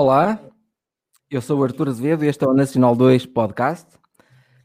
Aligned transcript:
Olá, 0.00 0.40
eu 1.28 1.42
sou 1.42 1.58
o 1.58 1.64
Artur 1.64 1.88
Azevedo 1.88 2.24
e 2.24 2.28
este 2.28 2.44
é 2.44 2.46
o 2.46 2.54
Nacional 2.54 2.94
2 2.94 3.26
Podcast, 3.26 3.98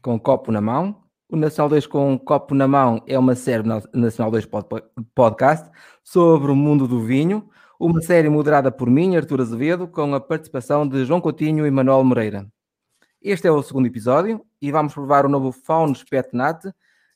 com 0.00 0.16
copo 0.16 0.52
na 0.52 0.60
mão. 0.60 1.02
O 1.28 1.34
Nacional 1.34 1.70
2 1.70 1.88
com 1.88 2.16
copo 2.16 2.54
na 2.54 2.68
mão 2.68 3.02
é 3.04 3.18
uma 3.18 3.34
série 3.34 3.64
Nacional 3.92 4.30
2 4.30 4.46
Podcast 5.12 5.68
sobre 6.04 6.52
o 6.52 6.54
mundo 6.54 6.86
do 6.86 7.00
vinho, 7.00 7.50
uma 7.80 8.00
série 8.00 8.28
moderada 8.28 8.70
por 8.70 8.88
mim, 8.88 9.16
Artur 9.16 9.40
Azevedo, 9.40 9.88
com 9.88 10.14
a 10.14 10.20
participação 10.20 10.86
de 10.86 11.04
João 11.04 11.20
Coutinho 11.20 11.66
e 11.66 11.70
Manuel 11.72 12.04
Moreira. 12.04 12.46
Este 13.20 13.48
é 13.48 13.50
o 13.50 13.60
segundo 13.60 13.86
episódio 13.86 14.40
e 14.62 14.70
vamos 14.70 14.94
provar 14.94 15.26
o 15.26 15.28
novo 15.28 15.50
Faunos 15.50 16.04
Petnat, 16.04 16.64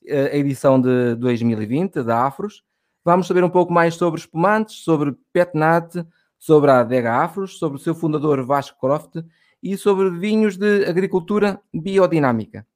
eh, 0.05 0.31
a 0.33 0.37
edição 0.37 0.81
de 0.81 1.15
2020 1.15 2.03
da 2.03 2.27
Afros. 2.27 2.65
Vamos 3.05 3.29
saber 3.29 3.45
um 3.45 3.49
pouco 3.49 3.73
mais 3.73 3.95
sobre 3.95 4.19
espumantes, 4.19 4.83
sobre 4.83 5.17
Petnat, 5.33 6.05
sobre 6.39 6.71
a 6.71 6.81
Adega 6.81 7.15
Afros, 7.15 7.59
sobre 7.59 7.79
o 7.79 7.81
seu 7.81 7.95
fundador 7.95 8.45
Vasco 8.45 8.79
Croft 8.79 9.17
e 9.63 9.77
sobre 9.77 10.11
vinhos 10.11 10.57
de 10.57 10.85
agricultura 10.85 11.61
biodinâmica. 11.75 12.67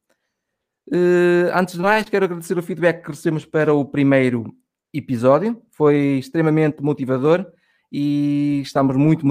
Uh, 0.88 1.48
antes 1.54 1.76
de 1.76 1.80
mais, 1.80 2.08
quero 2.08 2.24
agradecer 2.24 2.58
o 2.58 2.62
feedback 2.62 3.02
que 3.02 3.10
recebemos 3.10 3.44
para 3.44 3.72
o 3.72 3.84
primeiro 3.84 4.52
episódio. 4.92 5.62
Foi 5.70 6.18
extremamente 6.18 6.82
motivador 6.82 7.46
e 7.90 8.60
estamos 8.62 8.96
muito, 8.96 9.24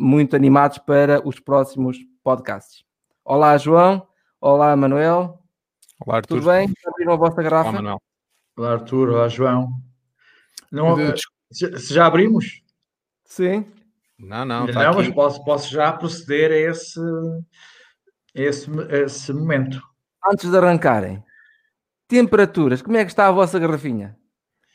muito 0.00 0.34
animados 0.34 0.78
para 0.78 1.26
os 1.26 1.38
próximos 1.38 1.98
podcasts. 2.24 2.84
Olá, 3.24 3.58
João. 3.58 4.06
Olá, 4.40 4.74
Manuel. 4.74 5.42
Olá, 6.04 6.16
Arthur. 6.16 6.38
Tudo 6.38 6.50
bem? 6.50 6.72
Abriram 6.86 7.12
a 7.12 7.16
vossa 7.16 7.42
garrafa? 7.42 7.70
Olá, 7.70 7.78
Manuel. 7.82 8.02
Olá, 8.56 8.72
Arthur. 8.72 9.08
Olá, 9.10 9.28
João. 9.28 9.68
Não, 10.72 10.96
se 11.50 11.94
já 11.94 12.06
abrimos? 12.06 12.62
Sim. 13.26 13.66
Não, 14.18 14.44
não, 14.44 14.66
tá 14.66 14.72
não, 14.84 14.90
aqui. 14.92 14.98
mas 14.98 15.14
posso, 15.14 15.44
posso 15.44 15.70
já 15.70 15.92
proceder 15.92 16.50
a 16.50 16.56
esse, 16.56 17.00
esse, 18.34 18.70
esse 18.88 19.32
momento. 19.32 19.80
Antes 20.32 20.50
de 20.50 20.56
arrancarem, 20.56 21.22
temperaturas, 22.08 22.80
como 22.80 22.96
é 22.96 23.04
que 23.04 23.10
está 23.10 23.28
a 23.28 23.32
vossa 23.32 23.58
garrafinha? 23.58 24.16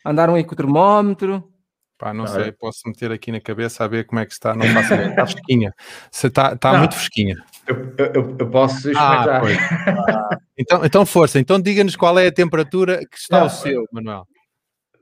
Andaram 0.05 0.35
aí 0.35 0.43
com 0.43 0.53
o 0.53 0.57
termómetro? 0.57 1.51
Pá, 1.97 2.13
não, 2.13 2.25
sei, 2.25 2.51
posso 2.51 2.81
meter 2.87 3.11
aqui 3.11 3.31
na 3.31 3.39
cabeça 3.39 3.83
a 3.83 3.87
ver 3.87 4.05
como 4.05 4.19
é 4.19 4.25
que 4.25 4.33
está, 4.33 4.55
não 4.55 4.65
faço 4.65 4.93
ideia, 4.95 5.09
está 5.09 5.27
fresquinha. 5.27 5.73
Você 6.09 6.27
está, 6.27 6.53
está 6.53 6.77
muito 6.79 6.95
fresquinha. 6.95 7.35
Eu, 7.67 7.93
eu, 7.95 8.37
eu 8.39 8.49
posso 8.49 8.89
experimentar. 8.89 9.43
Ah, 9.87 10.37
então, 10.57 10.83
então, 10.83 11.05
força, 11.05 11.39
então 11.39 11.61
diga-nos 11.61 11.95
qual 11.95 12.17
é 12.17 12.25
a 12.25 12.31
temperatura 12.31 12.97
que 13.05 13.17
está 13.17 13.41
não, 13.41 13.45
o 13.45 13.49
seu, 13.51 13.85
Manuel. 13.91 14.25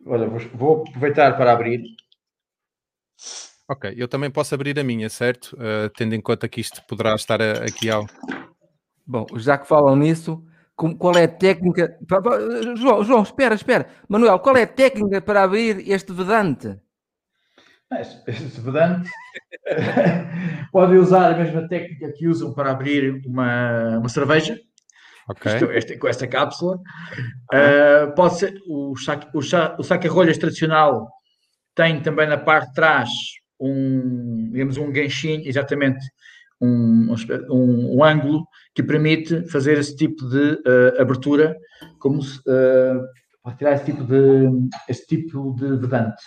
Olha, 0.06 0.28
vou 0.54 0.84
aproveitar 0.86 1.38
para 1.38 1.54
abrir. 1.54 1.82
Ok, 3.70 3.94
eu 3.96 4.08
também 4.08 4.32
posso 4.32 4.56
abrir 4.56 4.80
a 4.80 4.84
minha, 4.84 5.10
certo? 5.10 5.54
Uh, 5.54 5.90
tendo 5.96 6.16
em 6.16 6.22
conta 6.22 6.50
que 6.50 6.60
isto 6.60 6.82
poderá 6.88 7.14
estar 7.14 7.42
a, 7.42 7.66
aqui 7.66 7.90
ao. 7.90 8.06
Bom, 9.06 9.28
já 9.36 9.58
que 9.58 9.68
falam 9.68 9.96
nisso, 9.96 10.44
qual 10.98 11.16
é 11.16 11.26
a 11.26 11.28
técnica. 11.28 11.98
João, 12.78 13.04
João, 13.04 13.24
espera, 13.24 13.54
espera. 13.54 13.88
Manuel, 14.08 14.40
qual 14.40 14.58
é 14.58 14.64
a 14.64 14.68
técnica 14.68 15.22
para 15.22 15.44
abrir 15.44 15.88
este 15.90 16.12
vedante? 16.12 16.80
Este 17.92 18.62
vedante 18.62 19.10
pode 20.72 20.96
usar 20.96 21.34
a 21.34 21.38
mesma 21.38 21.68
técnica 21.68 22.12
que 22.16 22.28
usam 22.28 22.54
para 22.54 22.72
abrir 22.72 23.22
uma, 23.26 23.98
uma 23.98 24.10
cerveja. 24.10 24.60
Okay. 25.28 25.54
Isto, 25.54 25.72
este, 25.72 25.98
com 25.98 26.08
esta 26.08 26.28
cápsula. 26.28 26.78
Uh, 27.54 28.14
pode 28.16 28.38
ser 28.38 28.60
o, 28.68 28.96
saque, 28.96 29.28
o, 29.34 29.40
o 29.40 29.84
saca-rolhas 29.84 30.38
tradicional 30.38 31.08
tem 31.80 32.02
também 32.02 32.28
na 32.28 32.38
parte 32.38 32.68
de 32.68 32.74
trás 32.74 33.10
um, 33.58 34.50
digamos, 34.52 34.76
um 34.76 34.92
ganchinho, 34.92 35.48
exatamente, 35.48 36.06
um, 36.60 37.16
um, 37.50 37.96
um, 37.96 38.04
ângulo 38.04 38.46
que 38.76 38.84
permite 38.84 39.48
fazer 39.48 39.78
esse 39.78 39.96
tipo 39.96 40.28
de 40.28 40.56
uh, 40.56 41.02
abertura, 41.02 41.56
como 41.98 42.22
se, 42.22 42.38
uh, 42.40 43.56
tirar 43.58 43.76
esse 43.76 43.86
tipo 43.86 44.04
de, 44.04 44.70
esse 44.90 45.08
tipo 45.08 45.56
de 45.56 45.78
vedante. 45.78 46.22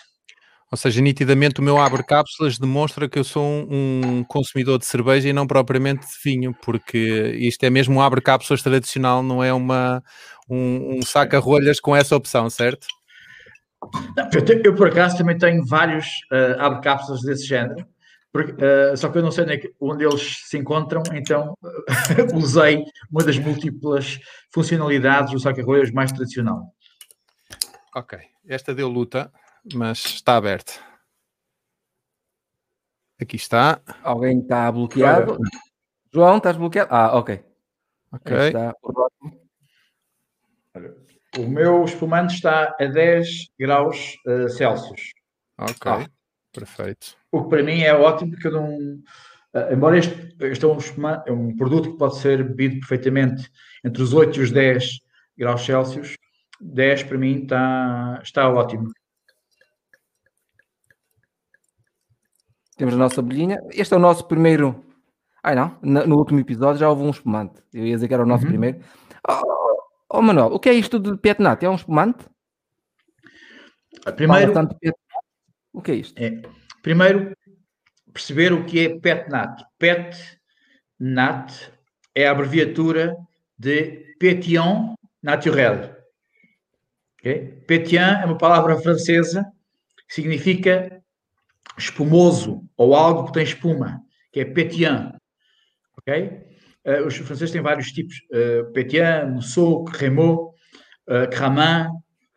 Ou 0.71 0.77
seja, 0.77 0.99
nitidamente 1.01 1.59
o 1.59 1.63
meu 1.63 1.77
abre 1.77 2.03
cápsulas 2.03 2.57
demonstra 2.57 3.07
que 3.07 3.19
eu 3.19 3.23
sou 3.23 3.43
um, 3.43 4.01
um, 4.03 4.23
consumidor 4.23 4.79
de 4.79 4.87
cerveja 4.87 5.29
e 5.29 5.33
não 5.33 5.45
propriamente 5.45 6.07
de 6.07 6.13
vinho, 6.23 6.51
porque 6.63 7.37
isto 7.39 7.63
é 7.63 7.69
mesmo 7.69 7.97
um 7.97 8.01
abre 8.01 8.21
cápsulas 8.21 8.63
tradicional, 8.63 9.21
não 9.21 9.43
é 9.43 9.53
uma, 9.53 10.03
um, 10.49 10.97
um 10.97 11.01
saca-rolhas 11.03 11.79
com 11.79 11.95
essa 11.95 12.15
opção, 12.15 12.49
certo? 12.49 12.87
Eu, 14.33 14.61
eu, 14.63 14.75
por 14.75 14.87
acaso, 14.87 15.17
também 15.17 15.37
tenho 15.37 15.65
vários 15.65 16.05
uh, 16.31 16.59
abre-cápsulas 16.59 17.21
desse 17.21 17.45
género, 17.45 17.85
porque, 18.31 18.51
uh, 18.53 18.95
só 18.97 19.09
que 19.09 19.17
eu 19.17 19.21
não 19.21 19.31
sei 19.31 19.73
onde 19.79 20.03
eles 20.03 20.41
se 20.45 20.57
encontram, 20.57 21.03
então 21.13 21.55
uh, 21.61 22.35
usei 22.37 22.83
uma 23.11 23.23
das 23.23 23.37
múltiplas 23.37 24.19
funcionalidades 24.51 25.31
do 25.31 25.39
saca-rolhas 25.39 25.91
mais 25.91 26.11
tradicional. 26.11 26.73
Ok, 27.95 28.17
esta 28.47 28.73
deu 28.73 28.89
luta, 28.89 29.31
mas 29.73 30.03
está 30.05 30.35
aberta. 30.35 30.73
Aqui 33.21 33.35
está. 33.35 33.81
Alguém 34.03 34.39
está 34.39 34.71
bloqueado? 34.71 35.33
Olha. 35.33 35.49
João, 36.11 36.37
estás 36.37 36.57
bloqueado? 36.57 36.89
Ah, 36.91 37.17
ok. 37.17 37.43
Ok. 38.11 38.37
Está. 38.47 38.75
Olha. 40.75 41.03
O 41.37 41.47
meu 41.47 41.83
espumante 41.83 42.35
está 42.35 42.75
a 42.79 42.85
10 42.85 43.27
graus 43.59 44.15
uh, 44.27 44.47
Celsius. 44.49 45.13
Ok, 45.57 45.91
ah. 45.91 46.05
perfeito. 46.51 47.15
O 47.31 47.43
que 47.43 47.49
para 47.49 47.63
mim 47.63 47.81
é 47.81 47.93
ótimo, 47.93 48.31
porque 48.31 48.47
eu 48.47 48.51
não. 48.51 48.77
Uh, 49.53 49.73
embora 49.73 49.97
este, 49.97 50.35
este 50.41 50.63
é, 50.63 50.67
um 50.67 50.77
espumante, 50.77 51.29
é 51.29 51.33
um 51.33 51.55
produto 51.55 51.91
que 51.91 51.97
pode 51.97 52.17
ser 52.17 52.43
bebido 52.43 52.79
perfeitamente 52.79 53.49
entre 53.83 54.01
os 54.03 54.13
8 54.13 54.39
e 54.39 54.43
os 54.43 54.51
10 54.51 54.99
graus 55.37 55.65
Celsius, 55.65 56.15
10 56.61 57.03
para 57.03 57.17
mim 57.17 57.43
está, 57.43 58.19
está 58.23 58.49
ótimo. 58.49 58.91
Temos 62.77 62.93
a 62.93 62.97
nossa 62.97 63.21
bolhinha. 63.21 63.59
Este 63.71 63.93
é 63.93 63.97
o 63.97 63.99
nosso 63.99 64.27
primeiro. 64.27 64.83
Ai 65.43 65.55
não, 65.55 65.77
no 65.81 66.17
último 66.17 66.39
episódio 66.39 66.79
já 66.79 66.89
houve 66.89 67.03
um 67.03 67.09
espumante. 67.09 67.61
Eu 67.73 67.85
ia 67.85 67.95
dizer 67.95 68.07
que 68.07 68.13
era 68.13 68.23
o 68.23 68.25
nosso 68.25 68.43
uhum. 68.43 68.49
primeiro. 68.49 68.79
Oh, 69.27 69.62
Oh, 70.15 70.21
Manuel, 70.21 70.53
o 70.53 70.59
que 70.59 70.69
é 70.69 70.73
isto 70.73 70.99
de 70.99 71.17
petnat? 71.17 71.63
É 71.63 71.67
um 71.67 71.73
espumante? 71.73 72.23
Primeiro, 74.15 74.53
o 75.73 75.81
que 75.81 75.91
é 75.91 75.95
isto? 75.95 76.21
É, 76.21 76.39
primeiro, 76.83 77.35
perceber 78.13 78.53
o 78.53 78.63
que 78.63 78.85
é 78.85 78.99
petnat. 78.99 79.63
Petnat 79.79 81.73
é 82.13 82.27
a 82.27 82.31
abreviatura 82.31 83.17
de 83.57 84.15
pétillant 84.19 84.93
naturel. 85.19 85.95
Okay? 87.19 87.65
É 87.97 88.25
uma 88.25 88.37
palavra 88.37 88.79
francesa 88.79 89.51
que 90.07 90.13
significa 90.13 91.01
espumoso 91.75 92.63
ou 92.77 92.93
algo 92.93 93.25
que 93.25 93.33
tem 93.33 93.43
espuma, 93.43 93.99
que 94.31 94.41
é 94.41 94.45
pétillant. 94.45 95.15
Ok? 95.97 96.52
Uh, 96.85 97.07
os 97.07 97.15
franceses 97.15 97.51
têm 97.51 97.61
vários 97.61 97.91
tipos: 97.91 98.15
uh, 98.31 98.71
Pétien, 98.73 99.31
Mousseau, 99.31 99.83
Crémeau, 99.85 100.53
uh, 101.07 101.29
Cramin. 101.31 101.89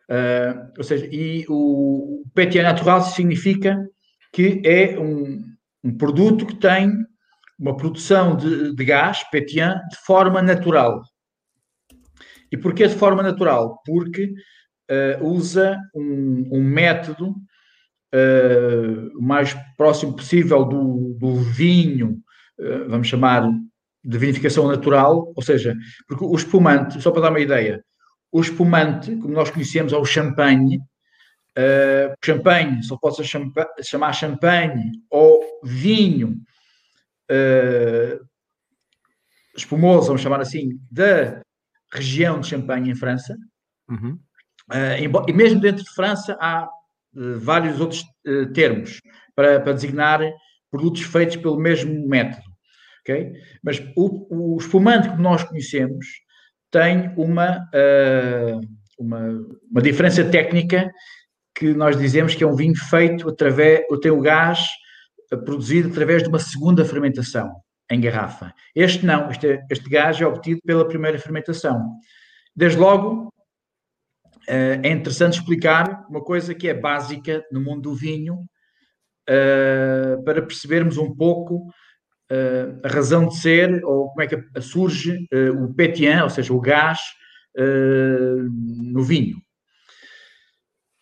Uh, 0.09 0.71
ou 0.77 0.83
seja, 0.83 1.05
e 1.11 1.45
o, 1.49 2.23
Pétien 2.33 2.63
natural 2.63 3.01
significa 3.01 3.77
que 4.31 4.61
é 4.63 4.97
um, 4.97 5.43
um, 5.83 5.97
produto 5.97 6.45
que 6.45 6.55
tem 6.55 6.93
uma 7.59 7.75
produção 7.75 8.37
de, 8.37 8.73
de 8.73 8.85
gás, 8.85 9.23
Pétien, 9.29 9.75
de 9.89 9.97
forma 10.05 10.41
natural. 10.41 11.01
E 12.49 12.55
porquê 12.55 12.87
de 12.87 12.95
forma 12.95 13.21
natural? 13.21 13.81
Porque 13.85 14.31
usa 15.19 15.77
um, 15.93 16.47
um 16.53 16.63
método 16.63 17.35
o 19.15 19.21
mais 19.21 19.53
próximo 19.75 20.15
possível 20.15 20.63
do, 20.63 21.17
do 21.19 21.35
vinho, 21.35 22.21
vamos 22.87 23.07
chamar 23.07 23.49
de 24.03 24.17
vinificação 24.17 24.67
natural, 24.67 25.33
ou 25.35 25.43
seja, 25.43 25.75
porque 26.07 26.23
o 26.23 26.35
espumante, 26.35 27.01
só 27.01 27.11
para 27.11 27.23
dar 27.23 27.29
uma 27.29 27.39
ideia, 27.39 27.83
o 28.31 28.41
espumante, 28.41 29.15
como 29.17 29.33
nós 29.33 29.49
conhecemos, 29.49 29.93
é 29.93 29.97
o 29.97 30.05
champanhe. 30.05 30.77
Uh, 31.57 32.13
champanhe 32.23 32.83
só 32.83 32.95
pode 32.97 33.15
ser 33.15 33.25
chamar 33.83 34.13
champanhe 34.13 34.91
ou 35.09 35.41
vinho 35.63 36.37
uh, 37.31 38.25
espumoso, 39.55 40.07
vamos 40.07 40.21
chamar 40.21 40.39
assim, 40.39 40.79
da 40.91 41.41
região 41.91 42.39
de 42.39 42.47
Champagne 42.47 42.91
em 42.91 42.95
França. 42.95 43.35
Uhum. 43.89 44.19
Uh, 44.71 45.27
e 45.27 45.33
mesmo 45.33 45.59
dentro 45.59 45.83
de 45.83 45.93
França 45.95 46.37
há 46.39 46.69
vários 47.39 47.79
outros 47.79 48.03
termos 48.53 49.01
para, 49.33 49.59
para 49.59 49.73
designar 49.73 50.19
produtos 50.69 51.01
feitos 51.01 51.37
pelo 51.37 51.57
mesmo 51.57 52.07
método 52.07 52.56
Mas 53.63 53.79
o, 53.95 54.55
o 54.55 54.57
espumante 54.57 55.09
que 55.09 55.21
nós 55.21 55.43
conhecemos 55.43 56.05
tem 56.71 57.13
uma, 57.17 57.57
uh, 57.73 58.61
uma, 58.99 59.19
uma 59.71 59.81
diferença 59.81 60.23
técnica 60.23 60.91
que 61.55 61.73
nós 61.73 61.97
dizemos 61.97 62.35
que 62.35 62.43
é 62.43 62.47
um 62.47 62.55
vinho 62.55 62.75
feito 62.75 63.29
através, 63.29 63.81
tem 64.01 64.11
o 64.11 64.21
gás 64.21 64.67
produzido 65.45 65.89
através 65.89 66.23
de 66.23 66.29
uma 66.29 66.39
segunda 66.39 66.85
fermentação 66.85 67.51
em 67.89 67.99
garrafa. 67.99 68.53
Este 68.75 69.05
não, 69.05 69.29
este, 69.31 69.59
este 69.69 69.89
gás 69.89 70.19
é 70.21 70.25
obtido 70.25 70.59
pela 70.65 70.87
primeira 70.87 71.17
fermentação. 71.17 71.95
Desde 72.55 72.77
logo, 72.77 73.33
é 74.47 74.89
interessante 74.89 75.39
explicar 75.39 76.05
uma 76.09 76.23
coisa 76.23 76.53
que 76.53 76.67
é 76.67 76.73
básica 76.73 77.43
no 77.51 77.61
mundo 77.61 77.81
do 77.81 77.95
vinho, 77.95 78.45
para 80.23 80.41
percebermos 80.41 80.97
um 80.97 81.13
pouco 81.13 81.67
a 82.83 82.87
razão 82.87 83.27
de 83.27 83.37
ser, 83.37 83.83
ou 83.85 84.09
como 84.09 84.21
é 84.21 84.27
que 84.27 84.61
surge 84.61 85.27
o 85.63 85.73
pétillant, 85.73 86.23
ou 86.23 86.29
seja, 86.29 86.53
o 86.53 86.59
gás 86.59 86.99
no 87.55 89.03
vinho. 89.03 89.37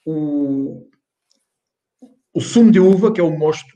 O, 0.06 0.88
o 2.33 2.39
sumo 2.39 2.72
de 2.72 2.80
uva, 2.80 3.12
que 3.12 3.19
é 3.19 3.24
o 3.24 3.36
mosto, 3.36 3.74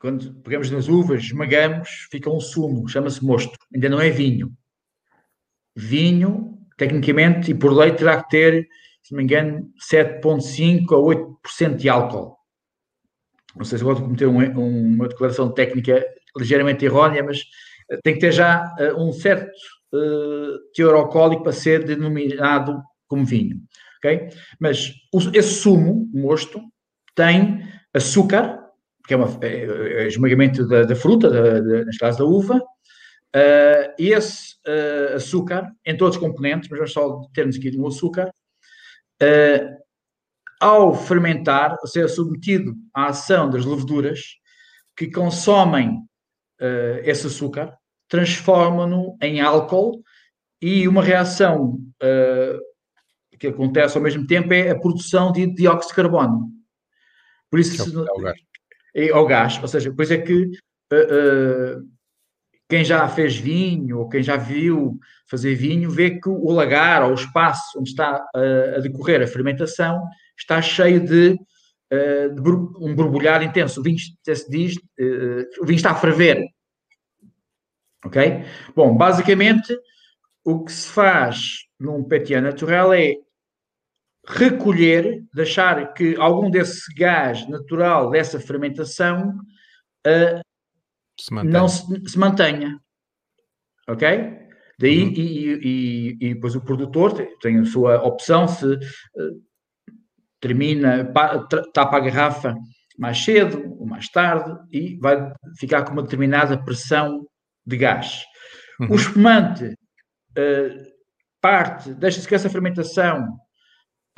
quando 0.00 0.34
pegamos 0.42 0.70
nas 0.70 0.88
uvas, 0.88 1.24
esmagamos, 1.24 2.06
fica 2.10 2.30
um 2.30 2.38
sumo, 2.38 2.88
chama-se 2.88 3.24
mosto, 3.24 3.58
ainda 3.74 3.88
não 3.88 4.00
é 4.00 4.10
vinho. 4.10 4.52
Vinho, 5.74 6.58
tecnicamente 6.76 7.50
e 7.50 7.54
por 7.54 7.72
lei, 7.72 7.92
terá 7.92 8.22
que 8.22 8.28
ter, 8.28 8.68
se 9.02 9.12
não 9.12 9.18
me 9.18 9.24
engano, 9.24 9.72
7,5% 9.90 10.92
a 10.92 11.56
8% 11.56 11.76
de 11.76 11.88
álcool. 11.88 12.36
Não 13.56 13.64
sei 13.64 13.78
se 13.78 13.84
vou 13.84 13.96
cometer 13.96 14.26
um, 14.26 14.94
uma 14.94 15.08
declaração 15.08 15.50
técnica 15.50 16.04
ligeiramente 16.36 16.84
errónea, 16.84 17.22
mas 17.22 17.42
eh, 17.90 17.98
tem 18.02 18.14
que 18.14 18.20
ter 18.20 18.32
já 18.32 18.74
uh, 18.78 19.02
um 19.02 19.12
certo 19.12 19.50
uh, 19.92 20.58
teor 20.74 20.94
alcoólico 20.94 21.42
para 21.42 21.52
ser 21.52 21.84
denominado 21.84 22.82
como 23.06 23.24
vinho. 23.24 23.60
Okay? 23.98 24.28
Mas 24.60 24.92
o, 25.12 25.18
esse 25.32 25.60
sumo, 25.60 26.08
mosto, 26.12 26.60
tem 27.14 27.62
açúcar, 27.92 28.60
que 29.06 29.14
é, 29.14 29.16
uma, 29.16 29.38
é, 29.42 30.02
é 30.02 30.06
esmagamento 30.06 30.66
da, 30.66 30.82
da 30.82 30.96
fruta, 30.96 31.30
da, 31.30 31.60
da, 31.60 31.84
neste 31.84 31.98
caso 31.98 32.18
da 32.18 32.24
uva, 32.24 32.56
uh, 32.56 33.94
e 33.98 34.12
esse 34.12 34.54
uh, 34.66 35.16
açúcar, 35.16 35.72
em 35.84 35.96
todos 35.96 36.16
os 36.16 36.22
componentes, 36.22 36.68
mas 36.68 36.78
vamos 36.78 36.92
só 36.92 37.20
termos 37.32 37.56
aqui 37.56 37.70
no 37.76 37.86
açúcar, 37.86 38.30
uh, 39.22 39.86
ao 40.60 40.94
fermentar, 40.94 41.76
ou 41.80 41.86
seja, 41.86 42.08
submetido 42.08 42.74
à 42.94 43.06
ação 43.06 43.50
das 43.50 43.64
leveduras 43.64 44.20
que 44.96 45.10
consomem 45.10 46.00
esse 47.04 47.26
açúcar, 47.26 47.76
transformam-no 48.08 49.16
em 49.20 49.40
álcool 49.40 50.02
e 50.60 50.88
uma 50.88 51.02
reação 51.02 51.78
que 53.38 53.46
acontece 53.48 53.96
ao 53.96 54.02
mesmo 54.02 54.26
tempo 54.26 54.52
é 54.52 54.70
a 54.70 54.78
produção 54.78 55.32
de 55.32 55.46
dióxido 55.46 55.90
de 55.90 55.96
carbono. 55.96 56.50
Por 57.50 57.60
isso, 57.60 57.82
é 57.82 58.12
o, 58.12 58.20
gás. 58.20 58.40
É, 58.94 59.10
ao 59.10 59.26
gás. 59.26 59.58
Ou 59.60 59.68
seja, 59.68 59.92
pois 59.94 60.10
é 60.10 60.18
que 60.18 60.44
uh, 60.92 61.78
uh, 61.78 61.88
quem 62.68 62.84
já 62.84 63.08
fez 63.08 63.36
vinho 63.36 63.98
ou 63.98 64.08
quem 64.08 64.22
já 64.22 64.36
viu 64.36 64.98
fazer 65.30 65.54
vinho 65.54 65.90
vê 65.90 66.18
que 66.18 66.28
o 66.28 66.50
lagar 66.50 67.02
ou 67.02 67.10
o 67.10 67.14
espaço 67.14 67.78
onde 67.78 67.90
está 67.90 68.24
uh, 68.34 68.76
a 68.76 68.80
decorrer 68.80 69.22
a 69.22 69.26
fermentação 69.26 70.02
está 70.38 70.60
cheio 70.60 71.00
de 71.00 71.38
um 72.80 72.94
borbulhar 72.94 73.42
intenso. 73.42 73.80
O 73.80 73.82
vinho, 73.82 73.98
se 73.98 74.50
diz, 74.50 74.76
o 75.60 75.66
vinho 75.66 75.76
está 75.76 75.92
a 75.92 75.94
ferver. 75.94 76.44
Ok? 78.04 78.44
Bom, 78.74 78.96
basicamente, 78.96 79.76
o 80.44 80.64
que 80.64 80.72
se 80.72 80.88
faz 80.88 81.66
num 81.78 82.04
pétillant 82.04 82.42
natural 82.42 82.92
é 82.92 83.14
recolher, 84.26 85.24
deixar 85.32 85.92
que 85.92 86.16
algum 86.16 86.50
desse 86.50 86.92
gás 86.94 87.48
natural 87.48 88.10
dessa 88.10 88.40
fermentação 88.40 89.38
uh, 90.06 90.40
se 91.18 91.32
não 91.44 91.68
se, 91.68 91.84
se, 92.08 92.18
mantenha. 92.18 92.78
Ok? 93.88 94.06
Daí, 94.78 95.04
uhum. 95.04 95.12
e, 95.12 95.60
e, 95.62 96.18
e, 96.20 96.34
depois 96.34 96.54
o 96.54 96.60
produtor 96.60 97.14
tem 97.40 97.58
a 97.60 97.64
sua 97.64 98.02
opção 98.04 98.46
se 98.46 98.66
uh, 98.66 98.78
termina, 100.40 101.12
tapa 101.72 101.96
a 101.96 102.00
garrafa 102.00 102.54
mais 102.98 103.22
cedo 103.22 103.74
ou 103.78 103.86
mais 103.86 104.08
tarde 104.08 104.56
e 104.70 104.96
vai 104.98 105.32
ficar 105.58 105.84
com 105.84 105.92
uma 105.92 106.02
determinada 106.02 106.62
pressão 106.62 107.26
de 107.64 107.76
gás. 107.76 108.24
Uhum. 108.80 108.92
O 108.92 108.94
espumante 108.94 109.64
uh, 109.64 110.86
parte, 111.40 111.94
deixa-se 111.94 112.26
que 112.26 112.34
essa 112.34 112.50
fermentação 112.50 113.26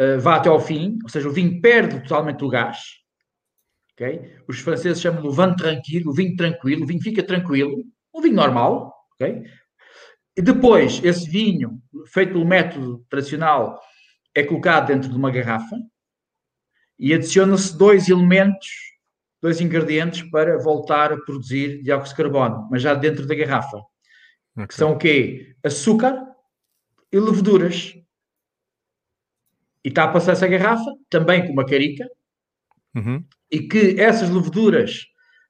uh, 0.01 0.21
vá 0.21 0.37
até 0.37 0.49
ao 0.49 0.61
fim, 0.61 0.99
ou 1.03 1.09
seja, 1.09 1.29
o 1.29 1.33
vinho 1.33 1.61
perde 1.61 2.01
totalmente 2.03 2.45
o 2.45 2.49
gás. 2.49 2.79
Okay? 3.95 4.37
Os 4.47 4.61
franceses 4.61 5.01
chamam 5.01 5.23
de 5.23 5.37
vin 5.37 5.57
tranquilo, 5.57 6.11
o 6.11 6.15
vinho 6.15 6.37
tranquilo, 6.37 6.85
o 6.85 6.87
vinho 6.87 7.03
fica 7.03 7.23
tranquilo, 7.23 7.85
um 8.15 8.21
vinho 8.21 8.37
normal. 8.37 8.95
Okay? 9.15 9.43
E 10.37 10.43
depois, 10.43 11.03
esse 11.03 11.29
vinho, 11.29 11.83
feito 12.07 12.33
pelo 12.33 12.47
método 12.47 13.05
tradicional, 13.11 13.81
é 14.35 14.45
colocado 14.45 14.87
dentro 14.87 15.11
de 15.11 15.17
uma 15.17 15.33
garrafa 15.33 15.77
e 16.99 17.15
adiciona-se 17.15 17.77
dois 17.77 18.09
elementos, 18.09 18.69
dois 19.41 19.61
ingredientes 19.61 20.23
para 20.31 20.59
voltar 20.59 21.13
a 21.13 21.17
produzir 21.17 21.83
dióxido 21.83 22.17
de 22.17 22.23
carbono, 22.23 22.69
mas 22.71 22.83
já 22.83 22.95
dentro 22.95 23.27
da 23.27 23.35
garrafa. 23.35 23.79
Okay. 24.55 24.67
Que 24.67 24.75
são 24.75 24.93
o 24.93 24.99
quê? 24.99 25.55
Açúcar 25.63 26.27
e 27.13 27.19
leveduras. 27.19 27.95
E 29.85 29.89
está 29.89 30.05
a 30.05 30.09
passar 30.09 30.33
essa 30.33 30.49
garrafa, 30.49 30.91
também 31.09 31.47
com 31.47 31.53
uma 31.53 31.65
carica, 31.65 32.05
uhum. 32.95 33.25
e 33.51 33.61
que 33.61 34.01
essas 34.01 34.29
leveduras 34.29 35.07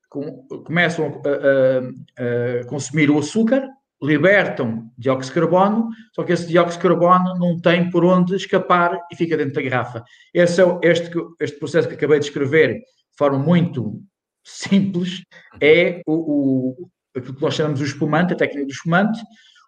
com, 0.08 0.46
começam 0.64 1.22
a, 1.24 1.28
a, 1.28 2.60
a, 2.60 2.66
consumir 2.66 3.10
o 3.10 3.18
açúcar, 3.18 3.66
libertam 4.00 4.90
dióxido 4.96 5.34
de 5.34 5.40
carbono, 5.40 5.88
só 6.14 6.22
que 6.22 6.32
esse 6.32 6.46
dióxido 6.46 6.82
de 6.82 6.88
carbono 6.88 7.34
não 7.38 7.60
tem 7.60 7.90
por 7.90 8.04
onde 8.04 8.36
escapar 8.36 8.98
e 9.10 9.16
fica 9.16 9.36
dentro 9.36 9.54
da 9.54 9.62
garrafa. 9.62 10.04
Esse 10.32 10.62
é 10.62 10.78
este, 10.82 11.10
este 11.40 11.58
processo 11.58 11.88
que 11.88 11.94
acabei 11.94 12.18
de 12.18 12.26
escrever 12.26 12.74
de 12.74 13.16
forma 13.16 13.38
muito 13.38 14.00
simples, 14.44 15.22
é 15.60 16.00
o, 16.06 16.14
o, 16.14 16.88
aquilo 17.16 17.34
que 17.34 17.42
nós 17.42 17.54
chamamos 17.54 17.80
de 17.80 17.86
espumante, 17.86 18.32
a 18.32 18.36
técnica 18.36 18.64
do 18.64 18.72
espumante, 18.72 19.20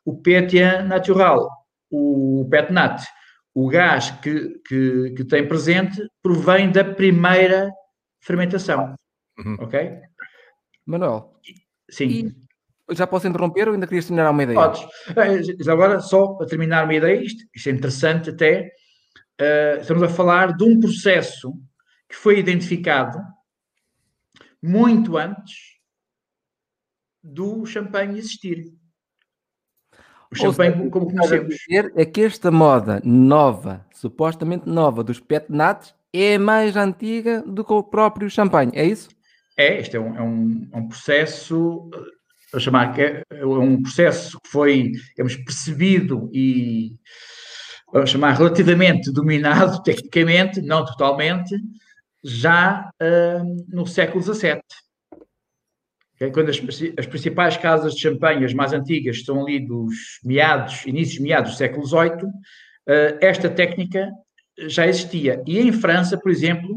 o 0.04 0.16
pétia 0.22 0.82
natural, 0.82 1.48
o 1.90 2.46
petnat 2.50 3.02
o 3.54 3.68
gás 3.68 4.10
que, 4.22 4.60
que, 4.66 5.10
que, 5.10 5.24
tem 5.24 5.46
presente 5.46 6.00
provém 6.22 6.70
da 6.70 6.84
primeira 6.84 7.70
fermentação. 8.20 8.94
Uhum. 9.38 9.56
Ok? 9.60 10.00
Manuel. 10.86 11.34
Sim. 11.90 12.32
Já 12.92 13.06
posso 13.06 13.26
interromper 13.26 13.68
ou 13.68 13.74
ainda 13.74 13.86
querias 13.86 14.06
terminar 14.06 14.30
uma 14.30 14.42
ideia? 14.42 14.58
Podes. 14.58 14.82
Eh, 15.16 15.70
agora, 15.70 16.00
só 16.00 16.34
para 16.34 16.46
terminar 16.46 16.84
uma 16.84 16.94
ideia, 16.94 17.22
isto, 17.22 17.44
isto 17.54 17.68
é 17.68 17.72
interessante 17.72 18.30
até, 18.30 18.72
uh, 19.40 19.80
estamos 19.80 20.02
a 20.02 20.08
falar 20.08 20.56
de 20.56 20.64
um 20.64 20.78
processo 20.78 21.52
que 22.08 22.16
foi 22.16 22.38
identificado 22.38 23.18
muito 24.62 25.16
antes 25.16 25.78
do 27.22 27.64
champanhe 27.64 28.18
existir. 28.18 28.72
O 30.30 30.36
champanhe 30.36 30.72
seja, 30.72 30.90
como 30.90 31.06
conhecemos. 31.06 31.56
Dizer 31.56 31.92
é 31.96 32.04
que 32.04 32.22
esta 32.22 32.50
moda 32.50 33.00
nova, 33.04 33.84
supostamente 33.92 34.68
nova, 34.68 35.02
dos 35.02 35.18
pet 35.18 35.46
nuts, 35.50 35.94
é 36.12 36.38
mais 36.38 36.76
antiga 36.76 37.42
do 37.42 37.64
que 37.64 37.72
o 37.72 37.82
próprio 37.82 38.28
champanhe, 38.30 38.72
é 38.74 38.84
isso? 38.84 39.08
É, 39.56 39.78
este 39.78 39.96
é 39.96 40.00
um, 40.00 40.16
é 40.16 40.22
um, 40.22 40.68
é 40.72 40.76
um 40.78 40.88
processo, 40.88 41.90
vou 42.52 42.60
chamar 42.60 42.92
que 42.94 43.02
é, 43.02 43.22
é 43.30 43.46
um 43.46 43.82
processo 43.82 44.38
que 44.40 44.48
foi, 44.48 44.92
digamos, 45.10 45.36
percebido 45.36 46.30
e, 46.32 46.92
vamos 47.92 48.10
chamar, 48.10 48.32
relativamente 48.32 49.12
dominado 49.12 49.82
tecnicamente, 49.84 50.60
não 50.60 50.84
totalmente, 50.84 51.54
já 52.22 52.90
uh, 53.00 53.66
no 53.68 53.86
século 53.86 54.22
XVII. 54.22 54.60
Quando 56.34 56.50
as, 56.50 56.60
as, 56.98 57.06
principais 57.06 57.56
casas 57.56 57.94
de 57.94 58.02
champanhe, 58.02 58.44
as 58.44 58.52
mais 58.52 58.74
antigas, 58.74 59.16
estão 59.16 59.42
ali 59.42 59.58
dos 59.58 59.94
meados, 60.22 60.84
inícios 60.84 61.18
meados 61.18 61.52
do 61.52 61.56
século 61.56 61.86
XVIII, 61.86 62.26
uh, 62.26 63.18
esta 63.22 63.48
técnica 63.48 64.10
já 64.68 64.86
existia. 64.86 65.42
E 65.46 65.58
em 65.58 65.72
França, 65.72 66.18
por 66.18 66.30
exemplo, 66.30 66.76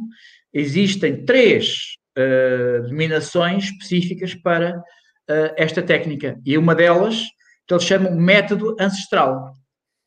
existem 0.53 1.25
três 1.25 1.95
uh, 2.17 2.83
denominações 2.83 3.65
específicas 3.65 4.33
para 4.33 4.81
uh, 5.29 5.53
esta 5.57 5.81
técnica. 5.81 6.39
E 6.45 6.57
uma 6.57 6.75
delas, 6.75 7.23
que 7.67 7.73
eles 7.73 7.83
chamam 7.83 8.15
método 8.15 8.75
ancestral, 8.79 9.45
ou 9.47 9.53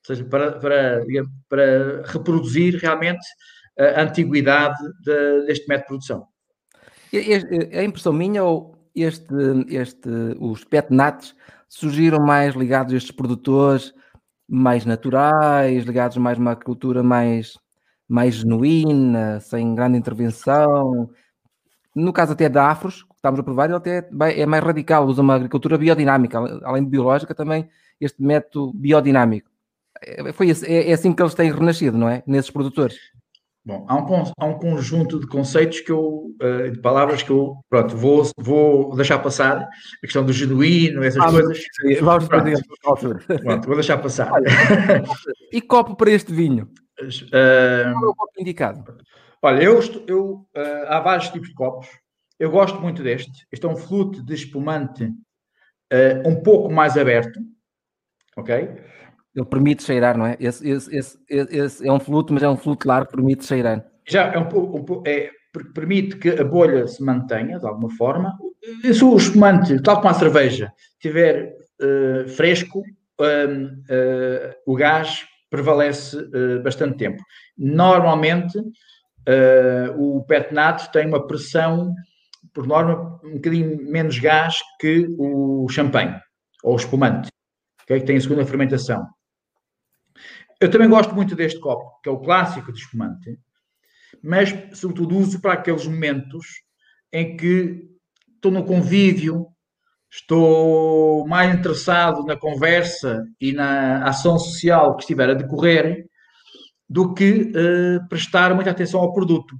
seja, 0.06 0.24
para, 0.24 0.52
para, 0.52 1.04
para 1.48 2.02
reproduzir 2.06 2.76
realmente 2.76 3.26
a 3.78 4.02
antiguidade 4.02 4.78
de, 5.04 5.46
deste 5.46 5.68
método 5.68 5.82
de 5.82 5.88
produção. 5.88 6.28
É 7.12 7.80
a 7.80 7.84
impressão 7.84 8.12
minha, 8.12 8.42
ou 8.42 8.76
este, 8.94 9.34
este, 9.68 10.08
os 10.38 10.64
pet 10.64 10.88
nuts 10.90 11.34
surgiram 11.68 12.24
mais 12.24 12.54
ligados 12.54 12.92
a 12.92 12.96
estes 12.96 13.10
produtores 13.10 13.92
mais 14.48 14.84
naturais, 14.84 15.84
ligados 15.84 16.16
mais 16.16 16.38
a 16.38 16.40
uma 16.40 16.56
cultura 16.56 17.02
mais, 17.02 17.58
mais 18.08 18.36
genuína, 18.36 19.40
sem 19.40 19.74
grande 19.74 19.98
intervenção. 19.98 21.10
No 21.94 22.12
caso 22.12 22.32
até 22.32 22.48
da 22.48 22.70
Afros, 22.70 23.04
estamos 23.26 23.40
a 23.40 23.42
provar, 23.42 23.66
ele 23.66 23.76
até 23.76 24.08
é 24.40 24.46
mais 24.46 24.62
radical, 24.62 25.06
usa 25.06 25.22
uma 25.22 25.34
agricultura 25.34 25.76
biodinâmica, 25.76 26.38
além 26.64 26.84
de 26.84 26.90
biológica, 26.90 27.34
também 27.34 27.68
este 28.00 28.22
método 28.22 28.72
biodinâmico. 28.74 29.50
É, 30.02 30.32
foi 30.32 30.50
é, 30.50 30.90
é 30.90 30.92
assim 30.92 31.12
que 31.12 31.22
eles 31.22 31.34
têm 31.34 31.50
renascido, 31.50 31.96
não 31.96 32.08
é? 32.08 32.22
Nesses 32.26 32.50
produtores. 32.50 32.96
Bom, 33.64 33.84
há 33.88 33.96
um, 33.96 34.32
há 34.38 34.46
um 34.46 34.58
conjunto 34.60 35.18
de 35.18 35.26
conceitos 35.26 35.80
que 35.80 35.90
eu, 35.90 36.30
uh, 36.40 36.70
de 36.70 36.78
palavras 36.78 37.24
que 37.24 37.30
eu, 37.30 37.56
pronto, 37.68 37.96
vou, 37.96 38.22
vou 38.38 38.94
deixar 38.94 39.18
passar, 39.18 39.58
a 39.58 40.00
questão 40.00 40.24
do 40.24 40.32
genuíno, 40.32 41.02
essas 41.02 41.20
ah, 41.20 41.30
coisas. 41.30 41.64
Vamos 42.00 42.28
para 42.28 42.44
Pronto, 43.38 43.66
vou 43.66 43.74
deixar 43.74 43.98
passar. 43.98 44.30
Olha, 44.30 44.46
e 45.52 45.60
copo 45.60 45.96
para 45.96 46.12
este 46.12 46.32
vinho? 46.32 46.68
Uh, 47.00 47.90
Qual 47.92 48.04
é 48.04 48.08
o 48.08 48.14
copo 48.14 48.32
indicado? 48.40 48.84
Olha, 49.42 49.62
eu, 49.62 49.80
eu 50.06 50.46
uh, 50.56 50.86
há 50.86 51.00
vários 51.00 51.28
tipos 51.30 51.48
de 51.48 51.54
copos. 51.54 51.88
Eu 52.38 52.50
gosto 52.50 52.80
muito 52.80 53.02
deste. 53.02 53.46
Este 53.50 53.66
é 53.66 53.68
um 53.68 53.76
flute 53.76 54.22
de 54.22 54.34
espumante 54.34 55.12
um 56.24 56.42
pouco 56.42 56.72
mais 56.72 56.96
aberto, 56.96 57.38
ok? 58.36 58.76
Ele 59.34 59.46
permite 59.46 59.82
cheirar, 59.82 60.16
não 60.16 60.26
é? 60.26 60.36
Esse, 60.40 60.68
esse, 60.68 60.96
esse, 60.96 61.18
esse 61.28 61.86
é 61.86 61.92
um 61.92 62.00
fluto, 62.00 62.32
mas 62.32 62.42
é 62.42 62.48
um 62.48 62.56
fluto 62.56 62.88
largo 62.88 63.10
que 63.10 63.16
permite 63.16 63.44
cheirar. 63.44 63.84
Já 64.06 64.32
é 64.32 64.38
um 64.38 64.48
pouco, 64.48 65.02
é, 65.06 65.30
permite 65.74 66.16
que 66.16 66.30
a 66.30 66.44
bolha 66.44 66.86
se 66.86 67.02
mantenha 67.02 67.58
de 67.58 67.66
alguma 67.66 67.90
forma. 67.90 68.36
Se 68.82 69.04
o 69.04 69.16
espumante, 69.16 69.80
tal 69.82 69.96
como 69.96 70.08
a 70.08 70.14
cerveja, 70.14 70.72
estiver 70.92 71.54
uh, 71.80 72.28
fresco, 72.30 72.80
uh, 72.80 72.82
uh, 73.22 74.54
o 74.66 74.74
gás 74.74 75.26
prevalece 75.50 76.16
bastante 76.62 76.96
tempo. 76.96 77.22
Normalmente, 77.56 78.58
o 79.96 80.24
petnat 80.24 80.90
tem 80.90 81.06
uma 81.06 81.24
pressão, 81.24 81.94
por 82.56 82.66
norma, 82.66 83.20
um 83.22 83.34
bocadinho 83.34 83.76
menos 83.82 84.18
gás 84.18 84.56
que 84.80 85.06
o 85.18 85.68
champanhe 85.68 86.18
ou 86.64 86.72
o 86.72 86.76
espumante, 86.76 87.28
okay? 87.82 88.00
que 88.00 88.06
tem 88.06 88.16
a 88.16 88.20
segunda 88.20 88.46
fermentação. 88.46 89.06
Eu 90.58 90.70
também 90.70 90.88
gosto 90.88 91.14
muito 91.14 91.36
deste 91.36 91.60
copo, 91.60 92.00
que 92.02 92.08
é 92.08 92.12
o 92.12 92.18
clássico 92.18 92.72
de 92.72 92.78
espumante, 92.78 93.38
mas 94.24 94.54
sobretudo 94.72 95.18
uso 95.18 95.38
para 95.38 95.52
aqueles 95.52 95.86
momentos 95.86 96.46
em 97.12 97.36
que 97.36 97.90
estou 98.34 98.50
no 98.50 98.64
convívio, 98.64 99.48
estou 100.10 101.28
mais 101.28 101.54
interessado 101.54 102.24
na 102.24 102.38
conversa 102.38 103.22
e 103.38 103.52
na 103.52 104.02
ação 104.08 104.38
social 104.38 104.96
que 104.96 105.02
estiver 105.02 105.28
a 105.28 105.34
decorrer 105.34 106.06
do 106.88 107.12
que 107.12 107.52
uh, 107.52 108.08
prestar 108.08 108.54
muita 108.54 108.70
atenção 108.70 109.00
ao 109.00 109.12
produto. 109.12 109.54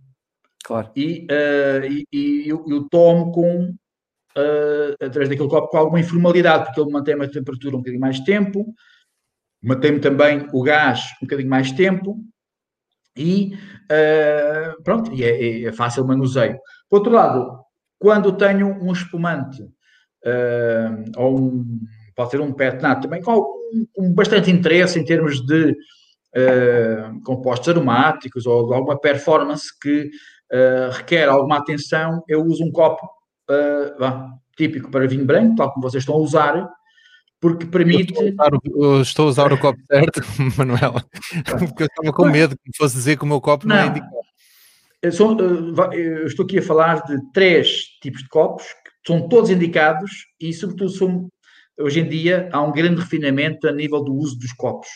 Claro. 0.67 0.91
E, 0.97 1.29
uh, 1.31 1.87
e, 1.87 2.07
e 2.13 2.49
eu, 2.49 2.65
eu, 2.67 2.89
tomo 2.89 3.31
com, 3.31 3.67
uh, 3.71 4.95
através 4.95 5.29
daquele 5.29 5.49
copo 5.49 5.69
com 5.69 5.77
alguma 5.77 6.01
informalidade, 6.01 6.65
porque 6.65 6.81
ele 6.81 6.91
mantém 6.91 7.15
uma 7.15 7.31
temperatura 7.31 7.77
um 7.77 7.79
bocadinho 7.79 8.01
mais 8.01 8.19
tempo, 8.21 8.75
Matei-me 9.63 9.99
também 9.99 10.47
o 10.53 10.63
gás 10.63 11.07
um 11.21 11.27
bocadinho 11.27 11.49
mais 11.49 11.73
tempo 11.73 12.21
e 13.17 13.55
uh, 13.91 14.83
pronto, 14.83 15.13
e 15.13 15.25
é, 15.25 15.65
é, 15.65 15.73
fácil 15.73 16.07
manuseio. 16.07 16.59
Por 16.89 16.99
outro 16.99 17.13
lado, 17.13 17.59
quando 17.99 18.37
tenho 18.37 18.69
um 18.69 18.93
espumante 18.93 19.65
ou 21.17 21.39
um, 21.39 21.79
pode 22.15 22.31
ser 22.31 22.41
um 22.41 22.53
petnat 22.53 23.01
também 23.01 23.23
com, 23.23 23.45
com, 23.95 24.13
bastante 24.13 24.51
interesse 24.51 24.99
em 24.99 25.05
termos 25.05 25.45
de 25.47 25.77
compostos 27.25 27.69
aromáticos 27.69 28.45
ou 28.45 28.69
de 28.69 28.75
alguma 28.75 29.01
performance 29.01 29.67
que 29.81 30.11
requer 30.93 31.29
alguma 31.29 31.59
atenção, 31.59 32.23
eu 32.29 32.45
uso 32.45 32.65
um 32.65 32.71
copo 32.71 33.09
típico 34.57 34.91
para 34.91 35.07
vinho 35.07 35.25
branco, 35.25 35.57
tal 35.57 35.73
como 35.73 35.89
vocês 35.89 36.03
estão 36.03 36.15
a 36.15 36.19
usar, 36.19 36.69
porque 37.41 37.67
permite. 37.67 38.15
Eu 38.15 38.29
estou, 38.29 38.61
o, 38.75 39.01
estou 39.03 39.27
a 39.27 39.29
usar 39.29 39.53
o, 39.53 39.59
copo 39.59 39.79
certo, 39.87 40.21
Manuel, 40.57 40.95
porque 41.59 41.83
eu 41.83 41.87
estava 41.87 42.13
com 42.13 42.27
medo 42.27 42.57
que 42.57 42.69
me 42.69 42.77
fosse 42.77 42.97
dizer 42.97 43.17
que 43.17 43.25
o 43.25 43.27
meu 43.27 43.41
copo 43.41 43.67
não, 43.69 43.77
é 43.77 43.79
não 43.79 43.87
é 43.87 43.91
indicado. 43.91 44.17
Eu, 45.03 45.13
sou, 45.13 45.39
eu 45.93 46.27
estou 46.27 46.45
aqui 46.45 46.59
a 46.59 46.63
falar 46.63 47.03
de 47.05 47.19
três 47.33 47.83
tipos 48.01 48.23
de 48.23 48.29
copos, 48.29 48.65
que 48.65 49.13
são 49.13 49.29
todos 49.29 49.51
indicados 49.51 50.11
e, 50.41 50.53
sobretudo, 50.53 50.91
são, 50.91 51.29
hoje 51.79 52.01
em 52.01 52.09
dia 52.09 52.49
há 52.53 52.63
um 52.63 52.73
grande 52.73 53.01
refinamento 53.01 53.69
a 53.69 53.73
nível 53.73 54.03
do 54.03 54.15
uso 54.15 54.39
dos 54.39 54.53
copos. 54.53 54.89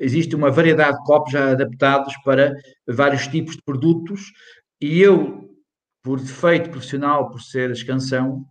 Existe 0.00 0.34
uma 0.34 0.50
variedade 0.50 0.96
de 0.96 1.04
copos 1.04 1.32
já 1.32 1.50
adaptados 1.50 2.14
para 2.24 2.54
vários 2.86 3.26
tipos 3.26 3.56
de 3.56 3.62
produtos 3.62 4.22
e 4.80 5.00
eu, 5.00 5.50
por 6.02 6.20
defeito 6.20 6.70
profissional, 6.70 7.30
por 7.30 7.40
ser 7.40 7.70
escansão, 7.70 8.44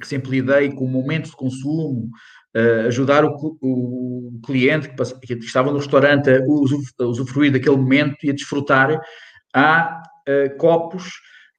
que 0.00 0.08
sempre 0.08 0.30
lidei 0.30 0.72
com 0.72 0.86
momentos 0.86 1.30
de 1.30 1.36
consumo, 1.36 2.10
uh, 2.56 2.86
ajudar 2.86 3.24
o, 3.24 3.58
o 3.60 4.40
cliente 4.44 4.88
que, 4.88 5.36
que, 5.36 5.44
estava 5.44 5.70
no 5.70 5.78
restaurante 5.78 6.30
a 6.30 7.04
usufruir 7.04 7.52
daquele 7.52 7.76
momento 7.76 8.16
e 8.22 8.30
a 8.30 8.34
desfrutar, 8.34 8.98
há 9.54 10.02
uh, 10.28 10.56
copos 10.56 11.10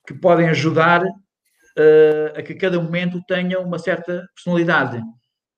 que 0.08 0.14
podem 0.14 0.50
ajudar 0.50 1.04
uh, 1.04 2.38
a 2.38 2.42
que 2.42 2.56
cada 2.56 2.80
momento 2.80 3.22
tenha 3.28 3.60
uma 3.60 3.80
certa 3.80 4.26
personalidade. 4.36 5.02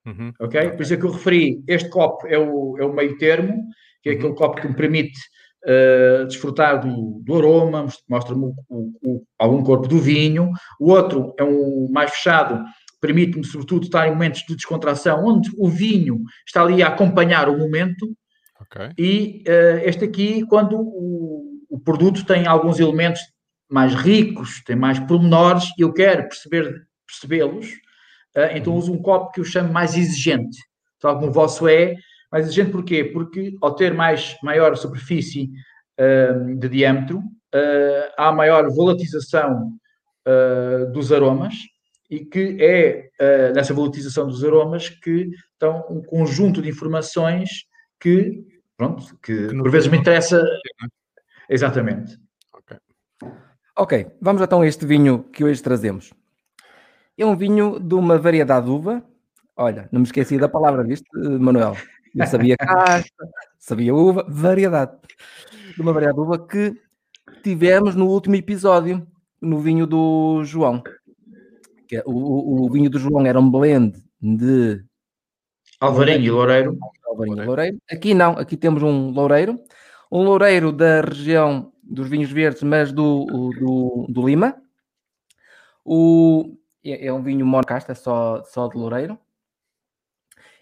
Uhum. 0.05 0.31
Ok? 0.39 0.72
Por 0.72 0.81
isso 0.81 0.93
é 0.93 0.98
que 0.98 1.05
eu 1.05 1.12
referi, 1.12 1.63
este 1.67 1.89
copo 1.89 2.27
é 2.27 2.38
o, 2.38 2.77
é 2.79 2.86
o 2.86 2.93
meio 2.93 3.17
termo, 3.17 3.62
que 4.01 4.10
é 4.10 4.12
uhum. 4.13 4.17
aquele 4.19 4.36
copo 4.36 4.62
que 4.62 4.67
me 4.67 4.75
permite 4.75 5.19
uh, 5.66 6.26
desfrutar 6.28 6.80
do, 6.80 7.22
do 7.24 7.36
aroma, 7.36 7.88
mostra-me 8.10 8.54
algum 9.38 9.64
corpo 9.64 9.88
do 9.88 10.00
vinho. 10.00 10.52
O 10.80 10.92
outro 10.92 11.34
é 11.38 11.44
um 11.44 11.90
mais 11.92 12.12
fechado, 12.12 12.64
permite-me, 13.00 13.46
sobretudo, 13.46 13.86
estar 13.86 14.08
em 14.08 14.12
momentos 14.12 14.42
de 14.42 14.56
descontração, 14.56 15.26
onde 15.26 15.50
o 15.58 15.70
vinho 15.70 16.22
está 16.46 16.62
ali 16.62 16.82
a 16.84 16.88
acompanhar 16.88 17.50
o 17.50 17.58
momento. 17.58 18.08
Okay. 18.62 18.90
E 18.98 19.44
uh, 19.48 19.80
este 19.84 20.06
aqui, 20.06 20.46
quando 20.48 20.78
o, 20.78 21.62
o, 21.70 21.80
produto 21.80 22.26
tem 22.26 22.48
alguns 22.48 22.80
elementos 22.80 23.22
mais 23.70 23.94
ricos, 23.94 24.64
tem 24.66 24.76
mais 24.76 25.00
pormenores, 25.00 25.66
e 25.78 25.82
eu 25.82 25.94
quero 25.94 26.24
perceber, 26.24 26.88
percebê-los, 27.06 27.68
uh, 28.36 28.56
então 28.56 28.74
uhum. 28.74 28.80
uso 28.80 28.94
um 28.94 29.02
copo 29.02 29.32
que 29.32 29.40
eu 29.40 29.46
chamo 29.46 29.72
mais 29.72 29.96
exigente, 29.96 30.58
tal 31.00 31.16
como 31.16 31.28
o 31.28 31.34
vosso 31.34 31.68
é, 31.68 31.96
mais 32.31 32.46
exigente 32.46 32.72
porquê? 32.72 33.03
Porque 33.03 33.55
ao 33.62 33.75
ter 33.75 33.93
mais, 33.93 34.36
maior 34.43 34.75
superfície 34.75 35.50
uh, 36.00 36.55
de 36.55 36.69
diâmetro, 36.69 37.19
uh, 37.19 38.12
há 38.17 38.31
maior 38.31 38.69
volatização 38.69 39.72
uh, 40.27 40.91
dos 40.91 41.12
aromas 41.12 41.55
e 42.10 42.24
que 42.24 42.57
é 42.62 43.10
nessa 43.53 43.74
volatização 43.74 44.25
dos 44.25 44.41
aromas 44.41 44.88
que 44.88 45.29
estão 45.51 45.86
um 45.89 46.01
conjunto 46.01 46.62
de 46.62 46.69
informações 46.69 47.50
que, 48.00 48.46
pronto, 48.77 49.17
que, 49.22 49.50
que 49.50 49.57
por 49.57 49.69
vezes 49.69 49.89
me 49.89 49.98
interessa. 49.98 50.41
Exatamente. 51.50 52.17
Ok. 52.53 52.77
Ok, 53.75 54.07
vamos 54.22 54.41
então 54.41 54.62
a 54.62 54.67
este 54.67 54.86
vinho 54.86 55.24
que 55.24 55.43
hoje 55.43 55.62
trazemos. 55.62 56.13
É 57.17 57.25
um 57.25 57.36
vinho 57.36 57.77
de 57.77 57.96
uma 57.96 58.17
variedade 58.17 58.67
de 58.67 58.72
uva. 58.72 59.03
Olha, 59.57 59.89
não 59.91 60.00
me 60.00 60.05
esqueci 60.05 60.38
da 60.38 60.48
palavra, 60.48 60.86
viste, 60.86 61.10
Manuel? 61.13 61.75
Eu 62.18 62.28
sabia 62.28 62.58
casta, 62.58 63.30
sabia 63.60 63.94
uva, 63.94 64.26
variedade. 64.28 64.98
De 65.76 65.82
uma 65.82 65.94
variedade 65.94 66.18
de 66.18 66.24
uva 66.24 66.48
que 66.48 66.74
tivemos 67.44 67.96
no 67.96 68.08
último 68.08 68.36
episódio, 68.36 69.06
no 69.42 69.60
vinho 69.60 69.86
do 69.86 70.44
João. 70.44 70.82
Que 71.88 71.98
é, 71.98 72.04
o, 72.06 72.66
o, 72.66 72.70
vinho 72.70 72.90
do 72.90 73.00
João 73.00 73.26
era 73.26 73.40
um 73.40 73.50
blend 73.50 73.94
de 74.22 74.84
Alvarinho 75.80 76.26
e 76.26 76.32
Loureiro. 76.32 76.78
Alvarinho 77.06 77.44
e 77.44 77.46
Loureiro. 77.46 77.78
Aqui 77.90 78.14
não, 78.14 78.32
aqui 78.32 78.58
temos 78.58 78.82
um 78.82 79.12
Loureiro. 79.12 79.60
Um 80.12 80.24
Loureiro 80.24 80.72
da 80.72 81.02
região 81.02 81.72
dos 81.84 82.10
vinhos 82.10 82.32
verdes, 82.32 82.64
mas 82.64 82.92
do, 82.92 83.26
do, 83.26 84.08
do 84.10 84.28
Lima. 84.28 84.56
O, 85.86 86.58
é, 86.84 87.08
é 87.08 87.14
um 87.14 87.22
vinho 87.22 87.46
monocasta, 87.46 87.94
só, 87.94 88.44
só 88.44 88.68
de 88.68 88.78
Loureiro. 88.78 89.18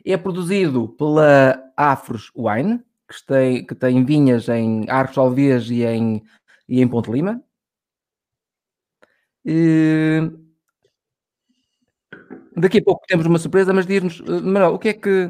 É 0.06 0.16
produzido 0.18 0.90
pela 0.90 1.60
Afros 1.76 2.32
Wine, 2.36 2.80
que 3.10 3.26
tem, 3.26 3.66
que 3.66 3.76
tem 3.76 4.06
vinhas 4.06 4.48
em 4.50 4.90
Arcos 4.90 5.18
Alves 5.18 5.70
e 5.70 5.84
em, 5.84 6.24
e 6.70 6.82
em 6.82 6.88
Ponte 6.88 7.12
Lima. 7.12 7.42
E... 9.44 10.32
Daqui 12.58 12.78
a 12.78 12.84
pouco 12.84 13.06
temos 13.08 13.26
uma 13.26 13.38
surpresa, 13.38 13.74
mas 13.74 13.86
diz-nos, 13.86 14.22
eh, 14.22 14.42
Manuel, 14.42 14.76
o 14.76 14.80
que 14.80 14.90
é 14.90 14.94
que 14.94 15.30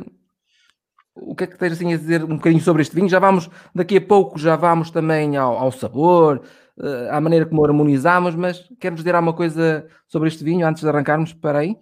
o 1.16 1.34
que 1.34 1.46
é 1.46 1.48
que 1.48 1.58
tens 1.58 1.74
assim 1.74 1.94
a 1.94 1.98
dizer 1.98 2.24
um 2.24 2.36
bocadinho 2.36 2.62
sobre 2.62 2.82
este 2.82 2.94
vinho? 2.94 3.08
Já 3.08 3.20
vamos, 3.20 3.50
daqui 3.74 3.98
a 3.98 4.02
pouco 4.02 4.38
já 4.38 4.56
vamos 4.56 4.92
também 4.92 5.38
ao, 5.38 5.58
ao 5.58 5.72
sabor, 5.72 6.42
uh, 6.78 7.10
à 7.10 7.22
maneira 7.22 7.46
como 7.46 7.64
harmonizamos, 7.64 8.36
mas 8.36 8.70
queres 8.80 8.98
dizer 8.98 9.16
alguma 9.16 9.34
coisa 9.34 9.88
sobre 10.08 10.28
este 10.28 10.44
vinho 10.44 10.68
antes 10.68 10.84
de 10.84 10.90
arrancarmos 10.90 11.34
para 11.34 11.60
aí? 11.60 11.78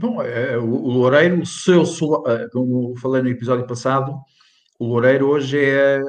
Bom, 0.00 0.22
é, 0.22 0.52
é, 0.52 0.56
o 0.56 0.64
Loureiro, 0.64 1.44
se 1.44 1.72
eu 1.72 1.84
sou, 1.84 2.24
é, 2.30 2.48
como 2.50 2.96
falei 2.98 3.20
no 3.20 3.30
episódio 3.30 3.66
passado, 3.66 4.16
o 4.78 4.86
Loureiro 4.86 5.26
hoje 5.26 5.58
é 5.58 6.00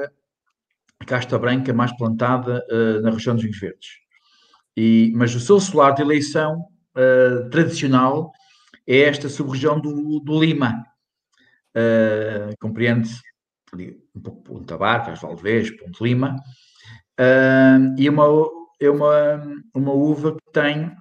a 1.00 1.04
casta 1.04 1.36
branca 1.36 1.74
mais 1.74 1.90
plantada 1.96 2.64
uh, 2.70 3.00
na 3.00 3.10
região 3.10 3.34
dos 3.34 3.42
vinhos 3.42 3.58
verdes. 3.58 3.88
E, 4.76 5.12
mas 5.16 5.34
o 5.34 5.40
seu 5.40 5.58
solar 5.58 5.92
de 5.92 6.02
eleição 6.02 6.66
uh, 6.94 7.50
tradicional 7.50 8.30
é 8.86 9.00
esta 9.00 9.28
sub-região 9.28 9.80
do, 9.80 10.20
do 10.20 10.38
Lima. 10.38 10.86
Uh, 11.74 12.54
compreende 12.60 13.10
um 14.14 14.20
pouco 14.20 14.42
Ponta 14.44 14.78
Barcas, 14.78 15.20
Valdevez, 15.20 15.68
Ponte 15.76 16.00
Lima. 16.00 16.36
Uh, 17.18 17.92
e 17.98 18.08
uma, 18.08 18.48
é 18.80 18.88
uma, 18.88 19.42
uma 19.74 19.92
uva 19.92 20.36
que 20.36 20.52
tem, 20.52 20.92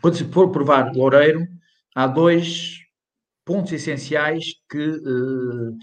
quando 0.00 0.16
se 0.16 0.24
for 0.24 0.50
provar 0.50 0.92
Loureiro, 0.92 1.46
há 1.98 2.06
dois 2.06 2.76
pontos 3.44 3.72
essenciais 3.72 4.44
que 4.70 4.78
uh, 4.78 5.76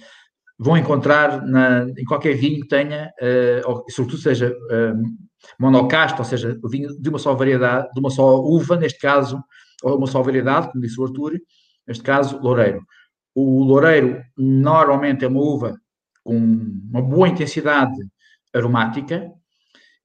vão 0.57 0.77
encontrar 0.77 1.45
na, 1.45 1.89
em 1.89 2.05
qualquer 2.05 2.38
vinho 2.38 2.62
que 2.62 2.69
tenha, 2.69 3.12
uh, 3.22 3.69
ou, 3.69 3.84
sobretudo 3.89 4.22
seja 4.22 4.50
uh, 4.50 5.03
monocasto, 5.60 6.19
ou 6.22 6.25
seja, 6.25 6.57
vinho 6.72 6.98
de 6.98 7.10
uma 7.10 7.19
só 7.19 7.36
variedade, 7.36 7.89
de 7.93 8.00
uma 8.00 8.10
só 8.10 8.39
uva, 8.39 8.77
neste 8.77 8.98
caso, 8.98 9.43
ou 9.84 9.98
uma 9.98 10.07
só 10.07 10.22
variedade, 10.22 10.72
como 10.72 10.81
disse 10.81 10.98
o 11.01 11.03
Artur, 11.03 11.34
neste 11.86 12.01
caso, 12.01 12.39
Loureiro. 12.39 12.81
O 13.36 13.65
Loureiro 13.65 14.24
normalmente 14.38 15.25
é 15.25 15.27
uma 15.27 15.41
uva 15.41 15.75
com 16.24 16.38
uma 16.38 17.01
boa 17.01 17.27
intensidade 17.27 17.93
aromática 18.53 19.29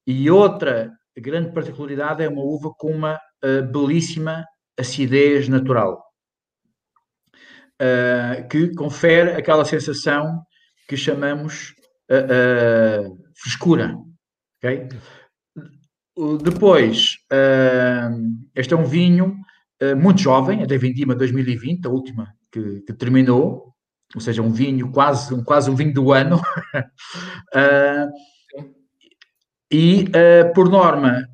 e 0.04 0.28
outra 0.28 0.90
grande 1.16 1.52
particularidade 1.52 2.24
é 2.24 2.28
uma 2.28 2.42
uva 2.42 2.72
com 2.76 2.90
uma 2.90 3.14
uh, 3.14 3.62
belíssima 3.70 4.44
acidez 4.80 5.48
natural 5.48 6.02
uh, 7.80 8.48
que 8.48 8.74
confere 8.74 9.32
aquela 9.32 9.64
sensação 9.64 10.42
que 10.88 10.96
chamamos 10.96 11.74
uh, 12.10 13.16
frescura. 13.36 13.96
Okay? 14.58 14.88
Depois, 16.42 17.16
este 18.54 18.74
é 18.74 18.76
um 18.76 18.84
vinho 18.84 19.34
muito 19.96 20.20
jovem, 20.20 20.62
é 20.62 20.66
da 20.66 20.76
Vindima 20.76 21.14
2020, 21.14 21.86
a 21.86 21.88
última 21.88 22.28
que, 22.52 22.82
que, 22.82 22.92
terminou, 22.92 23.72
ou 24.14 24.20
seja, 24.20 24.42
um 24.42 24.52
vinho 24.52 24.92
quase, 24.92 25.32
um, 25.32 25.42
quase 25.42 25.70
um 25.70 25.74
vinho 25.74 25.94
do 25.94 26.12
ano. 26.12 26.38
e, 29.72 30.04
por 30.54 30.68
norma, 30.68 31.24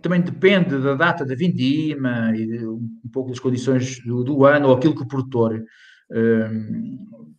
também 0.00 0.20
depende 0.20 0.80
da 0.80 0.94
data 0.94 1.24
da 1.24 1.34
vindima 1.34 2.32
e 2.36 2.66
um 2.66 3.10
pouco 3.12 3.30
das 3.30 3.38
condições 3.38 4.02
do, 4.04 4.24
do 4.24 4.44
ano 4.44 4.68
ou 4.68 4.74
aquilo 4.74 4.94
que 4.94 5.02
o 5.02 5.08
produtor 5.08 5.64
um, 6.10 7.34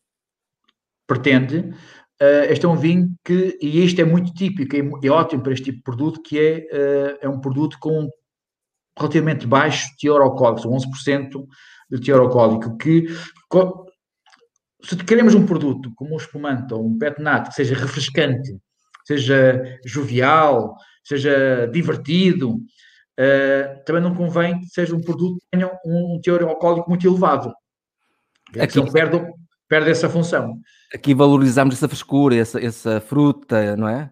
pretende. 1.08 1.74
Uh, 2.22 2.46
este 2.50 2.66
é 2.66 2.70
um 2.70 2.76
vinho 2.76 3.16
que, 3.24 3.58
e 3.62 3.84
isto 3.84 4.00
é 4.02 4.04
muito 4.04 4.34
típico, 4.34 4.76
é, 4.76 5.08
é 5.08 5.10
ótimo 5.10 5.42
para 5.42 5.54
este 5.54 5.66
tipo 5.66 5.78
de 5.78 5.84
produto, 5.84 6.22
que 6.22 6.38
é, 6.38 6.68
uh, 6.74 7.18
é 7.22 7.30
um 7.30 7.40
produto 7.40 7.78
com 7.80 8.10
relativamente 8.98 9.48
baixo 9.48 9.88
teor 10.00 10.22
alcoólico, 10.22 10.68
11% 10.68 11.46
de 11.90 12.02
teor 12.02 12.20
alcoólico, 12.22 12.78
que 12.78 13.08
se 14.84 14.96
queremos 14.98 15.34
um 15.34 15.46
produto 15.46 15.92
como 15.96 16.14
um 16.14 16.18
espumante 16.18 16.74
ou 16.74 16.86
um 16.86 16.98
pet 16.98 17.22
nat 17.22 17.48
que 17.48 17.56
seja 17.56 17.76
refrescante, 17.76 18.58
seja 19.06 19.80
jovial, 19.86 20.76
seja 21.04 21.68
divertido, 21.72 22.56
uh, 22.56 23.84
também 23.86 24.02
não 24.02 24.16
convém 24.16 24.60
que 24.60 24.68
seja 24.68 24.96
um 24.96 25.02
produto 25.02 25.38
que 25.40 25.58
tenha 25.58 25.72
um 25.86 26.20
teor 26.22 26.44
alcoólico 26.44 26.90
muito 26.90 27.08
elevado. 27.08 27.54
Aqui, 28.56 28.80
então 28.80 28.92
perde, 28.92 29.22
perde 29.68 29.92
essa 29.92 30.10
função. 30.10 30.60
Aqui 30.94 31.14
valorizamos 31.14 31.76
essa 31.76 31.88
frescura, 31.88 32.36
essa, 32.36 32.60
essa 32.60 33.00
fruta, 33.00 33.76
não 33.76 33.88
é? 33.88 34.12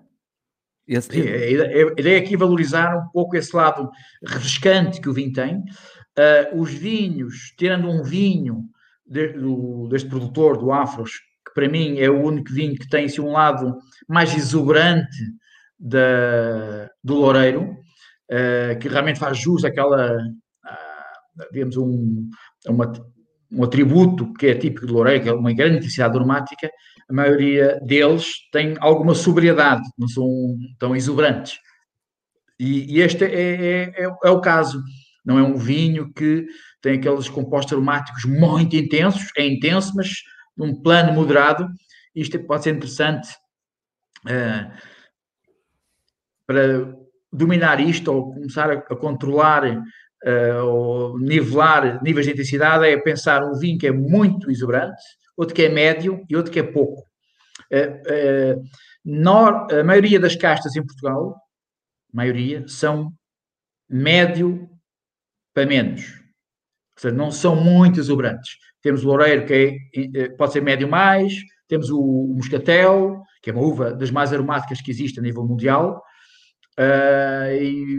Esse... 0.88 1.12
Sim, 1.12 1.21
a 1.21 2.00
ideia 2.00 2.17
é 2.17 2.19
aqui 2.19 2.38
valorizar 2.38 2.95
um 2.95 3.10
pouco 3.12 3.36
esse 3.36 3.54
lado 3.56 3.89
refrescante 4.26 5.02
que 5.02 5.10
o 5.10 5.13
vinho 5.13 5.34
tem. 5.34 5.58
Uh, 5.58 6.62
os 6.62 6.73
vinhos, 6.73 7.54
tirando 7.58 7.89
um 7.89 8.04
vinho 8.04 8.63
de, 9.06 9.34
do, 9.34 9.88
deste 9.89 10.08
produtor, 10.08 10.58
do 10.58 10.71
Afros, 10.71 11.12
que 11.45 11.54
para 11.54 11.67
mim 11.67 12.00
é 12.00 12.10
o 12.10 12.21
único 12.23 12.54
vinho 12.54 12.76
que 12.76 12.88
tem 12.88 13.06
assim, 13.06 13.21
um 13.21 13.32
lado 13.32 13.78
mais 14.08 14.36
exuberante 14.36 15.17
da, 15.79 16.89
do 17.03 17.15
Loureiro, 17.15 17.77
uh, 18.31 18.79
que 18.79 18.87
realmente 18.87 19.19
faz 19.19 19.37
jus 19.37 19.63
àquela, 19.63 20.17
uh, 20.17 21.45
digamos, 21.51 21.77
um, 21.77 22.29
uma, 22.67 22.91
um 23.51 23.63
atributo 23.63 24.33
que 24.33 24.47
é 24.47 24.55
típico 24.55 24.87
do 24.87 24.93
Loureiro, 24.93 25.23
que 25.23 25.29
é 25.29 25.33
uma 25.33 25.53
grande 25.53 25.77
intensidade 25.77 26.15
aromática, 26.15 26.69
a 27.09 27.13
maioria 27.13 27.79
deles 27.85 28.33
tem 28.51 28.75
alguma 28.79 29.15
sobriedade, 29.15 29.83
não 29.97 30.07
são 30.07 30.57
tão 30.77 30.95
exuberantes. 30.95 31.57
E, 32.59 32.95
e 32.95 33.01
este 33.01 33.23
é, 33.23 33.33
é, 33.33 33.83
é, 34.03 34.15
é, 34.23 34.29
o 34.29 34.41
caso. 34.41 34.83
Não 35.23 35.37
é 35.37 35.43
um 35.43 35.57
vinho 35.57 36.11
que 36.13 36.47
tem 36.81 36.97
aqueles 36.97 37.27
compostos 37.27 37.73
aromáticos 37.73 38.23
muito 38.23 38.77
intensos, 38.77 39.27
é 39.37 39.45
intenso, 39.45 39.91
mas 39.95 40.09
num 40.55 40.81
plano 40.81 41.13
moderado. 41.13 41.67
Isto 42.15 42.39
pode 42.39 42.63
ser 42.63 42.75
interessante 42.75 43.27
uh, 44.25 44.71
para 46.47 46.95
dominar 47.31 47.79
isto 47.79 48.12
ou 48.12 48.33
começar 48.33 48.71
a, 48.71 48.81
controlar 48.95 49.65
uh, 49.67 50.63
ou 50.65 51.19
nivelar 51.19 52.01
níveis 52.01 52.25
de 52.25 52.31
intensidade 52.31 52.86
é 52.86 52.97
pensar 52.97 53.43
um 53.43 53.53
vinho 53.60 53.77
que 53.77 53.88
é 53.88 53.91
muito 53.91 54.49
exuberante, 54.49 55.01
outro 55.36 55.53
que 55.53 55.63
é 55.63 55.69
médio 55.69 56.23
e 56.29 56.36
outro 56.36 56.51
que 56.51 56.60
é 56.60 56.63
pouco. 56.63 57.03
Uh, 57.71 58.55
uh, 58.55 58.63
nor, 59.03 59.67
a 59.71 59.83
maioria 59.83 60.19
das 60.19 60.36
castas 60.36 60.75
em 60.75 60.86
Portugal, 60.86 61.36
maioria, 62.12 62.65
são 62.67 63.12
médio 63.89 64.69
para 65.53 65.65
menos. 65.65 66.21
Seja, 66.97 67.13
não 67.13 67.31
são 67.31 67.55
muito 67.55 67.99
exuberantes. 67.99 68.57
Temos 68.81 69.03
o 69.03 69.07
loureiro, 69.07 69.45
que 69.45 69.77
é, 70.15 70.29
pode 70.29 70.53
ser 70.53 70.62
médio 70.62 70.88
mais, 70.88 71.33
temos 71.67 71.89
o 71.89 72.33
moscatel, 72.36 73.21
que 73.41 73.49
é 73.49 73.53
uma 73.53 73.62
uva 73.62 73.93
das 73.93 74.10
mais 74.10 74.33
aromáticas 74.33 74.81
que 74.81 74.91
existe 74.91 75.19
a 75.19 75.23
nível 75.23 75.45
mundial, 75.45 76.01
uh, 76.79 77.53
e 77.53 77.97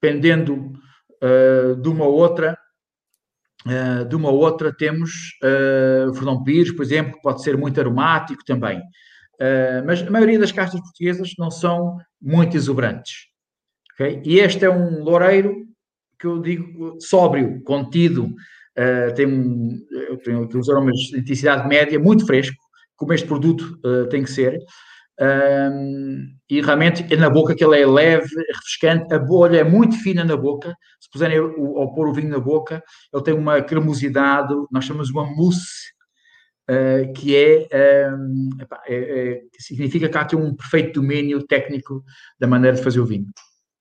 dependendo 0.00 0.72
uh, 1.22 1.76
de 1.76 1.88
uma 1.88 2.06
outra, 2.06 2.58
uh, 3.66 4.04
de 4.04 4.16
uma 4.16 4.30
outra 4.30 4.72
temos 4.72 5.10
uh, 5.42 6.14
Fernão 6.14 6.42
Pires, 6.42 6.72
por 6.72 6.82
exemplo, 6.82 7.14
que 7.14 7.22
pode 7.22 7.42
ser 7.42 7.56
muito 7.56 7.78
aromático 7.80 8.44
também. 8.44 8.82
mas 9.86 10.02
a 10.02 10.10
maioria 10.10 10.38
das 10.38 10.52
castas 10.52 10.80
portuguesas 10.80 11.32
não 11.38 11.50
são 11.50 11.96
muito 12.20 12.56
exuberantes. 12.56 13.28
Okay? 13.94 14.20
E 14.24 14.38
este 14.38 14.64
é 14.64 14.70
um 14.70 15.02
loureiro 15.02 15.54
que 16.18 16.26
eu 16.26 16.40
digo 16.40 16.98
sóbrio, 17.00 17.62
contido, 17.62 18.34
tem, 19.16 19.26
tem, 20.22 20.48
tem 20.48 20.60
os 20.60 20.68
aromas 20.68 20.96
de 20.96 21.18
intensidade 21.20 21.66
média, 21.66 21.98
muito 21.98 22.26
fresco, 22.26 22.56
como 22.94 23.14
este 23.14 23.26
produto 23.26 23.78
tem 24.10 24.22
que 24.22 24.30
ser. 24.30 24.58
Um, 25.20 26.34
e 26.48 26.62
realmente 26.62 27.06
é 27.12 27.16
na 27.16 27.28
boca 27.28 27.54
que 27.54 27.62
ele 27.62 27.78
é 27.78 27.86
leve, 27.86 28.34
refrescante, 28.48 29.12
a 29.12 29.18
bolha 29.18 29.58
é 29.58 29.64
muito 29.64 30.02
fina 30.02 30.24
na 30.24 30.36
boca. 30.36 30.74
Se 30.98 31.10
puserem 31.10 31.38
ao 31.38 31.92
pôr 31.92 32.08
o 32.08 32.14
vinho 32.14 32.30
na 32.30 32.40
boca, 32.40 32.82
ele 33.12 33.22
tem 33.22 33.34
uma 33.34 33.60
cremosidade, 33.60 34.54
nós 34.70 34.86
chamamos 34.86 35.10
uma 35.10 35.26
mousse, 35.26 35.90
uh, 36.70 37.12
que 37.12 37.36
é, 37.36 38.10
um, 38.14 38.48
é, 38.88 38.94
é, 38.94 39.40
significa 39.58 40.08
que 40.08 40.16
há 40.16 40.22
aqui 40.22 40.36
um 40.36 40.54
perfeito 40.54 41.00
domínio 41.00 41.46
técnico 41.46 42.02
da 42.38 42.46
maneira 42.46 42.78
de 42.78 42.82
fazer 42.82 43.00
o 43.00 43.06
vinho. 43.06 43.26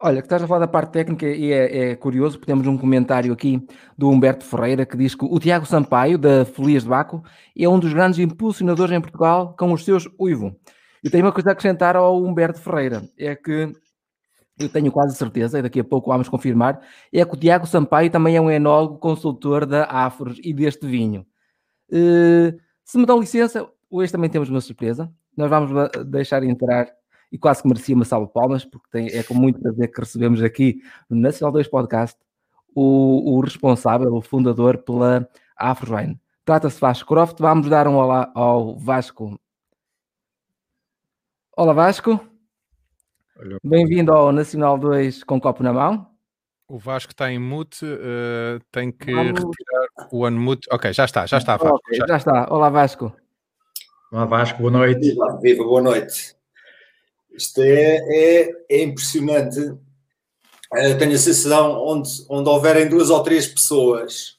Olha, 0.02 0.22
que 0.22 0.28
estás 0.28 0.44
a 0.44 0.48
falar 0.48 0.62
da 0.62 0.68
parte 0.68 0.92
técnica 0.92 1.26
e 1.26 1.52
é, 1.52 1.92
é, 1.92 1.96
curioso, 1.96 2.38
porque 2.38 2.52
temos 2.52 2.66
um 2.68 2.78
comentário 2.78 3.34
aqui 3.34 3.62
do 3.98 4.10
Humberto 4.10 4.46
Ferreira 4.46 4.86
que 4.86 4.96
diz 4.96 5.14
que 5.14 5.26
o 5.26 5.40
Tiago 5.40 5.66
Sampaio, 5.66 6.18
da 6.18 6.46
Folias 6.46 6.84
de 6.84 6.90
Baco, 6.90 7.22
é 7.58 7.68
um 7.68 7.80
dos 7.80 7.94
grandes 7.94 8.18
impulsionadores 8.20 8.94
em 8.94 9.02
Portugal 9.02 9.56
com 9.58 9.74
os 9.74 9.84
seus 9.84 10.08
uivo. 10.18 10.56
E 11.04 11.10
tenho 11.10 11.26
uma 11.26 11.32
coisa 11.32 11.50
a 11.50 11.54
acrescentar 11.54 11.96
ao 11.96 12.22
Humberto 12.22 12.60
Ferreira, 12.60 13.04
é 13.18 13.36
que 13.36 13.74
eu 14.60 14.68
tenho 14.70 14.92
quase 14.92 15.16
certeza, 15.16 15.60
e 15.60 15.62
daqui 15.62 15.80
a 15.80 15.84
pouco 15.84 16.10
vamos 16.10 16.28
confirmar, 16.28 16.82
é 17.14 17.24
que 17.24 17.34
o 17.34 17.38
Tiago 17.38 17.66
Sampaio 17.66 18.12
também 18.12 18.36
é 18.36 18.42
um 18.42 18.52
enólogo 18.52 18.98
consultor 18.98 19.66
da 19.66 19.86
Afros 19.86 20.38
e 20.44 20.54
deste 20.54 20.86
vinho. 20.86 21.26
Uh, 21.90 22.60
se 22.84 22.98
me 22.98 23.06
dão 23.06 23.20
licença, 23.20 23.68
hoje 23.90 24.12
também 24.12 24.30
temos 24.30 24.50
uma 24.50 24.60
surpresa. 24.60 25.12
Nós 25.36 25.50
vamos 25.50 25.72
deixar 26.08 26.44
entrar, 26.44 26.88
e 27.32 27.38
quase 27.38 27.62
que 27.62 27.70
merecia 27.70 27.96
uma 27.96 28.04
salva 28.04 28.28
de 28.28 28.34
palmas, 28.34 28.66
porque 28.66 28.88
tem, 28.92 29.08
é 29.08 29.24
com 29.24 29.34
muito 29.34 29.62
prazer 29.62 29.90
que 29.90 30.02
recebemos 30.02 30.44
aqui 30.44 30.82
no 31.10 31.18
Nacional 31.18 31.54
2 31.54 31.68
Podcast 31.70 32.20
o, 32.76 33.38
o 33.38 33.40
responsável, 33.40 34.14
o 34.14 34.22
fundador 34.22 34.80
pela 34.80 35.28
Afroswine. 35.58 36.20
Trata-se 36.44 36.76
de 36.76 36.82
Vasco 36.82 37.08
Croft. 37.08 37.40
Vamos 37.40 37.70
dar 37.70 37.88
um 37.88 37.96
olá 37.96 38.32
ao 38.34 38.78
Vasco 38.78 39.40
Olá 41.60 41.74
Vasco, 41.74 42.18
bem-vindo 43.62 44.14
ao 44.14 44.32
Nacional 44.32 44.78
2 44.78 45.26
com 45.26 45.42
copo 45.42 45.62
na 45.62 45.74
mão. 45.74 46.08
O 46.70 46.78
Vasco 46.80 47.12
está 47.12 47.30
em 47.30 47.38
mute, 47.38 47.84
uh, 47.84 48.64
tem 48.72 48.94
que 48.94 49.14
Vamos... 49.14 49.44
retirar 49.44 50.08
o 50.10 50.26
unmute. 50.26 50.70
Ok, 50.72 50.94
já 50.94 51.04
está, 51.04 51.26
já 51.26 51.38
está, 51.38 51.58
Vasco. 51.58 51.76
Okay, 51.76 51.98
já... 51.98 52.08
já... 52.08 52.16
está. 52.16 52.48
Olá 52.50 52.70
Vasco. 52.70 53.14
Olá 54.10 54.24
Vasco, 54.24 54.60
boa 54.60 54.72
noite. 54.72 55.02
Viva, 55.02 55.38
viva 55.42 55.64
boa 55.66 55.82
noite. 55.82 56.34
Isto 57.32 57.62
é, 57.62 57.98
é, 58.08 58.52
é 58.70 58.82
impressionante 58.82 59.60
uh, 59.60 60.98
tenho 60.98 61.12
a 61.12 61.18
sensação 61.18 61.74
onde, 61.86 62.10
onde 62.30 62.48
houverem 62.48 62.88
duas 62.88 63.10
ou 63.10 63.22
três 63.22 63.46
pessoas 63.48 64.38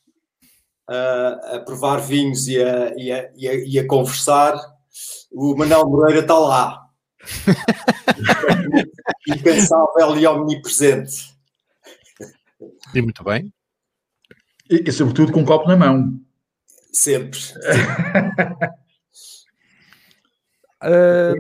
uh, 0.89 1.57
a 1.57 1.63
provar 1.67 1.99
vinhos 1.99 2.49
e 2.49 2.63
a, 2.63 2.95
e, 2.97 3.13
a, 3.13 3.31
e, 3.37 3.47
a, 3.47 3.55
e 3.57 3.79
a 3.79 3.87
conversar, 3.87 4.59
o 5.31 5.55
Manuel 5.55 5.87
Moreira 5.87 6.21
está 6.21 6.39
lá. 6.39 6.80
Impensável 9.29 10.16
e 10.19 10.27
omnipresente. 10.27 11.35
E 12.95 13.03
muito 13.03 13.25
bem. 13.25 13.53
E, 14.71 14.85
e, 14.87 14.93
sobretudo 14.93 15.33
com 15.33 15.40
um 15.40 15.45
copo 15.45 15.69
na 15.69 15.77
mão. 15.77 16.21
Sempre. 16.93 17.38
Uh, 20.83 21.37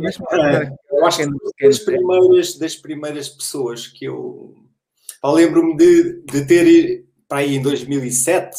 eu 0.92 1.06
acho 1.06 1.16
que 1.16 1.66
das 1.66 1.78
primeiras, 1.78 2.58
das 2.58 2.76
primeiras 2.76 3.26
pessoas 3.30 3.86
que 3.86 4.04
eu, 4.04 4.54
eu 5.24 5.30
lembro-me 5.30 5.74
de, 5.78 6.22
de 6.26 6.46
ter 6.46 7.06
para 7.26 7.38
aí 7.38 7.54
em 7.54 7.62
2007 7.62 8.50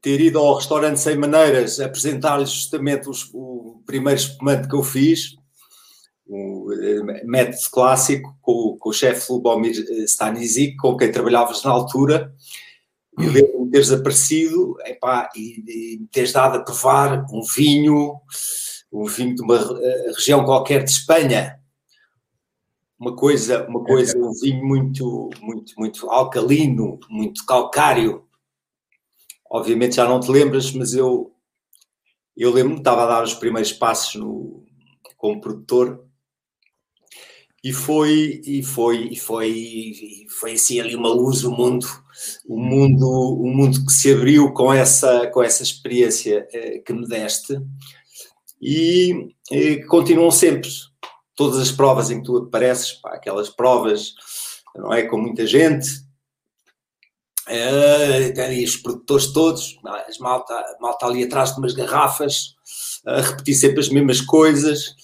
ter 0.00 0.20
ido 0.20 0.38
ao 0.38 0.56
restaurante 0.56 1.00
Sem 1.00 1.16
Maneiras 1.16 1.80
apresentar-lhes 1.80 2.50
justamente 2.50 3.08
os, 3.08 3.30
o 3.32 3.82
primeiro 3.86 4.20
espumante 4.20 4.68
que 4.68 4.74
eu 4.74 4.82
fiz, 4.82 5.36
o 6.32 6.72
eh, 6.72 7.24
método 7.24 7.70
clássico, 7.70 8.34
com, 8.40 8.76
com 8.78 8.90
o 8.90 8.92
chefe 8.92 9.30
Lubomir 9.30 9.72
eh, 9.76 10.04
Stanisic, 10.04 10.76
com 10.76 10.96
quem 10.96 11.12
trabalhavas 11.12 11.62
na 11.62 11.70
altura, 11.70 12.34
e 13.18 13.26
lembro-me 13.26 13.66
de 13.66 13.70
teres 13.72 13.92
aparecido 13.92 14.76
epá, 14.86 15.28
e, 15.36 15.62
e 15.68 16.06
teres 16.10 16.32
dado 16.32 16.56
a 16.56 16.64
provar 16.64 17.26
um 17.30 17.42
vinho, 17.42 18.18
um 18.90 19.04
vinho 19.04 19.34
de 19.34 19.42
uma 19.42 19.60
uh, 19.60 20.12
região 20.14 20.44
qualquer 20.44 20.84
de 20.84 20.90
Espanha. 20.90 21.58
Uma 22.98 23.14
coisa, 23.14 23.66
uma 23.66 23.84
coisa, 23.84 24.16
um 24.16 24.32
vinho 24.40 24.64
muito, 24.64 25.28
muito, 25.42 25.74
muito 25.76 26.08
alcalino, 26.08 26.98
muito 27.10 27.44
calcário. 27.44 28.24
Obviamente 29.50 29.96
já 29.96 30.08
não 30.08 30.20
te 30.20 30.30
lembras, 30.30 30.72
mas 30.72 30.94
eu, 30.94 31.34
eu 32.34 32.50
lembro-me, 32.50 32.78
estava 32.78 33.02
a 33.02 33.06
dar 33.06 33.24
os 33.24 33.34
primeiros 33.34 33.72
passos 33.72 34.14
no, 34.14 34.64
como 35.18 35.40
produtor 35.40 36.06
e 37.62 37.72
foi 37.72 38.40
e 38.44 38.62
foi 38.62 39.08
e 39.12 39.16
foi 39.16 39.48
e 39.50 40.26
foi 40.28 40.54
assim 40.54 40.80
ali 40.80 40.96
uma 40.96 41.08
luz 41.08 41.44
o 41.44 41.52
mundo 41.52 41.86
o 42.44 42.58
mundo 42.58 43.08
o 43.08 43.46
mundo 43.46 43.86
que 43.86 43.92
se 43.92 44.12
abriu 44.12 44.52
com 44.52 44.72
essa 44.72 45.28
com 45.28 45.42
essa 45.42 45.62
experiência 45.62 46.46
eh, 46.52 46.78
que 46.78 46.92
me 46.92 47.06
deste. 47.06 47.60
E, 48.60 49.32
continuam 49.88 50.30
sempre. 50.30 50.70
Todas 51.34 51.58
as 51.58 51.72
provas 51.72 52.10
em 52.10 52.18
que 52.18 52.26
tu 52.26 52.36
apareces 52.36 52.92
pá, 52.92 53.14
aquelas 53.14 53.48
provas 53.48 54.14
não 54.76 54.92
é 54.92 55.02
com 55.02 55.18
muita 55.18 55.46
gente 55.46 55.88
uh, 57.48 58.34
tem 58.34 58.64
os 58.64 58.76
produtores 58.76 59.26
todos 59.32 59.78
as 60.08 60.18
malta 60.18 60.54
malta 60.80 61.06
ali 61.06 61.24
atrás 61.24 61.52
de 61.52 61.58
umas 61.58 61.74
garrafas 61.74 62.54
a 63.06 63.20
repetir 63.20 63.54
sempre 63.54 63.80
as 63.80 63.88
mesmas 63.88 64.20
coisas 64.20 64.94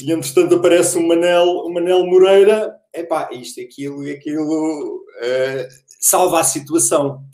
e 0.00 0.12
entretanto 0.12 0.54
aparece 0.54 0.96
o 0.96 1.06
Manel, 1.06 1.44
o 1.44 1.72
Manel 1.72 2.06
Moreira, 2.06 2.74
epá, 2.94 3.28
isto, 3.32 3.60
aquilo 3.60 4.04
e 4.06 4.12
aquilo 4.12 4.96
uh, 4.96 5.68
salva 6.00 6.40
a 6.40 6.44
situação, 6.44 7.24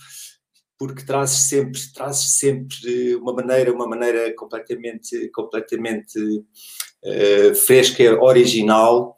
porque 0.78 1.04
trazes 1.04 1.48
sempre, 1.48 1.78
trazes 1.94 2.38
sempre 2.38 3.14
uma 3.16 3.34
maneira, 3.34 3.72
uma 3.72 3.86
maneira 3.86 4.34
completamente, 4.34 5.28
completamente 5.30 6.18
uh, 6.18 7.54
fresca, 7.66 8.18
original, 8.22 9.14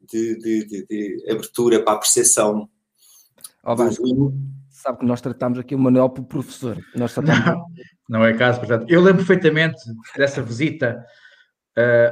de, 0.00 0.38
de, 0.38 0.66
de, 0.66 0.86
de, 0.86 1.30
abertura 1.30 1.82
para 1.82 1.94
a 1.94 1.98
percepção. 1.98 2.68
Oh, 3.64 3.76
sabe 4.70 4.98
que 4.98 5.06
nós 5.06 5.20
tratamos 5.20 5.58
aqui 5.58 5.74
o 5.74 5.78
Manuel 5.78 6.10
por 6.10 6.24
professor. 6.24 6.78
Nós 6.94 7.14
tratamos... 7.14 7.46
não, 7.46 7.64
não 8.20 8.24
é 8.26 8.34
caso, 8.36 8.58
portanto, 8.58 8.86
eu 8.90 9.00
lembro 9.00 9.24
perfeitamente 9.24 9.78
dessa 10.16 10.42
visita 10.42 11.02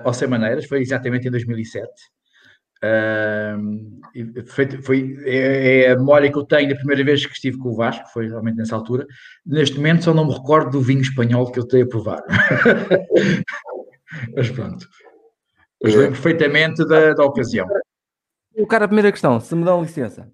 uh, 0.05 0.15
Sem 0.15 0.29
Maneiras, 0.29 0.67
foi 0.67 0.81
exatamente 0.81 1.29
em 1.29 1.31
2007. 1.31 1.89
Uh, 2.79 3.99
foi, 4.47 4.69
foi 4.83 5.17
é, 5.25 5.83
é, 5.83 5.91
a 5.91 5.97
memória 5.97 6.31
que 6.31 6.39
eu 6.39 6.45
tenho 6.45 6.69
da 6.69 6.77
primeira 6.77 7.05
vez 7.05 7.27
que 7.27 7.33
estive 7.33 7.59
com 7.59 7.71
o 7.71 7.75
Vasco, 7.75 8.09
foi 8.13 8.29
realmente 8.29 8.57
nessa 8.57 8.77
altura. 8.77 9.05
Neste 9.45 9.77
momento 9.77 10.05
só 10.05 10.15
não 10.15 10.27
me 10.27 10.33
recordo 10.33 10.71
do 10.71 10.81
vinho 10.81 11.01
espanhol 11.01 11.51
que 11.51 11.59
eu 11.59 11.67
tenho 11.67 11.85
a 11.85 11.89
provar. 11.89 12.23
Mas 14.35 14.51
pronto. 14.51 14.87
Mas 15.83 15.95
lembro 15.95 16.13
perfeitamente 16.13 16.87
da, 16.87 17.15
da 17.15 17.25
ocasião. 17.25 17.67
O 18.57 18.67
cara, 18.67 18.85
a 18.85 18.89
primeira 18.89 19.13
questão, 19.13 19.41
se 19.41 19.55
me 19.55 19.65
dão 19.65 19.83
licença. 19.83 20.31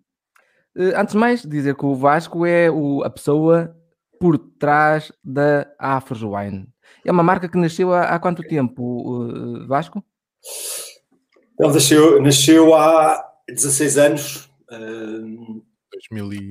Uh, 0.76 0.96
antes 0.96 1.12
de 1.12 1.18
mais, 1.18 1.42
dizer 1.42 1.74
que 1.74 1.86
o 1.86 1.94
Vasco 1.94 2.44
é 2.44 2.70
o, 2.70 3.02
a 3.02 3.10
pessoa 3.10 3.74
por 4.18 4.38
trás 4.38 5.12
da 5.22 5.66
Afroswine. 5.78 6.66
É 7.04 7.12
uma 7.12 7.22
marca 7.22 7.48
que 7.48 7.58
nasceu 7.58 7.92
há, 7.92 8.04
há 8.04 8.18
quanto 8.18 8.42
tempo, 8.42 9.66
Vasco? 9.66 10.02
Ele 11.58 11.72
nasceu, 11.72 12.20
nasceu 12.20 12.74
há 12.74 13.24
16 13.48 13.98
anos. 13.98 14.50
Uh, 14.70 15.62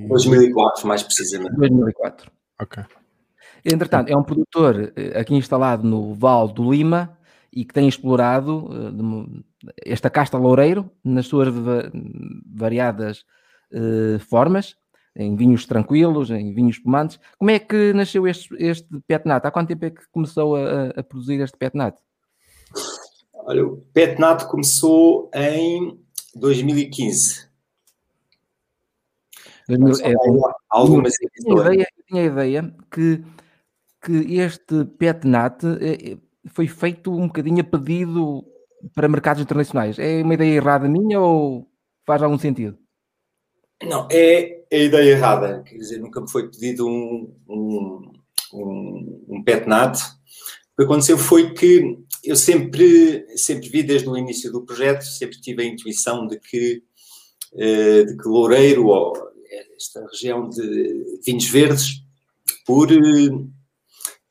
2004, 0.07 0.87
mais 0.87 1.03
precisamente. 1.03 1.55
2004. 1.55 2.31
Ok. 2.61 2.83
Entretanto, 3.65 4.09
é 4.09 4.17
um 4.17 4.23
produtor 4.23 4.93
eh, 4.95 5.17
aqui 5.19 5.35
instalado 5.35 5.87
no 5.87 6.13
Val 6.13 6.47
do 6.47 6.71
Lima 6.71 7.17
e 7.51 7.63
que 7.63 7.73
tem 7.73 7.87
explorado 7.87 8.65
uh, 8.65 9.43
esta 9.85 10.09
casta 10.09 10.37
loureiro 10.37 10.89
nas 11.03 11.27
suas 11.27 11.49
variadas 12.45 13.23
uh, 13.71 14.19
formas 14.19 14.75
em 15.15 15.35
vinhos 15.35 15.65
tranquilos, 15.65 16.31
em 16.31 16.53
vinhos 16.53 16.77
espumantes. 16.77 17.19
Como 17.37 17.51
é 17.51 17.59
que 17.59 17.93
nasceu 17.93 18.27
este, 18.27 18.55
este 18.57 18.87
Petnat? 19.07 19.45
Há 19.45 19.51
quanto 19.51 19.67
tempo 19.67 19.85
é 19.85 19.89
que 19.91 20.01
começou 20.11 20.55
a, 20.55 20.87
a 20.95 21.03
produzir 21.03 21.39
este 21.41 21.57
Petnat? 21.57 21.97
Olha, 23.33 23.65
o 23.65 23.77
Petnat 23.93 24.45
começou 24.45 25.29
em 25.33 25.99
2015. 26.35 27.47
2000, 29.67 30.05
é, 30.05 30.13
algumas 30.69 31.13
eu 31.21 31.29
tinha, 31.29 31.61
ideia, 31.61 31.87
eu 31.97 32.05
tinha 32.05 32.21
a 32.21 32.25
ideia 32.25 32.75
que, 32.91 33.23
que 34.01 34.39
este 34.39 34.85
Petnat 34.97 35.63
é, 35.63 36.13
é, 36.13 36.17
foi 36.47 36.67
feito 36.67 37.13
um 37.13 37.27
bocadinho 37.27 37.61
a 37.61 37.63
pedido 37.63 38.43
para 38.93 39.07
mercados 39.07 39.41
internacionais. 39.41 39.97
É 39.99 40.21
uma 40.21 40.33
ideia 40.33 40.55
errada 40.55 40.87
minha 40.89 41.19
ou 41.19 41.67
faz 42.05 42.21
algum 42.21 42.37
sentido? 42.37 42.77
Não, 43.87 44.07
é 44.11 44.63
a 44.71 44.77
ideia 44.77 45.11
errada. 45.11 45.63
Quer 45.63 45.77
dizer, 45.77 45.99
nunca 45.99 46.21
me 46.21 46.29
foi 46.29 46.49
pedido 46.49 46.87
um, 46.87 47.33
um, 47.47 48.11
um, 48.53 49.25
um 49.29 49.43
petnat. 49.43 49.97
O 49.97 50.77
que 50.77 50.83
aconteceu 50.83 51.17
foi 51.17 51.53
que 51.53 51.97
eu 52.23 52.35
sempre, 52.35 53.25
sempre 53.35 53.69
vi 53.69 53.83
desde 53.83 54.09
o 54.09 54.17
início 54.17 54.51
do 54.51 54.65
projeto, 54.65 55.03
sempre 55.03 55.39
tive 55.39 55.61
a 55.61 55.65
intuição 55.65 56.25
de 56.25 56.39
que, 56.39 56.81
eh, 57.55 58.03
de 58.03 58.17
que 58.17 58.27
Loureiro, 58.27 58.87
ou 58.87 59.13
esta 59.75 60.05
região 60.07 60.49
de 60.49 61.19
vinhos 61.25 61.45
verdes, 61.45 62.01
por 62.65 62.87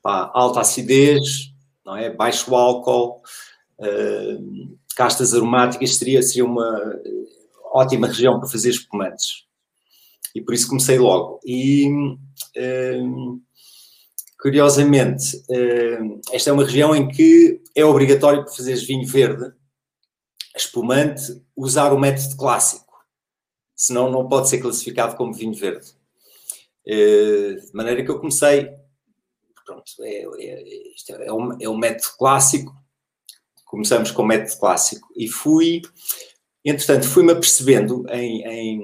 pá, 0.01 0.31
alta 0.33 0.61
acidez, 0.61 1.53
não 1.85 1.95
é? 1.95 2.09
baixo 2.09 2.53
álcool, 2.55 3.21
uh, 3.79 4.77
castas 4.95 5.33
aromáticas, 5.33 5.95
seria, 5.95 6.21
seria 6.21 6.45
uma 6.45 6.99
ótima 7.73 8.07
região 8.07 8.39
para 8.39 8.47
fazer 8.47 8.69
espumantes. 8.69 9.45
E 10.35 10.41
por 10.41 10.53
isso 10.53 10.67
comecei 10.67 10.97
logo. 10.97 11.39
E, 11.43 11.89
um, 11.89 13.41
curiosamente, 14.39 15.43
um, 15.49 16.21
esta 16.31 16.49
é 16.49 16.53
uma 16.53 16.65
região 16.65 16.95
em 16.95 17.07
que 17.07 17.61
é 17.75 17.83
obrigatório 17.83 18.43
para 18.43 18.53
fazeres 18.53 18.83
vinho 18.83 19.07
verde, 19.07 19.51
espumante, 20.55 21.41
usar 21.55 21.91
o 21.91 21.99
método 21.99 22.35
clássico. 22.35 22.93
Senão 23.75 24.11
não 24.11 24.27
pode 24.27 24.49
ser 24.49 24.59
classificado 24.59 25.15
como 25.15 25.33
vinho 25.33 25.53
verde. 25.53 25.91
Uh, 26.85 27.55
de 27.59 27.73
maneira 27.73 28.03
que 28.03 28.11
eu 28.11 28.19
comecei, 28.19 28.69
pronto, 29.65 29.91
é, 30.01 30.25
é, 30.39 31.25
é, 31.25 31.33
um, 31.33 31.57
é 31.59 31.69
um 31.69 31.77
método 31.77 32.17
clássico, 32.17 32.75
começamos 33.65 34.11
com 34.11 34.21
o 34.21 34.27
método 34.27 34.59
clássico 34.59 35.07
e 35.15 35.27
fui 35.27 35.81
Entretanto, 36.65 37.07
fui-me 37.07 37.33
apercebendo 37.33 38.05
em, 38.09 38.41
em, 38.47 38.81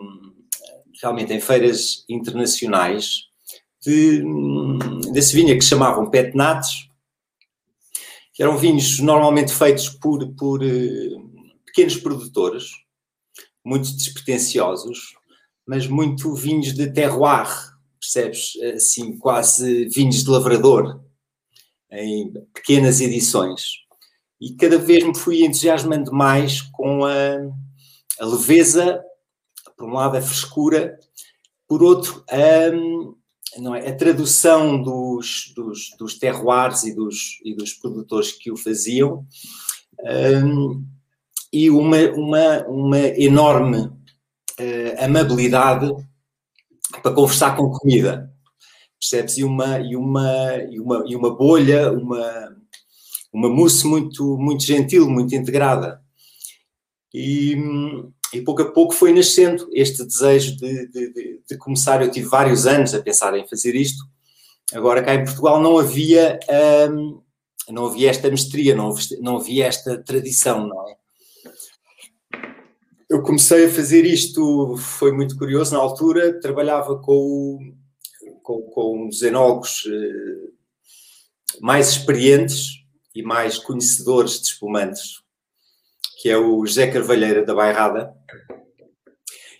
realmente 1.01 1.33
em 1.33 1.39
feiras 1.39 2.03
internacionais 2.09 3.29
de, 3.81 4.21
desse 5.13 5.33
vinho 5.33 5.57
que 5.57 5.63
chamavam 5.63 6.09
petnatos, 6.09 6.89
que 8.33 8.43
eram 8.43 8.57
vinhos 8.57 8.99
normalmente 8.99 9.53
feitos 9.53 9.89
por, 9.89 10.27
por 10.35 10.61
uh, 10.61 11.29
pequenos 11.65 11.95
produtores, 11.97 12.71
muito 13.63 13.91
despretensiosos, 13.95 15.13
mas 15.65 15.87
muito 15.87 16.33
vinhos 16.33 16.73
de 16.73 16.91
terroir, 16.91 17.47
percebes? 17.99 18.53
Assim, 18.75 19.17
quase 19.17 19.85
vinhos 19.89 20.23
de 20.23 20.29
lavrador, 20.29 21.01
em 21.91 22.33
pequenas 22.53 22.99
edições. 22.99 23.79
E 24.41 24.55
cada 24.55 24.77
vez 24.77 25.03
me 25.03 25.17
fui 25.17 25.43
entusiasmando 25.43 26.13
mais 26.13 26.61
com 26.61 27.03
a 27.05 27.39
a 28.19 28.25
leveza 28.25 29.03
por 29.79 29.87
um 29.87 29.93
lado, 29.93 30.17
a 30.17 30.21
frescura, 30.21 30.99
por 31.65 31.81
outro, 31.81 32.23
a, 32.29 33.59
não 33.59 33.73
é, 33.73 33.87
a 33.87 33.95
tradução 33.95 34.81
dos, 34.81 35.53
dos, 35.55 35.95
dos 35.97 36.19
terroirs 36.19 36.83
e 36.83 36.93
dos, 36.93 37.39
e 37.45 37.55
dos 37.55 37.73
produtores 37.73 38.33
que 38.33 38.51
o 38.51 38.57
faziam, 38.57 39.25
um, 40.43 40.83
e 41.51 41.69
uma, 41.69 41.97
uma, 42.11 42.67
uma 42.67 42.99
enorme 42.99 43.85
uh, 43.85 45.03
amabilidade 45.03 45.89
para 47.01 47.13
conversar 47.13 47.55
com 47.55 47.71
comida. 47.71 48.31
Percebes? 48.99 49.37
E 49.37 49.43
uma, 49.45 49.79
e 49.79 49.95
uma, 49.95 50.55
e 50.69 50.79
uma, 50.79 51.03
e 51.07 51.15
uma 51.15 51.35
bolha, 51.35 51.91
uma, 51.91 52.55
uma 53.31 53.49
mousse 53.49 53.87
muito, 53.87 54.37
muito 54.37 54.63
gentil, 54.63 55.09
muito 55.09 55.33
integrada. 55.33 56.03
E, 57.13 57.55
e 58.33 58.41
pouco 58.41 58.61
a 58.61 58.71
pouco 58.71 58.93
foi 58.93 59.13
nascendo 59.13 59.67
este 59.73 60.05
desejo 60.05 60.57
de, 60.57 60.87
de, 60.87 61.41
de, 61.47 61.57
começar. 61.57 62.01
Eu 62.01 62.11
tive 62.11 62.27
vários 62.27 62.67
anos 62.67 62.93
a 62.93 63.01
pensar 63.01 63.37
em 63.37 63.47
fazer 63.47 63.75
isto. 63.75 64.03
Agora, 64.73 65.03
cá 65.03 65.15
em 65.15 65.25
Portugal, 65.25 65.61
não 65.61 65.79
havia, 65.79 66.39
hum, 66.91 67.21
não 67.69 67.87
havia 67.87 68.09
esta 68.09 68.29
mestria, 68.29 68.75
não, 68.75 68.93
não 69.19 69.37
havia 69.37 69.65
esta 69.65 69.97
tradição, 70.03 70.67
não 70.67 70.87
é? 70.87 70.95
Eu 73.09 73.23
comecei 73.23 73.65
a 73.65 73.71
fazer 73.71 74.05
isto, 74.05 74.77
foi 74.77 75.11
muito 75.11 75.35
curioso. 75.35 75.73
Na 75.73 75.79
altura, 75.79 76.39
trabalhava 76.39 76.99
com, 76.99 77.73
com, 78.43 78.61
com 78.61 79.07
os 79.07 79.23
enólogos 79.23 79.83
eh, 79.87 80.49
mais 81.59 81.89
experientes 81.89 82.83
e 83.15 83.23
mais 83.23 83.57
conhecedores 83.57 84.39
de 84.39 84.47
espumantes, 84.47 85.18
que 86.19 86.29
é 86.29 86.37
o 86.37 86.65
José 86.65 86.91
Carvalheira 86.91 87.45
da 87.45 87.55
Bairrada. 87.55 88.13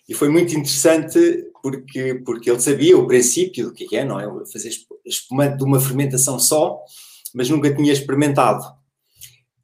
E 0.08 0.14
foi 0.14 0.28
muito 0.28 0.52
interessante 0.52 1.46
porque, 1.64 2.16
porque 2.26 2.50
ele 2.52 2.60
sabia 2.60 2.98
o 2.98 3.08
princípio 3.08 3.68
do 3.68 3.74
que 3.74 3.96
é, 3.96 4.04
não 4.04 4.20
é? 4.20 4.26
Fazer 4.52 4.70
espumante 5.06 5.58
de 5.58 5.64
uma 5.64 5.80
fermentação 5.80 6.38
só, 6.38 6.84
mas 7.34 7.50
nunca 7.50 7.74
tinha 7.74 7.94
experimentado. 7.94 8.64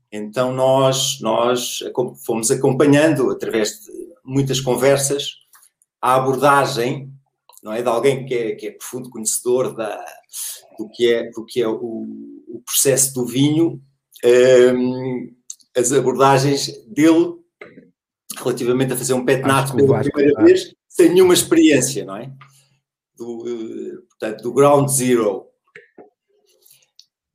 Então 0.09 0.53
nós, 0.53 1.19
nós 1.19 1.79
fomos 2.25 2.49
acompanhando, 2.49 3.29
através 3.29 3.71
de 3.81 3.91
muitas 4.23 4.61
conversas, 4.61 5.31
a 6.01 6.15
abordagem 6.15 7.11
não 7.61 7.73
é, 7.73 7.81
de 7.81 7.89
alguém 7.89 8.25
que 8.25 8.33
é, 8.33 8.55
que 8.55 8.67
é 8.67 8.71
profundo 8.71 9.09
conhecedor 9.09 9.75
da, 9.75 10.05
do 10.77 10.87
que 10.89 11.11
é, 11.11 11.29
do 11.31 11.43
que 11.43 11.61
é 11.61 11.67
o, 11.67 12.05
o 12.47 12.61
processo 12.63 13.13
do 13.15 13.25
vinho, 13.25 13.81
um, 14.23 15.35
as 15.75 15.91
abordagens 15.91 16.67
dele 16.87 17.35
relativamente 18.37 18.93
a 18.93 18.97
fazer 18.97 19.13
um 19.13 19.25
pet 19.25 19.41
nato 19.41 19.75
pela 19.75 20.01
primeira 20.01 20.43
vez, 20.43 20.73
sem 20.87 21.09
nenhuma 21.09 21.33
experiência, 21.33 22.05
não 22.05 22.17
é? 22.17 22.31
Do, 23.15 23.43
eh, 23.47 24.01
portanto, 24.09 24.41
do 24.41 24.53
ground 24.53 24.89
zero. 24.89 25.47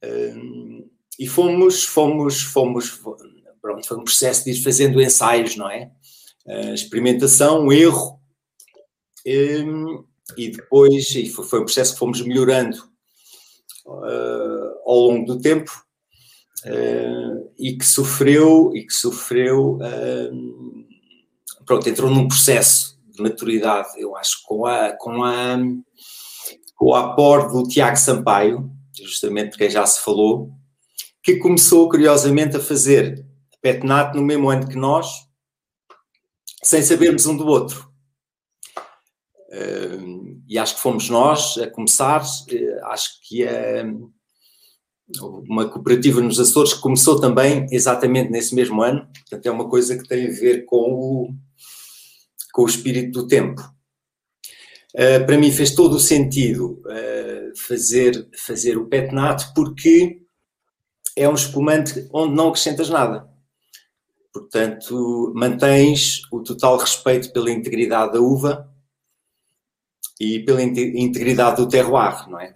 Um, 0.02 0.88
e 1.18 1.26
fomos, 1.26 1.84
fomos, 1.84 2.42
fomos, 2.42 3.00
pronto, 3.60 3.86
foi 3.86 3.96
um 3.98 4.04
processo 4.04 4.44
de 4.44 4.52
ir 4.52 4.62
fazendo 4.62 5.00
ensaios, 5.00 5.56
não 5.56 5.70
é? 5.70 5.90
Uh, 6.46 6.74
experimentação, 6.74 7.70
erro, 7.70 8.18
um, 9.26 10.04
e 10.36 10.50
depois 10.50 11.10
e 11.14 11.28
foi, 11.28 11.44
foi 11.46 11.60
um 11.60 11.64
processo 11.64 11.92
que 11.92 11.98
fomos 11.98 12.22
melhorando 12.22 12.76
uh, 13.86 14.80
ao 14.86 14.96
longo 14.96 15.26
do 15.26 15.40
tempo 15.40 15.70
uh, 16.66 17.52
e 17.58 17.76
que 17.76 17.84
sofreu 17.84 18.72
e 18.74 18.86
que 18.86 18.92
sofreu 18.92 19.76
uh, 19.76 20.86
pronto 21.64 21.88
entrou 21.88 22.10
num 22.10 22.28
processo 22.28 22.98
de 23.08 23.22
maturidade 23.22 23.88
eu 23.98 24.16
acho 24.16 24.42
com 24.44 24.66
a 24.66 24.92
com 24.92 25.22
a 25.22 25.58
com 26.74 26.86
o 26.86 26.94
aporte 26.94 27.52
do 27.52 27.68
Tiago 27.68 27.96
Sampaio 27.96 28.70
justamente 29.02 29.50
porque 29.50 29.70
já 29.70 29.86
se 29.86 30.00
falou 30.00 30.50
que 31.22 31.36
começou 31.36 31.88
curiosamente 31.88 32.56
a 32.56 32.60
fazer 32.60 33.24
petnat 33.60 34.14
no 34.14 34.22
mesmo 34.22 34.50
ano 34.50 34.68
que 34.68 34.76
nós 34.76 35.28
sem 36.62 36.82
sabermos 36.82 37.24
um 37.24 37.34
do 37.34 37.46
outro. 37.46 37.90
E 40.50 40.58
acho 40.58 40.74
que 40.74 40.80
fomos 40.80 41.08
nós 41.08 41.56
a 41.58 41.70
começar, 41.70 42.24
eh, 42.50 42.80
acho 42.86 43.20
que 43.22 43.44
é 43.44 43.84
uma 45.20 45.68
cooperativa 45.68 46.20
nos 46.20 46.38
Açores 46.38 46.74
que 46.74 46.80
começou 46.80 47.20
também 47.20 47.66
exatamente 47.70 48.30
nesse 48.30 48.54
mesmo 48.54 48.82
ano, 48.82 49.06
portanto 49.12 49.46
é 49.46 49.50
uma 49.50 49.68
coisa 49.68 49.96
que 49.96 50.08
tem 50.08 50.26
a 50.26 50.30
ver 50.30 50.64
com 50.64 50.92
o, 50.92 51.34
com 52.52 52.62
o 52.62 52.66
espírito 52.66 53.20
do 53.20 53.26
tempo. 53.26 53.60
Uh, 54.94 55.24
para 55.24 55.38
mim 55.38 55.52
fez 55.52 55.74
todo 55.74 55.94
o 55.94 56.00
sentido 56.00 56.82
uh, 56.86 57.56
fazer, 57.56 58.28
fazer 58.36 58.76
o 58.76 58.86
petnato 58.86 59.52
porque 59.54 60.22
é 61.16 61.28
um 61.28 61.34
espumante 61.34 62.08
onde 62.12 62.34
não 62.34 62.48
acrescentas 62.48 62.88
nada. 62.88 63.28
Portanto, 64.32 65.32
mantens 65.34 66.22
o 66.30 66.40
total 66.40 66.76
respeito 66.76 67.32
pela 67.32 67.50
integridade 67.50 68.12
da 68.12 68.20
uva, 68.20 68.70
e 70.20 70.38
pela 70.40 70.62
integridade 70.62 71.56
do 71.56 71.68
terroir, 71.68 72.28
não 72.28 72.38
é? 72.38 72.54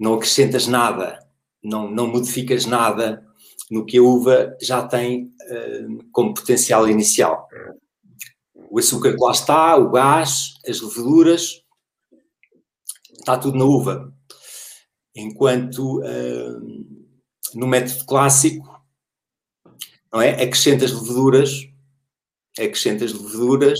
Não 0.00 0.14
acrescentas 0.14 0.66
nada, 0.66 1.18
não, 1.62 1.90
não 1.90 2.06
modificas 2.06 2.66
nada 2.66 3.26
no 3.70 3.84
que 3.84 3.98
a 3.98 4.02
uva 4.02 4.56
já 4.60 4.86
tem 4.86 5.24
uh, 5.24 6.04
como 6.12 6.34
potencial 6.34 6.88
inicial. 6.88 7.48
O 8.70 8.78
açúcar 8.78 9.14
que 9.14 9.22
lá 9.22 9.32
está, 9.32 9.76
o 9.76 9.90
gás, 9.90 10.54
as 10.66 10.80
leveduras, 10.80 11.62
está 13.18 13.36
tudo 13.38 13.58
na 13.58 13.64
uva. 13.64 14.12
Enquanto 15.14 16.00
uh, 16.00 16.60
no 17.54 17.66
método 17.66 18.04
clássico, 18.06 18.66
não 20.12 20.22
é? 20.22 20.42
Acrescentas 20.42 20.92
leveduras, 20.92 21.68
acrescentas 22.58 23.12
leveduras, 23.12 23.78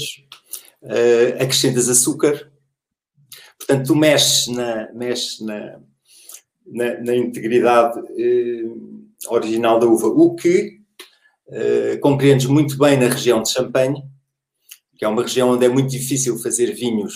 uh, 0.82 1.42
acrescentas 1.42 1.88
açúcar, 1.88 2.52
Portanto, 3.68 3.88
tu 3.88 3.94
mexes 3.94 4.46
na, 4.48 4.90
mexes 4.94 5.40
na, 5.40 5.78
na, 6.72 7.00
na 7.00 7.16
integridade 7.16 8.00
eh, 8.18 8.64
original 9.28 9.78
da 9.78 9.86
uva, 9.86 10.06
o 10.06 10.34
que 10.34 10.80
eh, 11.50 11.96
compreendes 11.98 12.46
muito 12.46 12.76
bem 12.78 12.96
na 12.98 13.08
região 13.08 13.42
de 13.42 13.50
Champagne, 13.50 14.02
que 14.96 15.04
é 15.04 15.08
uma 15.08 15.22
região 15.22 15.50
onde 15.50 15.64
é 15.64 15.68
muito 15.68 15.90
difícil 15.90 16.38
fazer 16.38 16.72
vinhos, 16.72 17.14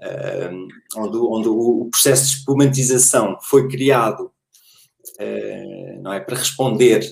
eh, 0.00 0.50
onde, 0.96 1.16
onde 1.16 1.48
o, 1.48 1.88
processo 1.90 2.26
de 2.26 2.38
espumantização 2.38 3.38
foi 3.42 3.68
criado 3.68 4.30
eh, 5.18 5.98
não 6.00 6.12
é, 6.12 6.20
para 6.20 6.36
responder 6.36 7.04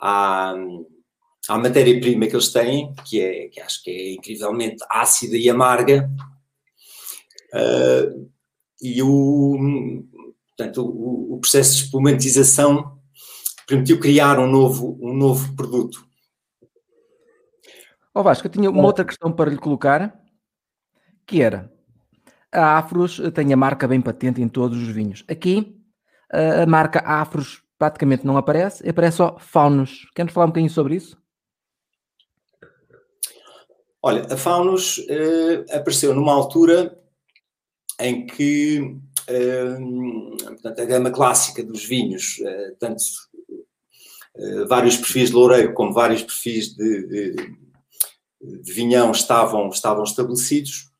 à, 0.00 0.54
à 1.48 1.58
matéria-prima 1.58 2.26
que 2.26 2.34
eles 2.34 2.52
têm, 2.52 2.94
que, 3.06 3.20
é, 3.20 3.48
que 3.48 3.60
acho 3.60 3.82
que 3.82 3.90
é 3.90 4.12
incrivelmente 4.12 4.84
ácida 4.90 5.36
e 5.36 5.48
amarga, 5.48 6.08
Uh, 7.54 8.30
e 8.80 9.02
o, 9.02 9.56
portanto, 10.58 10.84
o, 10.84 11.34
o, 11.34 11.38
processo 11.38 11.76
de 11.76 11.84
espumatização 11.84 12.98
permitiu 13.64 14.00
criar 14.00 14.40
um 14.40 14.46
novo, 14.50 14.98
um 15.00 15.14
novo 15.14 15.54
produto. 15.54 16.04
Ó 18.12 18.20
oh 18.20 18.22
Vasco, 18.24 18.48
eu 18.48 18.50
tinha 18.50 18.68
uma 18.68 18.82
outra 18.82 19.04
questão 19.04 19.30
para 19.30 19.50
lhe 19.50 19.56
colocar, 19.56 20.20
que 21.24 21.40
era, 21.40 21.72
a 22.50 22.76
Afros 22.76 23.20
tem 23.32 23.52
a 23.52 23.56
marca 23.56 23.86
bem 23.86 24.00
patente 24.00 24.42
em 24.42 24.48
todos 24.48 24.76
os 24.76 24.88
vinhos. 24.88 25.24
Aqui, 25.28 25.80
a 26.28 26.66
marca 26.66 27.00
Afros 27.00 27.62
praticamente 27.78 28.26
não 28.26 28.36
aparece, 28.36 28.88
aparece 28.88 29.18
só 29.18 29.38
Faunus. 29.38 30.10
Quer-nos 30.14 30.32
falar 30.32 30.46
um 30.46 30.50
bocadinho 30.50 30.70
sobre 30.70 30.96
isso? 30.96 31.16
Olha, 34.02 34.26
a 34.32 34.36
Faunus 34.36 34.98
uh, 34.98 35.76
apareceu 35.76 36.14
numa 36.14 36.32
altura 36.32 36.98
em 38.00 38.26
que 38.26 38.96
portanto, 39.28 40.80
a 40.80 40.84
gama 40.84 41.10
clássica 41.10 41.62
dos 41.62 41.84
vinhos, 41.84 42.38
uh, 42.38 42.76
tanto 42.78 43.02
uh, 44.34 44.66
vários 44.66 44.96
perfis 44.96 45.28
de 45.28 45.34
loureiro 45.34 45.74
como 45.74 45.92
vários 45.92 46.22
perfis 46.22 46.74
de, 46.74 47.06
de, 47.06 47.32
de, 48.62 48.72
vinhão 48.72 49.10
estavam, 49.10 49.68
estavam 49.68 50.02
estabelecidos 50.02 50.90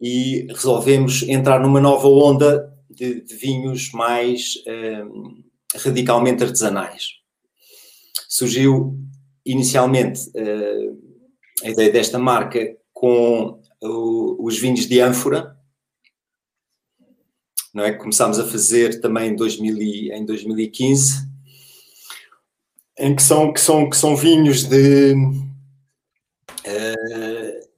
e 0.00 0.46
resolvemos 0.50 1.22
entrar 1.22 1.60
numa 1.60 1.80
nova 1.80 2.06
onda 2.08 2.70
de, 2.90 3.22
de 3.22 3.34
vinhos 3.34 3.90
mais 3.92 4.62
radicalmente 5.74 6.44
artesanais. 6.44 7.12
Surgiu 8.28 8.98
inicialmente 9.44 10.20
a 11.64 11.70
ideia 11.70 11.90
desta 11.90 12.18
marca 12.18 12.76
com 12.92 13.62
os 13.80 14.58
vinhos 14.58 14.86
de 14.86 15.00
ânfora, 15.00 15.55
não 17.76 17.84
é? 17.84 17.92
Começámos 17.92 18.38
a 18.38 18.46
fazer 18.46 19.02
também 19.02 19.32
em, 19.32 19.36
2000 19.36 19.76
e, 19.76 20.10
em 20.10 20.24
2015, 20.24 21.28
em 22.98 23.14
que 23.14 23.22
são, 23.22 23.52
que 23.52 23.60
são, 23.60 23.90
que 23.90 23.96
são 23.98 24.16
vinhos 24.16 24.64
de 24.64 25.12
uh, 26.66 27.68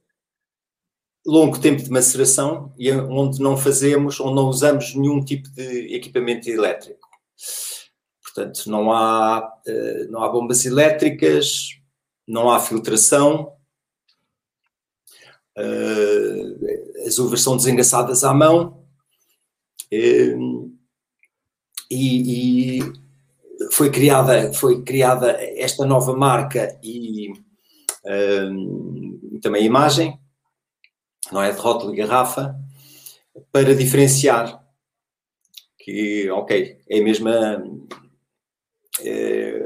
longo 1.25 1.59
tempo 1.59 1.83
de 1.83 1.91
maceração 1.91 2.73
e 2.79 2.89
onde 2.93 3.41
não 3.41 3.57
fazemos 3.57 4.21
ou 4.21 4.33
não 4.33 4.47
usamos 4.47 4.95
nenhum 4.95 5.21
tipo 5.21 5.49
de 5.49 5.93
equipamento 5.93 6.49
elétrico. 6.49 7.09
Portanto, 8.23 8.67
não 8.67 8.93
há, 8.93 9.53
eh, 9.67 10.05
não 10.09 10.23
há 10.23 10.29
bombas 10.29 10.65
elétricas, 10.65 11.77
não 12.25 12.49
há 12.49 12.59
filtração, 12.61 13.51
eh, 15.57 17.05
as 17.05 17.17
uvas 17.17 17.41
são 17.41 17.57
desengaçadas 17.57 18.23
à 18.23 18.33
mão 18.33 18.78
e, 19.91 20.37
e 21.89 22.79
foi 23.71 23.91
criada, 23.91 24.53
foi 24.53 24.83
criada 24.83 25.31
esta 25.57 25.85
nova 25.85 26.15
marca 26.15 26.79
e, 26.83 27.31
e 28.05 29.39
também 29.41 29.63
a 29.63 29.65
imagem, 29.65 30.19
não 31.31 31.41
é 31.41 31.51
de 31.51 31.59
rótulo 31.59 31.93
e 31.93 31.97
garrafa, 31.97 32.55
para 33.51 33.75
diferenciar 33.75 34.63
que, 35.77 36.29
ok, 36.29 36.79
é 36.89 36.99
a 36.99 37.03
mesma 37.03 37.63
é, 39.01 39.61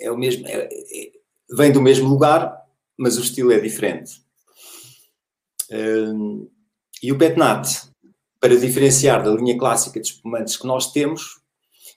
é 0.00 0.10
o 0.10 0.16
mesmo, 0.16 0.46
é, 0.46 0.68
é, 0.68 1.12
vem 1.50 1.72
do 1.72 1.82
mesmo 1.82 2.08
lugar, 2.08 2.64
mas 2.96 3.16
o 3.18 3.22
estilo 3.22 3.52
é 3.52 3.60
diferente. 3.60 4.22
Um, 5.70 6.48
e 7.02 7.12
o 7.12 7.18
Petnat, 7.18 7.88
para 8.46 8.56
diferenciar 8.56 9.24
da 9.24 9.32
linha 9.32 9.58
clássica 9.58 10.00
de 10.00 10.06
espumantes 10.06 10.56
que 10.56 10.68
nós 10.68 10.92
temos, 10.92 11.40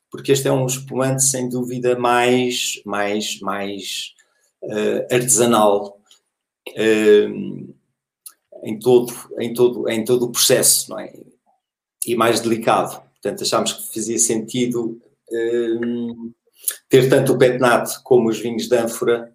porque 0.09 0.31
este 0.31 0.47
é 0.47 0.51
um 0.51 0.65
espumante 0.65 1.21
sem 1.21 1.47
dúvida 1.47 1.95
mais, 1.95 2.81
mais, 2.83 3.39
mais 3.39 4.15
uh, 4.63 5.13
artesanal 5.13 6.01
uh, 6.69 7.75
em, 8.63 8.79
todo, 8.79 9.13
em, 9.37 9.53
todo, 9.53 9.87
em 9.87 10.03
todo 10.03 10.25
o 10.25 10.31
processo, 10.31 10.89
não 10.89 10.99
é? 10.99 11.13
E 12.07 12.15
mais 12.15 12.39
delicado. 12.39 12.99
Portanto, 13.21 13.43
achámos 13.43 13.73
que 13.73 13.93
fazia 13.93 14.17
sentido 14.17 14.99
uh, 15.31 16.33
ter 16.89 17.11
tanto 17.11 17.33
o 17.33 17.37
Petnat 17.37 18.01
como 18.01 18.27
os 18.27 18.39
vinhos 18.39 18.67
de 18.67 18.75
ânfora 18.75 19.31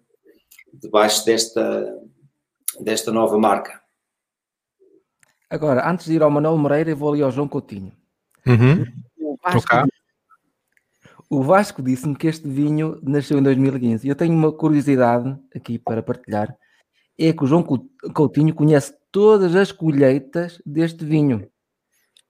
debaixo 0.73 1.25
desta, 1.25 1.97
desta 2.81 3.09
nova 3.09 3.39
marca. 3.39 3.84
Agora, 5.49 5.89
antes 5.89 6.05
de 6.05 6.13
ir 6.13 6.23
ao 6.23 6.31
Manuel 6.31 6.57
Moreira, 6.57 6.89
eu 6.89 6.97
vou 6.97 7.13
ali 7.13 7.21
ao 7.21 7.31
João 7.31 7.47
Coutinho. 7.47 7.91
Uhum. 8.45 8.85
O 9.17 9.37
Vasco, 9.41 9.87
o 11.29 11.43
Vasco 11.43 11.81
disse-me 11.81 12.15
que 12.15 12.27
este 12.27 12.47
vinho 12.47 12.99
nasceu 13.03 13.37
em 13.39 13.43
2015 13.43 14.05
e 14.05 14.09
eu 14.09 14.15
tenho 14.15 14.33
uma 14.33 14.51
curiosidade 14.51 15.37
aqui 15.55 15.77
para 15.79 16.03
partilhar. 16.03 16.55
É 17.17 17.31
que 17.31 17.43
o 17.43 17.47
João 17.47 17.63
Coutinho 18.13 18.53
conhece 18.53 18.93
todas 19.11 19.55
as 19.55 19.71
colheitas 19.71 20.61
deste 20.65 21.05
vinho. 21.05 21.49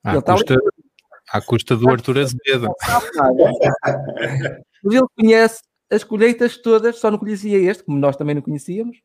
À, 0.04 0.14
Ele 0.14 0.22
custa, 0.22 0.54
está... 0.54 1.38
à 1.38 1.42
custa 1.42 1.76
do 1.76 1.90
Arthur 1.90 2.20
Azevedo. 2.20 2.68
Mas 4.84 4.94
ele 4.94 5.08
conhece 5.18 5.62
as 5.90 6.04
colheitas 6.04 6.58
todas, 6.58 7.00
só 7.00 7.10
não 7.10 7.18
conhecia 7.18 7.58
este, 7.58 7.84
como 7.84 7.98
nós 7.98 8.16
também 8.16 8.36
não 8.36 8.42
conhecíamos. 8.42 8.98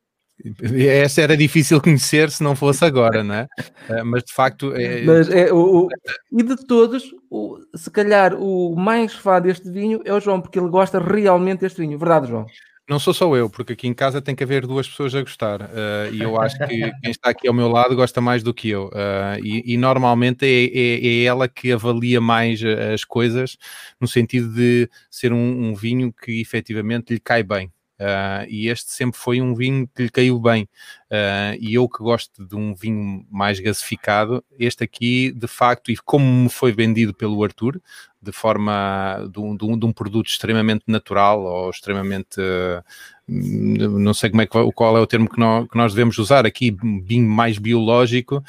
Essa 1.03 1.23
era 1.23 1.37
difícil 1.37 1.81
conhecer 1.81 2.31
se 2.31 2.43
não 2.43 2.57
fosse 2.57 2.85
agora, 2.85 3.23
não 3.23 3.35
é? 3.35 3.47
Eh, 3.89 4.03
mas 4.03 4.25
de 4.25 4.33
facto. 4.33 4.75
É... 4.75 5.03
Mas 5.03 5.29
é, 5.31 5.53
o, 5.53 5.87
o, 5.87 5.89
e 6.33 6.43
de 6.43 6.57
todos, 6.67 7.15
o, 7.31 7.59
se 7.75 7.91
calhar 7.91 8.35
o 8.35 8.75
mais 8.77 9.15
fã 9.15 9.41
deste 9.41 9.71
vinho 9.71 10.01
é 10.05 10.13
o 10.13 10.21
João, 10.21 10.41
porque 10.41 10.59
ele 10.59 10.69
gosta 10.69 10.99
realmente 10.99 11.61
deste 11.61 11.81
vinho, 11.81 11.99
verdade, 11.99 12.29
João? 12.29 12.47
Não 12.91 12.99
sou 12.99 13.15
só 13.15 13.37
eu, 13.37 13.49
porque 13.49 13.75
aqui 13.75 13.87
em 13.87 13.95
casa 13.95 14.21
tem 14.21 14.35
que 14.35 14.43
haver 14.43 14.67
duas 14.67 14.89
pessoas 14.89 15.15
a 15.15 15.21
gostar. 15.21 15.63
Uh, 15.63 16.13
e 16.13 16.21
eu 16.23 16.41
acho 16.41 16.59
que 16.59 16.67
quem 16.67 17.11
está 17.13 17.31
aqui 17.31 17.47
ao 17.47 17.55
meu 17.55 17.69
lado 17.69 17.95
gosta 17.95 18.21
mais 18.21 18.43
do 18.43 18.53
que 18.53 18.69
eu. 18.69 18.87
Uh, 18.89 19.39
e, 19.45 19.75
e, 19.75 19.77
normalmente 19.77 20.45
é, 20.45 20.65
é, 20.65 21.07
é, 21.07 21.23
ela 21.23 21.47
que 21.47 21.71
avalia 21.71 22.21
mais 22.21 22.61
as 22.93 23.05
coisas, 23.05 23.57
no 24.01 24.09
sentido 24.09 24.53
de 24.53 24.91
ser 25.09 25.33
um, 25.33 25.69
um 25.69 25.73
vinho 25.73 26.13
que 26.13 26.41
efetivamente 26.41 27.15
lhe 27.15 27.21
cai 27.21 27.45
bem. 27.45 27.71
Uh, 28.01 28.49
e 28.49 28.69
este 28.69 28.91
sempre 28.93 29.21
foi 29.21 29.43
um 29.43 29.55
vinho 29.55 29.87
que 29.95 30.05
lhe 30.05 30.09
caiu 30.09 30.41
bem. 30.41 30.63
Uh, 31.11 31.53
e 31.61 31.75
eu 31.75 31.87
que 31.87 31.99
gosto 31.99 32.47
de 32.47 32.57
um 32.57 32.75
vinho 32.75 33.27
mais 33.31 33.61
gasificado, 33.61 34.43
este 34.59 34.83
aqui, 34.83 35.31
de 35.33 35.47
facto, 35.47 35.91
e 35.91 35.97
como 35.99 36.25
me 36.25 36.49
foi 36.49 36.73
vendido 36.73 37.13
pelo 37.13 37.45
Arthur, 37.45 37.79
de 38.23 38.33
forma 38.33 39.29
de 39.31 39.39
um, 39.39 39.55
de 39.55 39.65
um, 39.67 39.79
de 39.79 39.85
um 39.85 39.93
produto 39.93 40.29
extremamente 40.29 40.85
natural 40.87 41.43
ou 41.43 41.69
extremamente. 41.69 42.41
Uh, 42.41 42.83
não 43.29 44.15
sei 44.15 44.31
como 44.31 44.43
é 44.43 44.47
que, 44.47 44.73
qual 44.73 44.97
é 44.97 45.01
o 45.01 45.07
termo 45.07 45.29
que 45.29 45.39
nós, 45.39 45.69
que 45.69 45.77
nós 45.77 45.93
devemos 45.93 46.19
usar 46.19 46.47
aqui, 46.47 46.77
vinho 47.05 47.29
mais 47.29 47.59
biológico, 47.59 48.43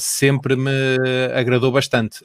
sempre 0.00 0.56
me 0.56 0.68
agradou 1.32 1.70
bastante. 1.70 2.24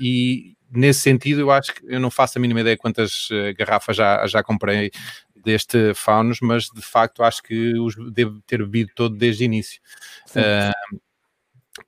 e 0.00 0.56
nesse 0.70 1.00
sentido, 1.00 1.42
eu 1.42 1.50
acho 1.50 1.74
que 1.74 1.82
eu 1.86 2.00
não 2.00 2.10
faço 2.10 2.38
a 2.38 2.40
mínima 2.40 2.62
ideia 2.62 2.78
quantas 2.78 3.28
garrafas 3.58 3.94
já, 3.94 4.26
já 4.26 4.42
comprei 4.42 4.90
deste 5.44 5.94
Faunos, 5.94 6.38
mas 6.40 6.64
de 6.70 6.82
facto 6.82 7.22
acho 7.22 7.42
que 7.42 7.78
os 7.78 7.94
devo 8.12 8.40
ter 8.46 8.58
bebido 8.58 8.90
todo 8.94 9.16
desde 9.16 9.44
o 9.44 9.46
início. 9.46 9.80
Uh, 10.30 10.98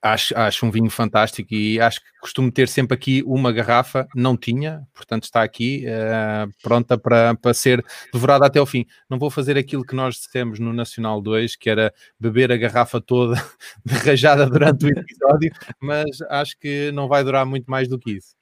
acho, 0.03 0.37
acho 0.37 0.67
um 0.67 0.71
vinho 0.71 0.91
fantástico 0.91 1.55
e 1.55 1.81
acho 1.81 2.01
que 2.01 2.07
costumo 2.21 2.51
ter 2.51 2.69
sempre 2.69 2.95
aqui 2.95 3.23
uma 3.27 3.53
garrafa, 3.53 4.07
não 4.15 4.37
tinha, 4.37 4.87
portanto 4.95 5.25
está 5.25 5.43
aqui 5.43 5.85
uh, 5.87 6.53
pronta 6.63 6.99
para, 6.99 7.35
para 7.37 7.55
ser 7.55 7.85
devorada 8.13 8.47
até 8.47 8.61
o 8.61 8.67
fim. 8.67 8.87
Não 9.09 9.19
vou 9.19 9.31
fazer 9.31 9.57
aquilo 9.57 9.85
que 9.85 9.95
nós 9.95 10.17
dissemos 10.17 10.59
no 10.59 10.73
Nacional 10.73 11.21
2, 11.21 11.57
que 11.57 11.71
era 11.71 11.93
beber 12.19 12.51
a 12.53 12.57
garrafa 12.57 13.01
toda 13.01 13.37
rajada 14.05 14.47
durante 14.49 14.87
o 14.87 14.89
episódio, 14.89 15.53
mas 15.81 16.21
acho 16.29 16.59
que 16.59 16.91
não 16.93 17.09
vai 17.09 17.23
durar 17.23 17.47
muito 17.47 17.71
mais 17.71 17.89
do 17.89 17.99
que 17.99 18.13
isso. 18.13 18.35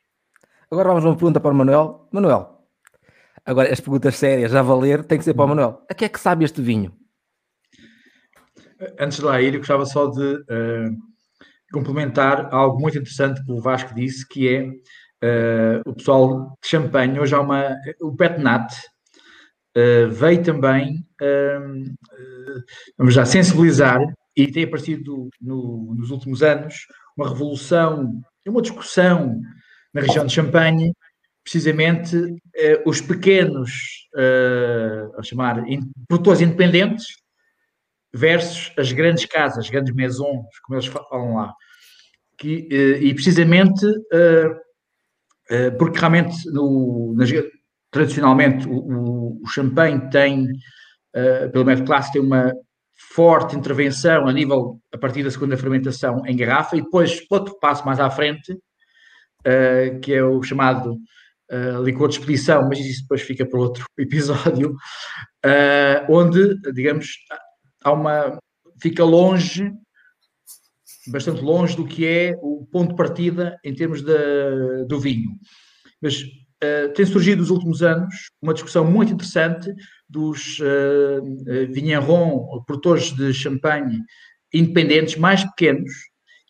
Agora 0.71 0.89
vamos 0.89 1.05
a 1.05 1.09
uma 1.09 1.17
pergunta 1.17 1.41
para 1.41 1.53
o 1.53 1.55
Manuel. 1.55 2.09
Manuel, 2.11 2.54
Agora, 3.47 3.71
as 3.71 3.81
perguntas 3.81 4.17
sérias, 4.17 4.53
já 4.53 4.63
valer, 4.63 5.05
tem 5.05 5.19
que 5.19 5.25
ser 5.25 5.35
para 5.35 5.43
o 5.43 5.45
uhum. 5.45 5.55
Manuel. 5.55 5.85
A 5.91 5.95
que 5.95 6.05
é 6.05 6.09
que 6.09 6.19
sabe 6.19 6.45
este 6.45 6.63
vinho? 6.63 6.93
Antes 8.99 9.19
de 9.19 9.25
lá 9.25 9.41
ir, 9.41 9.55
eu 9.55 9.61
gostava 9.61 9.85
só 9.85 10.07
de 10.07 10.35
uh, 10.35 10.97
complementar 11.73 12.53
algo 12.53 12.81
muito 12.81 12.97
interessante 12.97 13.45
que 13.45 13.53
o 13.53 13.61
Vasco 13.61 13.95
disse, 13.95 14.27
que 14.27 14.49
é 14.49 14.63
uh, 14.67 15.83
o 15.91 15.95
pessoal 15.95 16.57
de 16.63 16.69
champanhe, 16.69 17.21
hoje 17.21 17.35
há 17.35 17.41
uma... 17.41 17.77
O 18.01 18.17
Petnat 18.17 18.73
uh, 19.77 20.11
veio 20.11 20.43
também, 20.43 21.07
vamos 22.97 23.15
já, 23.15 23.27
sensibilizar 23.27 24.01
e 24.37 24.51
tem 24.51 24.65
aparecido 24.65 25.29
no, 25.41 25.95
nos 25.97 26.11
últimos 26.11 26.43
anos 26.43 26.87
uma 27.17 27.29
revolução, 27.29 28.21
uma 28.47 28.63
discussão 28.63 29.41
na 29.93 30.01
região 30.01 30.27
de 30.27 30.33
Champagne 30.33 30.93
precisamente 31.45 32.17
eh, 32.57 32.83
os 32.87 33.03
pequenos, 33.03 34.09
eh, 34.17 35.07
a 35.19 35.23
chamar, 35.23 35.69
in, 35.69 35.83
produtores 36.09 36.41
independentes 36.41 37.07
versus 38.13 38.73
as 38.79 38.91
grandes 38.93 39.27
casas, 39.27 39.69
grandes 39.69 39.95
maisons, 39.95 40.47
como 40.63 40.79
eles 40.79 40.87
falam 40.87 41.35
lá. 41.35 41.53
Que, 42.39 42.67
eh, 42.73 43.05
e 43.05 43.15
precisamente 43.15 43.87
porque 45.79 45.99
realmente 45.99 46.51
no, 46.51 47.15
nas, 47.15 47.29
tradicionalmente 47.91 48.67
o, 48.67 49.43
o, 49.43 49.47
champanhe 49.47 50.09
tem, 50.09 50.49
pelo 51.53 51.67
método 51.67 51.87
clássico, 51.87 52.15
tem 52.15 52.23
uma 52.23 52.51
forte 53.13 53.55
intervenção 53.55 54.27
a 54.27 54.33
nível, 54.33 54.81
a 54.91 54.97
partir 54.97 55.23
da 55.23 55.31
segunda 55.31 55.59
fermentação 55.59 56.23
em 56.25 56.35
garrafa, 56.35 56.79
e 56.79 56.83
depois 56.83 57.21
outro 57.29 57.59
passo 57.61 57.85
mais 57.85 58.01
à 58.01 58.09
frente, 58.09 58.57
que 60.03 60.15
é 60.15 60.25
o 60.25 60.43
chamado 60.43 60.99
uh, 61.55 61.83
licor 61.83 62.09
de 62.09 62.19
expedição, 62.19 62.69
mas 62.69 62.79
isso 62.81 63.03
depois 63.03 63.23
fica 63.23 63.47
para 63.47 63.61
outro 63.61 63.85
episódio, 63.99 64.73
uh, 64.73 66.13
onde, 66.13 66.59
digamos, 66.73 67.09
há 67.83 67.93
uma. 67.93 68.39
fica 68.81 69.05
longe, 69.05 69.71
bastante 71.07 71.43
longe 71.43 71.77
do 71.77 71.87
que 71.87 72.07
é 72.07 72.35
o 72.43 72.67
ponto 72.71 72.91
de 72.91 72.97
partida 72.97 73.57
em 73.65 73.75
termos 73.75 74.03
de, 74.03 74.85
do 74.89 74.99
vinho. 74.99 75.31
Mas 76.03 76.23
uh, 76.23 76.93
tem 76.95 77.07
surgido 77.07 77.41
nos 77.41 77.51
últimos 77.51 77.83
anos 77.83 78.15
uma 78.43 78.55
discussão 78.55 78.85
muito 78.85 79.13
interessante 79.13 79.73
dos 80.09 80.59
uh, 80.61 82.65
produtores 82.67 83.13
de 83.13 83.33
champanhe 83.33 84.01
independentes, 84.53 85.17
mais 85.17 85.45
pequenos, 85.45 85.91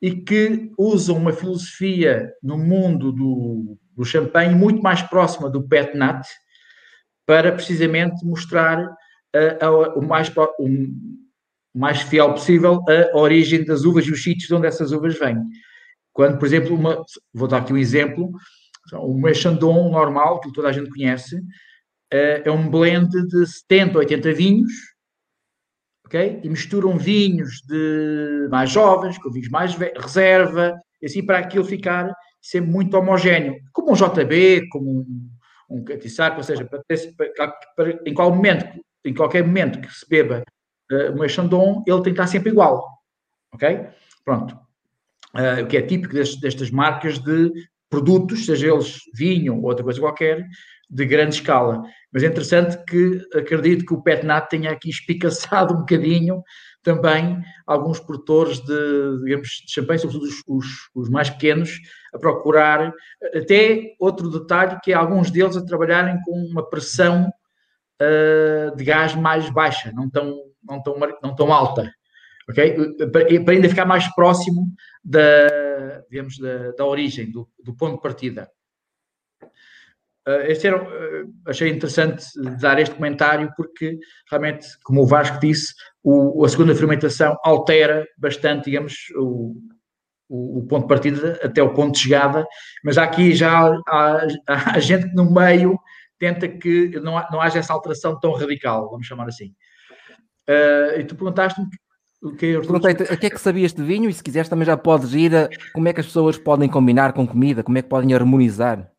e 0.02 0.14
que 0.14 0.70
usam 0.78 1.16
uma 1.16 1.32
filosofia 1.32 2.30
no 2.42 2.58
mundo 2.58 3.10
do, 3.10 3.78
do 3.96 4.04
champanhe 4.04 4.54
muito 4.54 4.82
mais 4.82 5.02
próxima 5.02 5.48
do 5.48 5.62
pet 5.62 5.96
nat 5.96 6.26
para 7.26 7.52
precisamente 7.52 8.24
mostrar 8.24 8.84
uh, 8.84 9.98
o, 9.98 10.02
mais, 10.02 10.30
o 10.58 10.68
mais 11.74 12.02
fiel 12.02 12.32
possível 12.32 12.82
a 13.12 13.18
origem 13.18 13.64
das 13.64 13.84
uvas 13.84 14.06
e 14.06 14.12
os 14.12 14.22
sítios 14.22 14.50
onde 14.50 14.66
essas 14.66 14.92
uvas 14.92 15.18
vêm. 15.18 15.38
Quando, 16.12 16.38
por 16.38 16.46
exemplo, 16.46 16.74
uma, 16.74 17.04
vou 17.32 17.48
dar 17.48 17.58
aqui 17.58 17.72
um 17.72 17.78
exemplo, 17.78 18.30
o 18.92 19.34
Chandon 19.34 19.90
normal, 19.90 20.40
que 20.40 20.52
toda 20.52 20.68
a 20.68 20.72
gente 20.72 20.90
conhece, 20.90 21.36
uh, 21.36 22.42
é 22.44 22.50
um 22.50 22.68
blend 22.68 23.10
de 23.10 23.46
70, 23.46 23.98
80 23.98 24.32
vinhos, 24.32 24.72
ok? 26.06 26.40
E 26.42 26.48
misturam 26.48 26.98
vinhos 26.98 27.62
de 27.66 28.48
mais 28.50 28.70
jovens 28.70 29.18
com 29.18 29.30
vinhos 29.30 29.48
mais 29.48 29.74
reserva, 29.74 30.74
assim 31.02 31.24
para 31.24 31.38
aquilo 31.38 31.64
ficar 31.64 32.14
sempre 32.44 32.70
muito 32.70 32.94
homogéneo, 32.94 33.56
como 33.72 33.92
um 33.92 33.94
JB, 33.94 34.68
como 34.68 34.90
um, 34.90 35.30
um 35.70 35.84
ou 36.36 36.42
seja, 36.42 36.62
para, 36.66 36.82
para, 37.16 37.48
para, 37.74 38.00
em, 38.04 38.12
qual 38.12 38.30
momento, 38.30 38.66
em 39.02 39.14
qualquer 39.14 39.42
momento 39.42 39.80
que 39.80 39.90
se 39.90 40.06
beba 40.06 40.44
uh, 40.92 41.12
uma 41.12 41.26
Chandon, 41.26 41.82
ele 41.86 41.96
tem 42.02 42.04
que 42.04 42.10
estar 42.10 42.26
sempre 42.26 42.50
igual, 42.50 42.86
ok? 43.50 43.86
Pronto. 44.26 44.58
Uh, 45.34 45.64
o 45.64 45.66
que 45.66 45.78
é 45.78 45.82
típico 45.82 46.12
destes, 46.12 46.38
destas 46.38 46.70
marcas 46.70 47.18
de 47.18 47.50
produtos, 47.88 48.44
seja 48.44 48.70
eles 48.70 48.98
vinho 49.14 49.56
ou 49.56 49.64
outra 49.64 49.82
coisa 49.82 49.98
qualquer, 49.98 50.46
de 50.90 51.06
grande 51.06 51.36
escala. 51.36 51.82
Mas 52.12 52.22
é 52.22 52.26
interessante 52.26 52.76
que 52.84 53.22
acredito 53.34 53.86
que 53.86 53.94
o 53.94 54.02
Petnat 54.02 54.50
tenha 54.50 54.70
aqui 54.70 54.90
espicaçado 54.92 55.72
um 55.72 55.78
bocadinho 55.78 56.42
também 56.84 57.42
alguns 57.66 57.98
produtores 57.98 58.60
de, 58.60 59.24
digamos, 59.24 59.48
de 59.66 59.72
champanhe, 59.72 59.98
sobretudo 59.98 60.28
os, 60.28 60.42
os, 60.46 60.66
os, 60.94 61.08
mais 61.08 61.30
pequenos, 61.30 61.80
a 62.12 62.18
procurar 62.18 62.92
até 63.34 63.94
outro 63.98 64.30
detalhe 64.30 64.78
que 64.84 64.92
é 64.92 64.94
alguns 64.94 65.30
deles 65.30 65.56
a 65.56 65.64
trabalharem 65.64 66.20
com 66.22 66.32
uma 66.32 66.68
pressão 66.68 67.32
uh, 68.00 68.76
de 68.76 68.84
gás 68.84 69.14
mais 69.14 69.48
baixa, 69.50 69.90
não 69.92 70.08
tão, 70.08 70.36
não 70.62 70.82
tão, 70.82 70.96
não 71.22 71.34
tão 71.34 71.52
alta, 71.52 71.90
ok? 72.48 72.96
Para, 73.10 73.44
para 73.44 73.54
ainda 73.54 73.68
ficar 73.68 73.86
mais 73.86 74.06
próximo 74.14 74.68
da, 75.02 76.02
digamos, 76.10 76.38
da, 76.38 76.72
da 76.72 76.84
origem, 76.84 77.30
do, 77.30 77.48
do 77.64 77.74
ponto 77.74 77.96
de 77.96 78.02
partida. 78.02 78.48
Uh, 80.26 80.40
este 80.48 80.66
era, 80.66 80.82
uh, 80.82 81.34
achei 81.46 81.68
interessante 81.68 82.24
dar 82.58 82.78
este 82.78 82.94
comentário 82.94 83.52
porque 83.56 83.98
realmente, 84.30 84.66
como 84.82 85.02
o 85.02 85.06
Vasco 85.06 85.38
disse, 85.38 85.74
o, 86.04 86.44
a 86.44 86.48
segunda 86.48 86.74
fermentação 86.74 87.36
altera 87.42 88.06
bastante, 88.18 88.66
digamos, 88.66 88.94
o, 89.16 89.56
o, 90.28 90.58
o, 90.58 90.66
ponto 90.66 90.82
de 90.82 90.88
partida 90.88 91.40
até 91.42 91.62
o 91.62 91.72
ponto 91.72 91.94
de 91.94 92.00
chegada, 92.00 92.46
mas 92.84 92.98
aqui 92.98 93.32
já 93.34 93.58
há, 93.58 94.26
há, 94.46 94.76
há 94.76 94.78
gente 94.78 95.08
que 95.08 95.14
no 95.14 95.32
meio 95.32 95.78
tenta 96.18 96.46
que 96.46 97.00
não, 97.00 97.14
não 97.32 97.40
haja 97.40 97.58
essa 97.58 97.72
alteração 97.72 98.20
tão 98.20 98.32
radical, 98.32 98.90
vamos 98.90 99.06
chamar 99.06 99.28
assim. 99.28 99.54
Uh, 100.48 101.00
e 101.00 101.04
tu 101.04 101.16
perguntaste-me 101.16 101.66
o 102.22 102.34
que 102.34 102.46
é 102.46 102.58
o 102.58 103.18
que 103.18 103.26
é 103.26 103.30
que 103.30 103.40
sabias 103.40 103.72
de 103.72 103.82
vinho 103.82 104.08
e 104.08 104.12
se 104.12 104.22
quiseres 104.22 104.48
também 104.48 104.64
já 104.64 104.76
podes 104.76 105.12
ir 105.12 105.34
a 105.34 105.48
como 105.74 105.88
é 105.88 105.92
que 105.92 106.00
as 106.00 106.06
pessoas 106.06 106.38
podem 106.38 106.68
combinar 106.68 107.12
com 107.12 107.26
comida, 107.26 107.62
como 107.62 107.76
é 107.76 107.82
que 107.82 107.88
podem 107.88 108.14
harmonizar. 108.14 108.90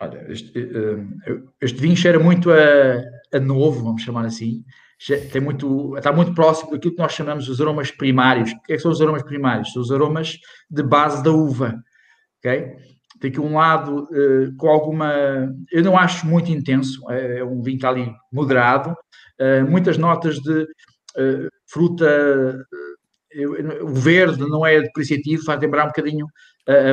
Olha, 0.00 0.26
este, 0.28 0.58
eh, 0.58 1.42
este 1.60 1.80
vinho 1.80 1.96
cheira 1.96 2.18
muito 2.18 2.50
a, 2.50 3.02
a, 3.32 3.40
novo, 3.40 3.84
vamos 3.84 4.02
chamar 4.02 4.26
assim. 4.26 4.64
Tem 5.30 5.42
muito, 5.42 5.96
está 5.96 6.10
muito 6.10 6.34
próximo 6.34 6.70
daquilo 6.70 6.94
que 6.94 7.02
nós 7.02 7.12
chamamos 7.12 7.48
os 7.48 7.60
aromas 7.60 7.90
primários. 7.90 8.50
O 8.50 8.62
que, 8.62 8.72
é 8.72 8.76
que 8.76 8.82
são 8.82 8.90
os 8.90 9.00
aromas 9.00 9.22
primários? 9.22 9.72
São 9.72 9.82
os 9.82 9.90
aromas 9.90 10.38
de 10.70 10.82
base 10.82 11.22
da 11.22 11.30
uva. 11.30 11.76
Okay? 12.38 12.72
Tem 13.20 13.30
aqui 13.30 13.40
um 13.40 13.56
lado 13.56 14.04
uh, 14.04 14.56
com 14.56 14.68
alguma. 14.68 15.12
Eu 15.70 15.82
não 15.82 15.96
acho 15.96 16.26
muito 16.26 16.50
intenso, 16.50 17.00
é, 17.10 17.38
é 17.38 17.44
um 17.44 17.62
vinho 17.62 17.78
que 17.78 17.86
está 17.86 17.90
ali 17.90 18.10
moderado. 18.32 18.94
Uh, 19.40 19.68
muitas 19.68 19.98
notas 19.98 20.36
de 20.36 20.62
uh, 20.62 21.48
fruta. 21.66 22.64
o 23.82 23.94
verde 23.94 24.40
não 24.40 24.64
é 24.64 24.80
depreciativo, 24.80 25.44
faz 25.44 25.60
lembrar 25.60 25.84
um 25.84 25.88
bocadinho 25.88 26.26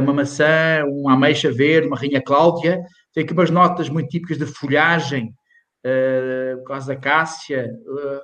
uma 0.04 0.14
maçã, 0.14 0.84
uma 0.86 1.14
ameixa 1.14 1.52
verde, 1.52 1.88
uma 1.88 1.98
rainha 1.98 2.22
cláudia, 2.22 2.80
tem 3.12 3.24
aqui 3.24 3.34
umas 3.34 3.50
notas 3.50 3.90
muito 3.90 4.10
típicas 4.10 4.38
de 4.38 4.46
folhagem, 4.46 5.34
uh, 5.86 6.58
por 6.60 6.68
causa 6.68 6.88
da 6.88 7.00
cássia, 7.00 7.74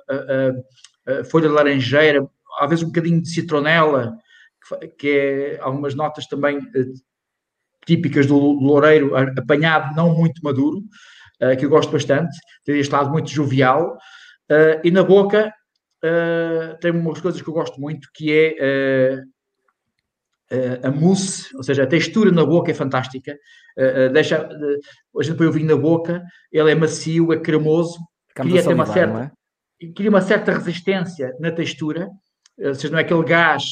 uh, 0.08 1.24
folha 1.24 1.48
de 1.48 1.54
laranjeira, 1.54 2.26
às 2.58 2.68
vezes 2.68 2.84
um 2.84 2.88
bocadinho 2.88 3.22
de 3.22 3.28
citronela, 3.28 4.16
que 4.98 5.08
é 5.08 5.58
algumas 5.60 5.94
notas 5.94 6.26
também 6.26 6.60
típicas 7.86 8.26
do, 8.26 8.36
loureiro, 8.36 9.16
apanhado 9.16 9.94
não 9.96 10.14
muito 10.14 10.42
maduro, 10.42 10.82
que 11.58 11.64
eu 11.64 11.70
gosto 11.70 11.90
bastante, 11.90 12.36
tem 12.64 12.78
este 12.78 12.92
lado 12.92 13.10
muito 13.10 13.30
jovial, 13.30 13.96
e 14.84 14.90
na 14.90 15.02
boca 15.02 15.52
tem 16.80 16.90
umas 16.90 17.20
coisas 17.20 17.40
que 17.40 17.48
eu 17.48 17.54
gosto 17.54 17.80
muito, 17.80 18.08
que 18.14 18.30
é 18.32 19.22
a 20.82 20.90
mousse, 20.90 21.54
ou 21.56 21.62
seja, 21.62 21.84
a 21.84 21.86
textura 21.86 22.30
na 22.32 22.44
boca 22.44 22.70
é 22.70 22.74
fantástica. 22.74 23.36
Deixa, 24.12 24.48
a 25.18 25.22
gente 25.22 25.36
põe 25.36 25.46
o 25.46 25.52
vinho 25.52 25.68
na 25.68 25.76
boca, 25.76 26.22
ele 26.50 26.70
é 26.70 26.74
macio, 26.74 27.32
é 27.32 27.38
cremoso, 27.38 27.98
cria 28.34 28.68
uma 28.70 28.86
certa, 28.86 29.32
é? 29.80 29.92
cria 29.94 30.10
uma 30.10 30.20
certa 30.20 30.52
resistência 30.52 31.32
na 31.38 31.50
textura, 31.50 32.08
ou 32.58 32.74
seja, 32.74 32.90
não 32.90 32.98
é 32.98 33.02
aquele 33.02 33.24
gás 33.24 33.64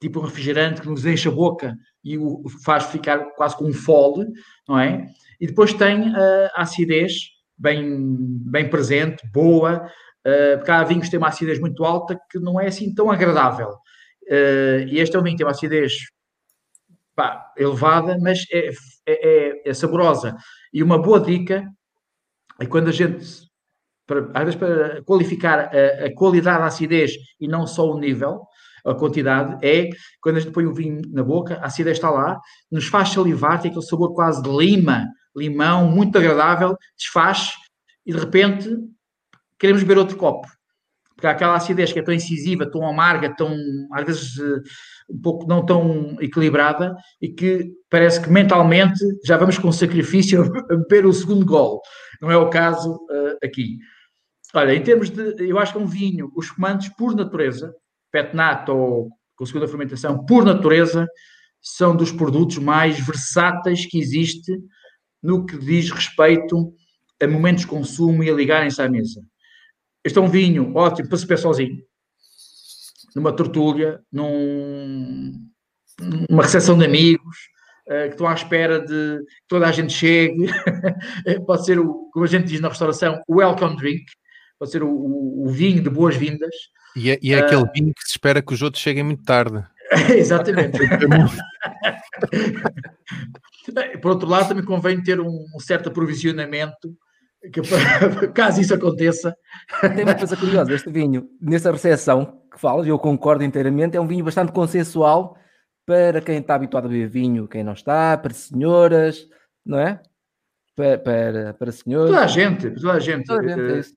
tipo 0.00 0.18
um 0.18 0.22
refrigerante 0.22 0.80
que 0.80 0.88
nos 0.88 1.04
enche 1.04 1.28
a 1.28 1.32
boca 1.32 1.76
e 2.02 2.16
o 2.16 2.44
faz 2.64 2.84
ficar 2.86 3.18
quase 3.36 3.56
com 3.56 3.66
um 3.66 3.72
fole, 3.72 4.26
não 4.66 4.78
é? 4.78 5.06
E 5.40 5.46
depois 5.46 5.74
tem 5.74 6.14
a 6.16 6.62
acidez 6.62 7.12
bem, 7.56 8.06
bem 8.46 8.68
presente, 8.68 9.22
boa, 9.32 9.86
porque 10.56 10.70
há 10.70 10.84
vinhos 10.84 11.04
que 11.06 11.10
têm 11.10 11.18
uma 11.18 11.28
acidez 11.28 11.58
muito 11.58 11.84
alta 11.84 12.18
que 12.30 12.38
não 12.38 12.58
é 12.60 12.66
assim 12.66 12.94
tão 12.94 13.10
agradável. 13.10 13.70
Uh, 14.30 14.86
e 14.86 15.00
este 15.00 15.18
que 15.18 15.36
tem 15.36 15.44
uma 15.44 15.50
acidez 15.50 15.92
pá, 17.16 17.52
elevada, 17.56 18.16
mas 18.20 18.44
é, 18.52 18.68
é, 18.68 18.72
é, 19.06 19.70
é, 19.70 19.74
saborosa. 19.74 20.36
E 20.72 20.82
uma 20.82 21.02
boa 21.02 21.18
dica 21.18 21.66
é 22.60 22.66
quando 22.66 22.88
a 22.88 22.92
gente, 22.92 23.26
para, 24.06 24.30
às 24.32 24.44
vezes 24.44 24.54
para 24.54 25.02
qualificar 25.02 25.70
a, 25.74 26.06
a, 26.06 26.14
qualidade 26.14 26.60
da 26.60 26.66
acidez 26.66 27.12
e 27.40 27.48
não 27.48 27.66
só 27.66 27.90
o 27.90 27.98
nível, 27.98 28.42
a 28.86 28.94
quantidade, 28.94 29.58
é 29.66 29.90
quando 30.22 30.36
a 30.36 30.40
gente 30.40 30.52
põe 30.52 30.64
o 30.64 30.72
vinho 30.72 31.02
na 31.08 31.24
boca, 31.24 31.56
a 31.56 31.66
acidez 31.66 31.98
está 31.98 32.08
lá, 32.08 32.38
nos 32.70 32.86
faz 32.86 33.10
salivar, 33.10 33.60
tem 33.60 33.70
aquele 33.70 33.84
sabor 33.84 34.14
quase 34.14 34.40
de 34.42 34.48
lima, 34.48 35.06
limão, 35.36 35.90
muito 35.90 36.16
agradável, 36.16 36.76
desfaz 36.96 37.52
e 38.06 38.12
de 38.12 38.18
repente 38.18 38.70
queremos 39.58 39.82
beber 39.82 39.98
outro 39.98 40.16
copo 40.16 40.48
porque 41.20 41.26
há 41.26 41.32
aquela 41.32 41.54
acidez 41.54 41.92
que 41.92 41.98
é 41.98 42.02
tão 42.02 42.14
incisiva, 42.14 42.64
tão 42.64 42.88
amarga, 42.88 43.36
tão, 43.36 43.54
às 43.92 44.06
vezes, 44.06 44.38
eh, 44.38 44.62
um 45.10 45.20
pouco 45.20 45.46
não 45.46 45.66
tão 45.66 46.16
equilibrada, 46.18 46.96
e 47.20 47.28
que 47.28 47.70
parece 47.90 48.22
que 48.22 48.30
mentalmente 48.30 49.04
já 49.22 49.36
vamos 49.36 49.58
com 49.58 49.70
sacrifício 49.70 50.40
a 50.70 50.76
beber 50.76 51.04
o 51.04 51.12
segundo 51.12 51.44
gol. 51.44 51.82
Não 52.22 52.30
é 52.30 52.38
o 52.38 52.48
caso 52.48 52.94
uh, 52.94 53.36
aqui. 53.44 53.76
Olha, 54.54 54.74
em 54.74 54.82
termos 54.82 55.10
de, 55.10 55.46
eu 55.46 55.58
acho 55.58 55.72
que 55.72 55.78
é 55.78 55.82
um 55.82 55.86
vinho, 55.86 56.32
os 56.34 56.48
fumantes, 56.48 56.88
por 56.96 57.14
natureza, 57.14 57.74
petnat 58.10 58.66
ou 58.70 59.10
com 59.36 59.44
segunda 59.44 59.68
fermentação, 59.68 60.24
por 60.24 60.42
natureza, 60.42 61.06
são 61.60 61.94
dos 61.94 62.10
produtos 62.10 62.56
mais 62.56 62.98
versáteis 62.98 63.84
que 63.84 63.98
existe 63.98 64.58
no 65.22 65.44
que 65.44 65.58
diz 65.58 65.90
respeito 65.90 66.72
a 67.22 67.26
momentos 67.26 67.64
de 67.64 67.68
consumo 67.68 68.24
e 68.24 68.30
a 68.30 68.34
ligarem-se 68.34 68.80
à 68.80 68.88
mesa. 68.88 69.20
Este 70.04 70.18
é 70.18 70.22
um 70.22 70.28
vinho 70.28 70.74
ótimo 70.74 71.08
para 71.08 71.18
se 71.18 71.26
beber 71.26 71.38
sozinho, 71.38 71.82
numa 73.14 73.32
tortulha, 73.32 74.00
num, 74.10 75.32
numa 76.28 76.42
recepção 76.42 76.78
de 76.78 76.86
amigos, 76.86 77.36
uh, 77.86 78.06
que 78.06 78.12
estão 78.12 78.26
à 78.26 78.34
espera 78.34 78.80
de 78.80 79.18
que 79.18 79.46
toda 79.46 79.66
a 79.66 79.72
gente 79.72 79.92
chegue. 79.92 80.46
pode 81.46 81.66
ser, 81.66 81.78
o, 81.78 82.08
como 82.12 82.24
a 82.24 82.28
gente 82.28 82.46
diz 82.46 82.60
na 82.60 82.68
restauração, 82.68 83.20
o 83.28 83.36
welcome 83.36 83.76
drink, 83.76 84.04
pode 84.58 84.70
ser 84.70 84.82
o, 84.82 84.88
o, 84.88 85.44
o 85.46 85.48
vinho 85.50 85.82
de 85.82 85.90
boas-vindas. 85.90 86.54
E 86.96 87.10
é, 87.10 87.18
e 87.22 87.34
é 87.34 87.40
uh, 87.40 87.44
aquele 87.44 87.66
vinho 87.74 87.92
que 87.94 88.02
se 88.02 88.12
espera 88.12 88.40
que 88.40 88.54
os 88.54 88.62
outros 88.62 88.82
cheguem 88.82 89.04
muito 89.04 89.22
tarde. 89.22 89.62
Exatamente. 90.16 90.78
Por 94.00 94.12
outro 94.12 94.28
lado, 94.28 94.48
também 94.48 94.64
convém 94.64 95.02
ter 95.02 95.20
um, 95.20 95.46
um 95.54 95.60
certo 95.60 95.90
aprovisionamento 95.90 96.96
que, 97.52 97.60
caso 98.34 98.60
isso 98.60 98.74
aconteça. 98.74 99.34
Tem 99.80 100.04
uma 100.04 100.14
coisa 100.14 100.36
curiosa, 100.36 100.74
este 100.74 100.90
vinho, 100.90 101.28
nessa 101.40 101.72
recepção 101.72 102.42
que 102.52 102.60
falas, 102.60 102.86
eu 102.86 102.98
concordo 102.98 103.44
inteiramente, 103.44 103.96
é 103.96 104.00
um 104.00 104.06
vinho 104.06 104.24
bastante 104.24 104.52
consensual 104.52 105.38
para 105.86 106.20
quem 106.20 106.38
está 106.38 106.54
habituado 106.54 106.86
a 106.86 106.88
beber 106.88 107.08
vinho, 107.08 107.48
quem 107.48 107.64
não 107.64 107.72
está, 107.72 108.16
para 108.18 108.34
senhoras, 108.34 109.26
não 109.64 109.78
é? 109.78 110.00
Para, 110.76 110.98
para, 110.98 111.54
para 111.54 111.72
senhoras. 111.72 112.10
Toda 112.10 112.24
a 112.24 112.26
gente, 112.26 112.70
toda 112.70 112.92
a 112.92 113.00
gente. 113.00 113.24
Toda 113.26 113.40
a 113.40 113.48
gente 113.48 113.60
é 113.60 113.78
isso. 113.78 113.94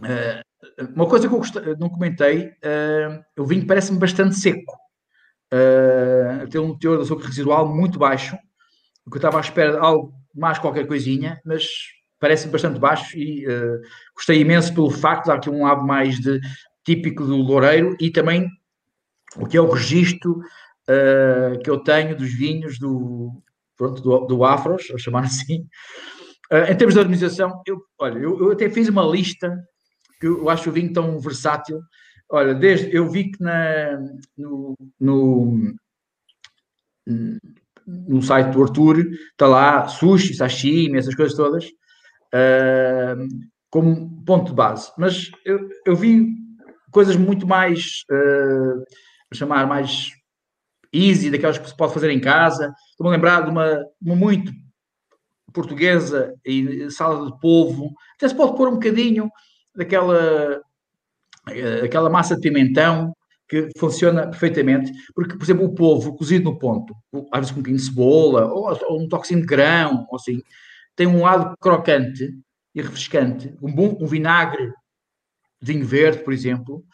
Uh, 0.00 0.92
uma 0.94 1.08
coisa 1.08 1.28
que 1.28 1.34
eu 1.34 1.38
gostei, 1.38 1.62
não 1.78 1.88
comentei, 1.88 2.48
uh, 2.48 3.24
o 3.40 3.46
vinho 3.46 3.66
parece-me 3.66 3.98
bastante 3.98 4.36
seco. 4.36 4.76
Uh, 5.52 6.48
tem 6.48 6.60
um 6.60 6.76
teor 6.76 6.96
de 6.96 7.04
açúcar 7.04 7.26
residual 7.26 7.74
muito 7.74 7.98
baixo, 7.98 8.36
o 9.06 9.10
que 9.10 9.16
eu 9.16 9.18
estava 9.18 9.38
à 9.38 9.40
espera 9.40 9.72
de 9.72 9.78
algo 9.78 10.12
mais 10.34 10.58
qualquer 10.58 10.86
coisinha, 10.86 11.40
mas 11.44 11.66
parece 12.18 12.48
bastante 12.48 12.78
baixo 12.78 13.16
e 13.16 13.46
uh, 13.46 13.80
gostei 14.14 14.40
imenso 14.40 14.74
pelo 14.74 14.90
facto 14.90 15.26
de 15.26 15.32
aqui 15.32 15.50
um 15.50 15.64
lado 15.64 15.86
mais 15.86 16.18
de, 16.18 16.40
típico 16.84 17.24
do 17.24 17.36
Loureiro 17.36 17.96
e 18.00 18.10
também 18.10 18.48
o 19.36 19.46
que 19.46 19.56
é 19.56 19.60
o 19.60 19.70
registro 19.70 20.38
uh, 20.38 21.58
que 21.62 21.68
eu 21.68 21.78
tenho 21.78 22.16
dos 22.16 22.32
vinhos 22.32 22.78
do, 22.78 23.42
pronto, 23.76 24.00
do, 24.00 24.20
do 24.20 24.44
Afros, 24.44 24.90
a 24.94 24.98
chamar 24.98 25.24
assim. 25.24 25.66
Uh, 26.52 26.70
em 26.70 26.76
termos 26.76 26.94
de 26.94 27.00
organização, 27.00 27.60
eu, 27.66 27.82
olha, 27.98 28.18
eu, 28.18 28.38
eu, 28.38 28.52
até 28.52 28.70
fiz 28.70 28.88
uma 28.88 29.04
lista 29.04 29.56
que 30.20 30.26
eu 30.26 30.48
acho 30.48 30.70
o 30.70 30.72
vinho 30.72 30.92
tão 30.92 31.18
versátil 31.18 31.80
Olha, 32.28 32.54
desde 32.54 32.94
eu 32.94 33.08
vi 33.08 33.30
que 33.30 33.40
na, 33.40 34.00
no, 34.36 34.76
no, 34.98 35.74
no 37.86 38.22
site 38.22 38.50
do 38.50 38.62
Arthur 38.64 38.98
está 39.30 39.46
lá 39.46 39.86
sushi, 39.86 40.34
sashimi, 40.34 40.98
essas 40.98 41.14
coisas 41.14 41.36
todas, 41.36 41.66
uh, 42.34 43.28
como 43.70 44.24
ponto 44.24 44.50
de 44.50 44.54
base. 44.54 44.90
Mas 44.98 45.30
eu, 45.44 45.68
eu 45.84 45.96
vi 45.96 46.34
coisas 46.90 47.16
muito 47.16 47.46
mais, 47.46 48.02
uh, 48.10 48.84
chamar 49.34 49.66
mais 49.66 50.10
easy, 50.92 51.30
daquelas 51.30 51.58
que 51.58 51.68
se 51.68 51.76
pode 51.76 51.94
fazer 51.94 52.10
em 52.10 52.20
casa. 52.20 52.72
Estou-me 52.90 53.10
a 53.10 53.16
lembrar 53.16 53.42
de 53.42 53.50
uma, 53.50 53.84
uma 54.00 54.16
muito 54.16 54.52
portuguesa 55.52 56.34
e 56.44 56.90
salada 56.90 57.26
de 57.26 57.40
polvo. 57.40 57.92
Até 58.16 58.28
se 58.28 58.34
pode 58.34 58.56
pôr 58.56 58.68
um 58.68 58.74
bocadinho 58.74 59.30
daquela 59.74 60.62
eh, 61.48 61.82
aquela 61.84 62.10
massa 62.10 62.34
de 62.34 62.40
pimentão 62.40 63.14
que 63.48 63.68
funciona 63.78 64.26
perfeitamente, 64.26 64.92
porque, 65.14 65.36
por 65.36 65.44
exemplo, 65.44 65.64
o 65.66 65.74
polvo 65.74 66.16
cozido 66.16 66.50
no 66.50 66.58
ponto, 66.58 66.92
às 67.32 67.40
vezes 67.40 67.52
com 67.52 67.60
um 67.60 67.62
pouquinho 67.62 67.76
de 67.76 67.84
cebola, 67.84 68.46
ou, 68.46 68.76
ou 68.88 69.00
um 69.00 69.08
toquezinho 69.08 69.40
de 69.40 69.46
grão, 69.46 70.04
ou 70.10 70.16
assim, 70.16 70.42
tem 70.96 71.06
um 71.06 71.22
lado 71.22 71.54
crocante 71.60 72.28
e 72.74 72.82
refrescante, 72.82 73.54
um 73.62 73.72
bom 73.72 73.96
um 74.00 74.06
vinagre 74.06 74.72
de 75.60 75.72
vinho 75.72 75.86
verde, 75.86 76.22
por 76.22 76.32
exemplo, 76.32 76.84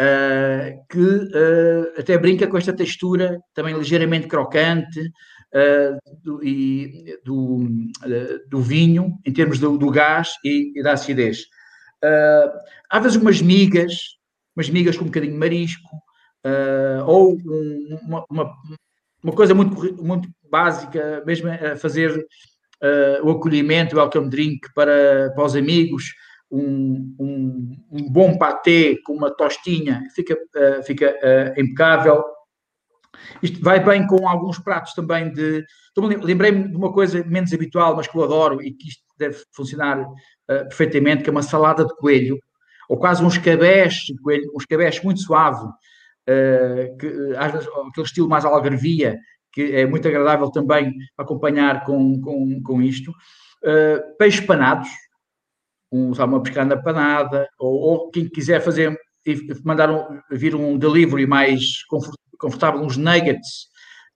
uh, 0.00 0.86
que 0.88 0.98
uh, 0.98 2.00
até 2.00 2.16
brinca 2.18 2.46
com 2.46 2.56
esta 2.56 2.72
textura 2.72 3.38
também 3.54 3.76
ligeiramente 3.76 4.26
crocante 4.26 5.00
uh, 5.00 5.98
do, 6.22 6.44
e, 6.44 7.18
do, 7.24 7.66
do, 8.48 8.60
vinho, 8.60 9.18
em 9.24 9.32
termos 9.32 9.58
do, 9.58 9.76
do 9.78 9.90
gás 9.90 10.30
e, 10.44 10.78
e, 10.78 10.82
da 10.82 10.92
acidez. 10.92 11.44
às 12.90 13.02
vezes 13.02 13.16
umas 13.16 13.40
migas, 13.40 13.94
umas 14.54 14.68
migas 14.70 14.96
com 14.96 15.04
um 15.04 15.08
bocadinho 15.08 15.32
de 15.32 15.38
marisco, 15.38 15.88
ou 17.06 17.34
um, 17.34 17.98
uma, 18.02 18.24
uma, 18.30 18.54
uma, 19.22 19.32
coisa 19.32 19.54
muito, 19.54 19.74
muito 20.02 20.28
básica, 20.48 21.22
mesmo 21.26 21.48
a 21.48 21.76
fazer 21.76 22.24
o 23.22 23.30
acolhimento, 23.30 23.96
o 23.96 23.98
welcome 23.98 24.28
drink 24.28 24.72
para, 24.74 25.32
para 25.34 25.44
os 25.44 25.56
amigos, 25.56 26.04
um, 26.50 27.14
um, 27.18 27.76
um 27.90 28.10
bom 28.10 28.38
patê 28.38 29.00
com 29.04 29.14
uma 29.14 29.30
tostinha, 29.30 30.02
fica, 30.14 30.34
uh, 30.34 30.82
fica 30.82 31.10
uh, 31.10 31.60
impecável. 31.60 32.24
Isto 33.42 33.60
vai 33.62 33.82
bem 33.82 34.06
com 34.06 34.28
alguns 34.28 34.58
pratos 34.58 34.92
também 34.92 35.32
de. 35.32 35.64
Lembrei-me 35.96 36.68
de 36.68 36.76
uma 36.76 36.92
coisa 36.92 37.24
menos 37.24 37.52
habitual, 37.52 37.96
mas 37.96 38.06
que 38.06 38.16
eu 38.16 38.22
adoro 38.22 38.62
e 38.62 38.72
que 38.72 38.88
isto 38.88 39.02
deve 39.18 39.42
funcionar 39.54 40.00
uh, 40.00 40.68
perfeitamente, 40.68 41.22
que 41.22 41.30
é 41.30 41.32
uma 41.32 41.42
salada 41.42 41.84
de 41.84 41.94
coelho, 41.96 42.38
ou 42.88 42.98
quase 42.98 43.24
uns 43.24 43.38
cabés 43.38 43.94
de 43.94 44.16
coelho, 44.18 44.50
uns 44.54 44.66
cabés 44.66 45.02
muito 45.02 45.20
suave, 45.20 45.66
que, 46.98 47.36
às 47.36 47.52
vezes, 47.52 47.68
aquele 47.88 48.06
estilo 48.06 48.28
mais 48.28 48.44
algarvia, 48.44 49.16
que 49.56 49.74
é 49.74 49.86
muito 49.86 50.06
agradável 50.06 50.50
também 50.50 50.94
acompanhar 51.16 51.82
com, 51.86 52.20
com, 52.20 52.60
com 52.62 52.82
isto. 52.82 53.10
Uh, 53.64 54.16
peixes 54.18 54.44
panados, 54.44 54.86
um, 55.90 56.12
uma 56.12 56.42
pescada 56.42 56.80
panada, 56.82 57.48
ou, 57.58 57.72
ou, 57.72 58.10
quem 58.10 58.28
quiser 58.28 58.60
fazer, 58.60 58.94
mandar 59.64 59.90
um, 59.90 60.20
vir 60.30 60.54
um 60.54 60.76
delivery 60.76 61.26
mais 61.26 61.82
confortável, 62.38 62.82
uns 62.82 62.98
nuggets 62.98 63.70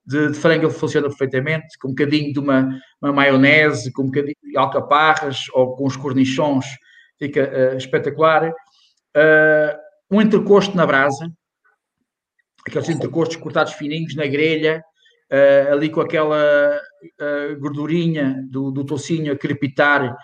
de, 0.04 0.28
de 0.28 0.34
frango 0.34 0.68
funciona 0.68 1.08
perfeitamente, 1.08 1.78
com 1.80 1.88
um 1.88 1.92
bocadinho 1.92 2.34
de 2.34 2.38
uma, 2.38 2.78
uma, 3.00 3.10
maionese, 3.10 3.90
com 3.94 4.02
um 4.02 4.06
bocadinho 4.06 4.36
de 4.42 4.58
alcaparras 4.58 5.46
ou 5.54 5.74
com 5.74 5.86
os 5.86 5.96
cornichons, 5.96 6.66
fica 7.18 7.50
uh, 7.72 7.76
espetacular. 7.78 8.50
Uh, 9.16 9.78
um 10.10 10.20
entrecosto 10.20 10.76
na 10.76 10.84
brasa, 10.84 11.32
aqueles 12.66 12.90
entrecostos 12.90 13.38
cortados 13.38 13.72
fininhos 13.72 14.14
na 14.14 14.26
grelha, 14.26 14.84
uh, 15.32 15.72
ali 15.72 15.88
com 15.90 16.00
aquela 16.00 16.80
gordurinha 17.58 18.44
do, 18.50 18.70
do 18.70 18.84
tocinho 18.84 19.32
a 19.32 19.36
crepitar 19.36 20.16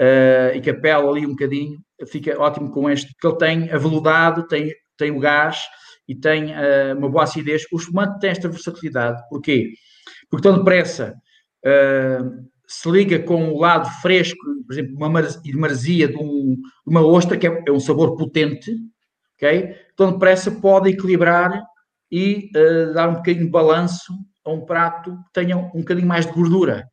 uh, 0.00 0.56
e 0.56 0.60
que 0.60 0.70
apela 0.70 1.10
ali 1.10 1.26
um 1.26 1.30
bocadinho, 1.30 1.78
fica 2.06 2.40
ótimo 2.40 2.70
com 2.70 2.88
este, 2.90 3.12
porque 3.12 3.26
ele 3.26 3.36
tem 3.36 3.70
a 3.70 3.78
veluidade, 3.78 4.48
tem, 4.48 4.72
tem 4.96 5.10
o 5.10 5.20
gás 5.20 5.60
e 6.08 6.14
tem 6.14 6.46
uh, 6.46 6.96
uma 6.96 7.08
boa 7.08 7.24
acidez. 7.24 7.64
O 7.72 7.76
espumante 7.76 8.18
tem 8.20 8.30
esta 8.30 8.48
versatilidade. 8.48 9.22
Porquê? 9.28 9.72
Porque 10.28 10.42
tão 10.42 10.58
depressa 10.58 11.14
uh, 11.64 12.48
se 12.66 12.90
liga 12.90 13.18
com 13.20 13.52
o 13.52 13.60
lado 13.60 13.88
fresco, 14.00 14.38
por 14.66 14.72
exemplo, 14.72 14.96
uma 14.96 15.24
maresia 15.54 16.08
de, 16.08 16.16
um, 16.16 16.56
uma 16.86 17.04
ostra, 17.04 17.36
que 17.36 17.46
é, 17.46 17.64
é, 17.66 17.72
um 17.72 17.80
sabor 17.80 18.16
potente, 18.16 18.74
ok? 19.36 19.74
Tão 19.96 20.12
depressa 20.12 20.50
pode 20.50 20.90
equilibrar 20.90 21.62
e 22.10 22.50
uh, 22.56 22.94
dar 22.94 23.08
um 23.08 23.14
bocadinho 23.14 23.46
de 23.46 23.50
balanço 23.50 24.12
a 24.44 24.50
um 24.50 24.64
prato 24.64 25.12
que 25.12 25.32
tenha 25.32 25.56
um 25.56 25.80
bocadinho 25.80 26.06
mais 26.06 26.26
de 26.26 26.32
gordura 26.32 26.86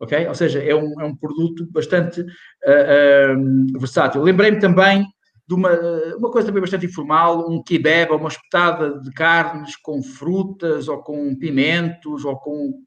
ok? 0.00 0.28
Ou 0.28 0.34
seja, 0.34 0.62
é 0.62 0.74
um, 0.74 1.00
é 1.00 1.04
um 1.04 1.16
produto 1.16 1.66
bastante 1.70 2.20
uh, 2.20 2.24
uh, 2.24 3.78
versátil. 3.78 4.22
Lembrei-me 4.22 4.58
também 4.58 5.06
de 5.46 5.54
uma, 5.54 5.70
uma 6.16 6.30
coisa 6.30 6.46
também 6.46 6.60
bastante 6.60 6.86
informal, 6.86 7.50
um 7.50 7.62
kebab, 7.62 8.12
uma 8.12 8.28
espetada 8.28 8.98
de 9.00 9.10
carnes 9.12 9.76
com 9.76 10.02
frutas, 10.02 10.88
ou 10.88 11.02
com 11.02 11.36
pimentos, 11.36 12.24
ou 12.24 12.36
com 12.38 12.82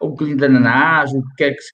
um 0.00 0.08
bocadinho 0.08 0.36
de 0.36 0.44
ananás, 0.44 1.12
o 1.12 1.22
que 1.22 1.34
quer 1.36 1.54
que 1.54 1.62
se 1.62 1.72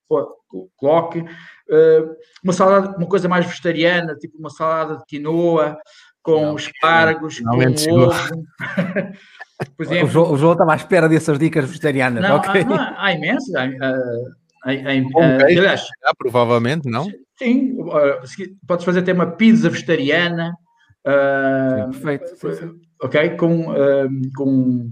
coloque. 0.78 1.20
Uh, 1.20 2.14
uma 2.42 2.52
salada, 2.52 2.96
uma 2.96 3.06
coisa 3.06 3.28
mais 3.28 3.46
vegetariana, 3.46 4.14
tipo 4.16 4.38
uma 4.38 4.50
salada 4.50 4.96
de 4.96 5.04
quinoa, 5.06 5.78
com 6.24 6.40
não, 6.40 6.56
espargos, 6.56 7.40
não, 7.40 7.52
com 7.52 7.58
não 7.58 7.98
ovo. 8.02 8.44
Por 9.76 9.86
exemplo, 9.86 10.06
o, 10.06 10.10
João, 10.10 10.32
o 10.32 10.36
João 10.36 10.52
estava 10.52 10.72
à 10.72 10.76
espera 10.76 11.08
dessas 11.08 11.38
dicas 11.38 11.66
vegetarianas. 11.66 12.22
Não, 12.22 12.36
okay. 12.36 12.62
há, 12.62 12.64
não, 12.64 12.94
há 12.96 13.12
imensas. 13.12 13.54
Uh, 13.54 14.30
uh, 14.66 15.44
aliás, 15.44 15.86
ah, 16.04 16.12
provavelmente, 16.16 16.90
não? 16.90 17.06
Sim, 17.38 17.76
uh, 17.78 18.20
podes 18.66 18.84
fazer 18.84 19.00
até 19.00 19.12
uma 19.12 19.26
pizza 19.26 19.70
vegetariana. 19.70 20.54
Uh, 21.06 21.92
sim, 21.92 22.00
perfeito. 22.00 22.80
Ok? 23.02 23.30
Com. 23.36 23.66
com 24.36 24.90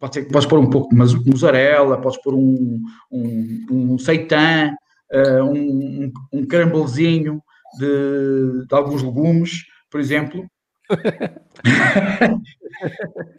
pode 0.00 0.14
ser, 0.14 0.24
podes 0.24 0.46
pôr 0.48 0.58
um 0.58 0.70
pouco 0.70 0.88
de 0.88 1.30
mussarela, 1.30 2.00
podes 2.00 2.20
pôr 2.22 2.34
um, 2.34 2.82
um, 3.10 3.66
um 3.70 3.98
seitan, 3.98 4.74
um, 5.44 6.10
um 6.32 6.46
carambolzinho 6.46 7.40
de, 7.78 8.66
de 8.66 8.74
alguns 8.74 9.02
legumes, 9.02 9.62
por 9.92 10.00
exemplo 10.00 10.48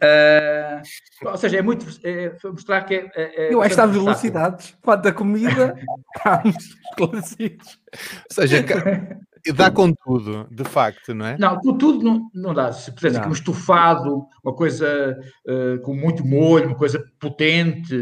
uh, 0.02 0.82
ou 1.30 1.36
seja, 1.36 1.58
é 1.58 1.62
muito 1.62 1.86
é, 2.04 2.32
mostrar 2.44 2.82
que 2.82 2.94
é. 2.94 3.10
é, 3.14 3.46
é 3.46 3.54
Eu 3.54 3.60
acho 3.60 3.68
que 3.68 3.74
estamos 3.74 3.96
velocidades. 3.96 4.76
Quanto 4.82 5.08
a 5.08 5.12
comida, 5.12 5.74
estamos 6.16 6.56
esclarecidos. 6.90 7.78
Ou 7.92 8.34
seja, 8.34 8.64
dá 9.54 9.70
com 9.70 9.92
tudo, 9.92 10.48
de 10.50 10.64
facto, 10.64 11.14
não 11.14 11.26
é? 11.26 11.36
Não, 11.38 11.58
com 11.58 11.76
tudo 11.76 12.02
não, 12.04 12.30
não 12.34 12.54
dá. 12.54 12.72
Se 12.72 12.92
puder 12.92 13.16
aqui 13.16 13.28
um 13.28 13.32
estufado, 13.32 14.26
uma 14.42 14.54
coisa 14.54 15.18
uh, 15.46 15.80
com 15.82 15.94
muito 15.94 16.26
molho, 16.26 16.68
uma 16.68 16.76
coisa 16.76 17.04
potente, 17.20 17.96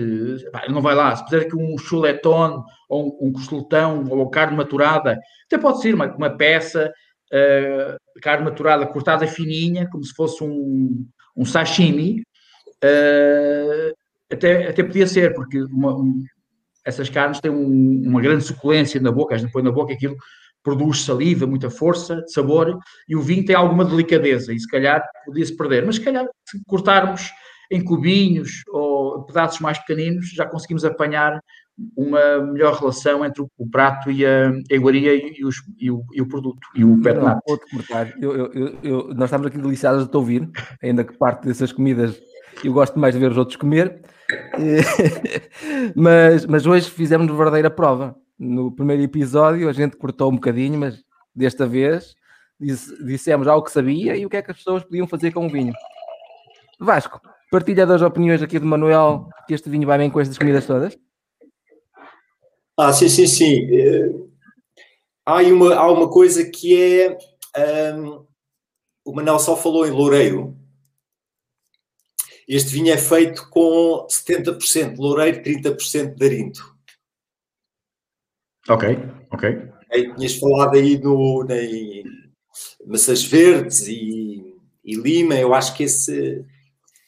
pá, 0.52 0.64
não 0.68 0.80
vai 0.80 0.94
lá. 0.94 1.14
Se 1.16 1.24
puder 1.24 1.42
aqui 1.42 1.56
um 1.56 1.76
chuletón, 1.78 2.62
ou 2.88 3.18
um, 3.20 3.28
um 3.28 3.32
costeletão, 3.32 4.04
ou 4.08 4.30
carne 4.30 4.56
maturada, 4.56 5.18
até 5.46 5.58
pode 5.58 5.80
ser 5.80 5.94
uma, 5.94 6.06
uma 6.14 6.30
peça 6.30 6.92
uh, 7.32 8.20
carne 8.20 8.44
maturada 8.44 8.86
cortada 8.86 9.26
fininha, 9.26 9.88
como 9.90 10.04
se 10.04 10.14
fosse 10.14 10.42
um, 10.44 11.06
um 11.36 11.44
sashimi, 11.44 12.22
uh, 12.84 13.94
até, 14.30 14.68
até 14.68 14.82
podia 14.82 15.06
ser, 15.06 15.34
porque 15.34 15.62
uma, 15.62 15.96
um, 15.96 16.22
essas 16.84 17.08
carnes 17.08 17.40
têm 17.40 17.50
um, 17.50 18.02
uma 18.06 18.20
grande 18.20 18.44
suculência 18.44 19.00
na 19.00 19.12
boca, 19.12 19.34
a 19.34 19.38
gente 19.38 19.52
põe 19.52 19.62
na 19.62 19.72
boca 19.72 19.92
aquilo 19.92 20.16
produz 20.62 21.04
saliva, 21.04 21.46
muita 21.46 21.68
força, 21.68 22.24
sabor, 22.28 22.78
e 23.08 23.16
o 23.16 23.20
vinho 23.20 23.44
tem 23.44 23.56
alguma 23.56 23.84
delicadeza, 23.84 24.52
e 24.52 24.60
se 24.60 24.68
calhar 24.68 25.02
podia-se 25.24 25.56
perder. 25.56 25.84
Mas 25.84 25.96
se 25.96 26.02
calhar, 26.02 26.24
se 26.48 26.62
cortarmos 26.66 27.30
em 27.70 27.82
cubinhos 27.82 28.62
ou 28.68 29.24
pedaços 29.24 29.60
mais 29.60 29.78
pequeninos, 29.78 30.30
já 30.30 30.46
conseguimos 30.46 30.84
apanhar 30.84 31.40
uma 31.96 32.38
melhor 32.38 32.78
relação 32.78 33.24
entre 33.24 33.42
o, 33.42 33.70
prato 33.70 34.10
e 34.10 34.24
a 34.24 34.52
iguaria 34.70 35.14
e, 35.14 35.44
os, 35.44 35.56
e, 35.78 35.90
o, 35.90 36.04
e 36.12 36.20
o 36.20 36.26
produto, 36.26 36.60
e 36.74 36.84
o 36.84 37.00
pet 37.00 37.18
eu, 38.82 39.14
nós 39.14 39.24
estamos 39.24 39.46
aqui 39.46 39.58
deliciados 39.58 40.04
de 40.04 40.10
te 40.10 40.16
ouvir, 40.16 40.48
ainda 40.82 41.04
que 41.04 41.16
parte 41.16 41.46
dessas 41.46 41.72
comidas 41.72 42.20
eu 42.62 42.72
gosto 42.72 42.98
mais 42.98 43.14
de 43.14 43.20
ver 43.20 43.30
os 43.30 43.36
outros 43.36 43.56
comer, 43.56 44.02
mas, 45.96 46.46
mas 46.46 46.66
hoje 46.66 46.90
fizemos 46.90 47.26
verdadeira 47.36 47.70
prova. 47.70 48.16
No 48.38 48.72
primeiro 48.72 49.02
episódio 49.02 49.68
a 49.68 49.72
gente 49.72 49.96
cortou 49.96 50.30
um 50.30 50.34
bocadinho, 50.34 50.78
mas 50.78 51.02
desta 51.34 51.66
vez 51.66 52.14
disse, 52.60 53.04
dissemos 53.04 53.46
algo 53.46 53.64
que 53.64 53.72
sabia 53.72 54.16
e 54.16 54.24
o 54.24 54.30
que 54.30 54.36
é 54.36 54.42
que 54.42 54.50
as 54.50 54.56
pessoas 54.56 54.84
podiam 54.84 55.06
fazer 55.06 55.32
com 55.32 55.46
o 55.46 55.50
vinho. 55.50 55.72
Vasco, 56.78 57.20
partilha 57.50 57.86
das 57.86 58.02
opiniões 58.02 58.42
aqui 58.42 58.58
do 58.58 58.66
Manuel 58.66 59.28
que 59.46 59.54
este 59.54 59.68
vinho 59.68 59.86
vai 59.86 59.98
bem 59.98 60.10
com 60.10 60.20
estas 60.20 60.38
comidas 60.38 60.66
todas? 60.66 60.96
Ah, 62.76 62.92
sim, 62.92 63.08
sim, 63.08 63.26
sim. 63.26 63.66
Uh, 63.70 64.30
há, 65.24 65.42
uma, 65.42 65.74
há 65.74 65.90
uma 65.90 66.10
coisa 66.10 66.48
que 66.48 66.80
é. 66.80 67.18
Um, 67.94 68.24
o 69.04 69.12
Manel 69.12 69.38
só 69.38 69.56
falou 69.56 69.86
em 69.86 69.90
Loureiro. 69.90 70.56
Este 72.48 72.70
vinho 72.70 72.92
é 72.92 72.98
feito 72.98 73.48
com 73.50 74.06
70% 74.08 74.96
Loureiro, 74.96 75.42
30% 75.42 76.14
de 76.14 76.24
Arinto. 76.24 76.76
Ok, 78.68 78.88
ok. 79.30 79.72
Aí, 79.90 80.14
tinhas 80.14 80.36
falado 80.36 80.76
aí 80.76 80.98
no, 80.98 81.46
em 81.50 82.04
maçãs 82.86 83.24
verdes 83.24 83.86
e, 83.86 84.56
e 84.84 84.94
lima, 84.94 85.34
eu 85.34 85.52
acho 85.54 85.76
que 85.76 85.84
esse, 85.84 86.44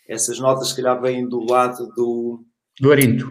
essas 0.09 0.39
notas, 0.39 0.69
se 0.69 0.77
calhar, 0.77 1.01
vêm 1.01 1.29
do 1.29 1.41
lado 1.41 1.89
do. 1.95 2.45
Do 2.81 2.93
Arinto. 2.93 3.29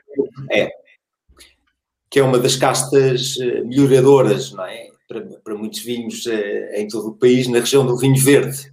Que 2.14 2.20
é 2.20 2.24
uma 2.24 2.38
das 2.38 2.56
castas 2.56 3.38
eh, 3.42 3.64
melhoradoras, 3.64 4.52
não 4.52 4.64
é? 4.66 4.92
Para, 5.08 5.26
para 5.44 5.56
muitos 5.56 5.80
vinhos 5.80 6.28
eh, 6.28 6.80
em 6.80 6.88
todo 6.88 7.10
o 7.10 7.18
país, 7.18 7.48
na 7.48 7.60
região 7.60 7.84
do 7.84 7.98
vinho 7.98 8.22
verde. 8.22 8.72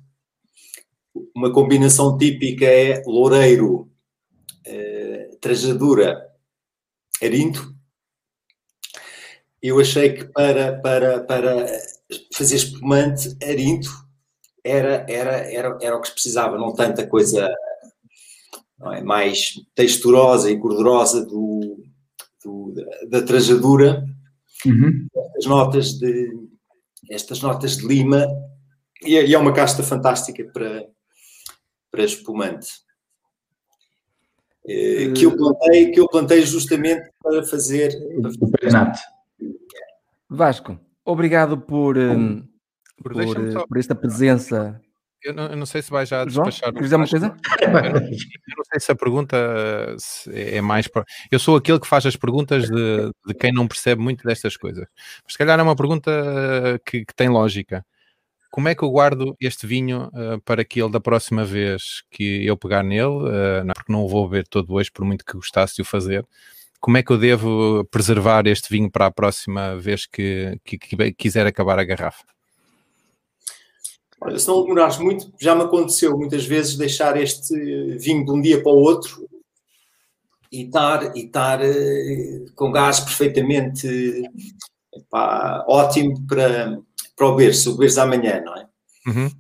Uma 1.35 1.51
combinação 1.51 2.19
típica 2.19 2.67
é 2.67 3.03
loureiro, 3.07 3.91
eh, 4.67 5.31
trajadura, 5.41 6.31
arinto. 7.23 7.75
Eu 9.63 9.81
achei 9.81 10.13
que 10.13 10.25
para, 10.27 10.79
para, 10.79 11.21
para 11.21 11.67
fazer 12.35 12.57
espumante, 12.57 13.37
arinto 13.43 13.91
era, 14.63 15.07
era, 15.09 15.37
era, 15.51 15.79
era 15.81 15.97
o 15.97 16.01
que 16.03 16.09
se 16.09 16.13
precisava, 16.13 16.59
não 16.59 16.75
tanta 16.75 17.07
coisa 17.07 17.51
não 18.79 18.93
é? 18.93 19.03
mais 19.03 19.55
texturosa 19.75 20.51
e 20.51 20.57
gordurosa 20.57 21.25
do, 21.25 21.83
do 22.45 22.73
da, 22.73 23.21
da, 23.21 23.27
trajadura. 23.27 24.05
Uhum. 24.67 25.07
Estas 25.15 25.47
notas 25.47 25.93
de 25.99 26.51
estas 27.11 27.41
notas 27.41 27.77
de 27.79 27.87
lima 27.87 28.27
e 29.03 29.17
é, 29.17 29.27
e 29.27 29.35
é 29.35 29.39
uma 29.39 29.53
casta 29.53 29.83
fantástica 29.83 30.45
para, 30.53 30.87
para 31.91 32.05
espumante. 32.05 32.69
Eh, 34.69 35.13
que 35.13 35.25
eu 35.25 35.37
plantei, 35.37 35.91
que 35.91 36.01
eu 36.01 36.09
plantei 36.09 36.43
justamente 36.43 37.11
para 37.23 37.43
fazer, 37.45 37.93
para 38.21 38.31
fazer 38.31 38.93
Vasco, 40.29 40.79
obrigado 41.05 41.59
por, 41.59 41.97
hum, 41.97 42.47
por, 43.03 43.13
por, 43.15 43.67
por 43.67 43.79
esta 43.79 43.95
presença 43.95 44.81
eu 45.23 45.35
não, 45.35 45.47
eu 45.47 45.57
não, 45.57 45.67
sei 45.67 45.83
se 45.83 45.91
vai 45.91 46.07
já 46.07 46.25
despachar. 46.25 46.73
Queres 46.73 46.87
dizer 46.87 46.97
uma 46.97 47.09
coisa? 47.09 47.37
Eu 47.63 48.57
não, 48.57 48.65
sei 48.65 48.81
se 48.81 48.93
a 48.93 48.95
pergunta 48.95 49.37
é 50.33 50.61
mais. 50.61 50.89
Eu 51.31 51.39
sou 51.39 51.57
aquele 51.57 51.81
que 51.81 51.87
faz 51.87 52.07
as 52.07 52.17
perguntas 52.17 52.69
de, 52.69 53.11
de 53.27 53.35
quem 53.35 53.53
não 53.53 53.69
percebe 53.69 54.03
muito 54.03 54.25
destas 54.25 54.57
coisas. 54.57 54.87
Mas 55.25 55.33
se 55.33 55.39
calhar 55.39 55.59
é 55.59 55.63
uma 55.63 55.77
pergunta 55.77 56.11
que, 56.85 57.05
que 57.05 57.15
tem 57.15 57.29
lógica. 57.29 57.85
Como 58.51 58.69
é 58.69 58.75
que 58.75 58.83
eu 58.83 58.91
guardo 58.91 59.37
este 59.41 59.67
vinho 59.67 60.09
uh, 60.09 60.41
para 60.45 60.65
que 60.65 60.83
ele, 60.83 60.91
da 60.91 61.01
próxima 61.01 61.45
vez 61.45 62.03
que 62.11 62.45
eu 62.45 62.57
pegar 62.57 62.83
nele, 62.83 63.05
uh, 63.05 63.65
não, 63.65 63.75
porque 63.75 63.93
não 63.93 64.03
o 64.03 64.09
vou 64.09 64.29
beber 64.29 64.47
todo 64.49 64.75
hoje, 64.75 64.91
por 64.91 65.05
muito 65.05 65.25
que 65.25 65.35
gostasse 65.35 65.77
de 65.77 65.83
o 65.83 65.85
fazer, 65.85 66.27
como 66.81 66.97
é 66.97 67.03
que 67.03 67.13
eu 67.13 67.19
devo 67.19 67.85
preservar 67.91 68.47
este 68.47 68.69
vinho 68.71 68.91
para 68.91 69.07
a 69.07 69.11
próxima 69.11 69.77
vez 69.77 70.07
que, 70.07 70.59
que, 70.65 70.79
que 70.79 71.13
quiser 71.13 71.47
acabar 71.47 71.79
a 71.79 71.85
garrafa? 71.85 72.25
Olha, 74.21 74.39
se 74.39 74.47
não 74.49 74.63
demorares 74.63 74.99
muito, 74.99 75.33
já 75.41 75.55
me 75.55 75.63
aconteceu 75.63 76.17
muitas 76.17 76.45
vezes 76.45 76.77
deixar 76.77 77.17
este 77.17 77.55
vinho 77.97 78.25
de 78.25 78.31
um 78.31 78.41
dia 78.41 78.63
para 78.63 78.73
o 78.73 78.77
outro 78.77 79.27
e 80.53 80.65
estar, 80.65 81.17
e 81.17 81.25
estar 81.25 81.61
uh, 81.61 82.53
com 82.55 82.71
gás 82.71 83.01
perfeitamente 83.01 83.89
epá, 84.95 85.65
ótimo 85.69 86.27
para, 86.27 86.79
para 87.17 87.27
o 87.27 87.53
se 87.53 87.69
o 87.69 87.73
beberes 87.73 87.99
amanhã, 87.99 88.43
não 88.45 88.57
é? 88.57 88.69
Uhum. 89.07 89.31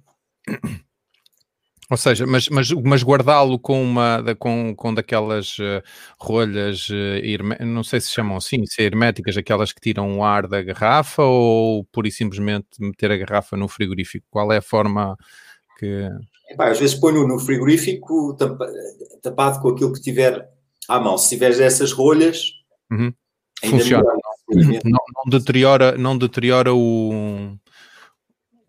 Ou 1.90 1.96
seja, 1.96 2.24
mas, 2.24 2.48
mas, 2.48 2.70
mas 2.70 3.02
guardá-lo 3.02 3.58
com 3.58 3.82
uma 3.82 4.22
com, 4.38 4.72
com 4.76 4.94
daquelas 4.94 5.58
uh, 5.58 5.82
rolhas, 6.20 6.88
uh, 6.88 7.64
não 7.64 7.82
sei 7.82 8.00
se 8.00 8.12
chamam 8.12 8.36
assim, 8.36 8.64
se 8.64 8.80
é 8.80 8.84
herméticas, 8.84 9.36
aquelas 9.36 9.72
que 9.72 9.80
tiram 9.80 10.16
o 10.16 10.22
ar 10.22 10.46
da 10.46 10.62
garrafa 10.62 11.24
ou 11.24 11.84
pura 11.86 12.06
e 12.06 12.12
simplesmente 12.12 12.68
meter 12.78 13.10
a 13.10 13.16
garrafa 13.16 13.56
no 13.56 13.66
frigorífico? 13.66 14.24
Qual 14.30 14.52
é 14.52 14.58
a 14.58 14.62
forma 14.62 15.16
que. 15.80 16.08
Epá, 16.48 16.70
às 16.70 16.78
vezes 16.78 16.94
ponho 16.94 17.26
no 17.26 17.40
frigorífico 17.40 18.36
tapado 19.20 19.60
com 19.60 19.70
aquilo 19.70 19.92
que 19.92 20.00
tiver 20.00 20.48
à 20.88 21.00
mão. 21.00 21.18
Se 21.18 21.30
tiveres 21.30 21.58
essas 21.58 21.90
rolhas, 21.90 22.52
uhum. 22.90 23.12
funciona. 23.64 24.04
Não, 24.48 24.98
não, 25.14 25.30
deteriora, 25.30 25.98
não 25.98 26.16
deteriora 26.16 26.72
o 26.72 27.56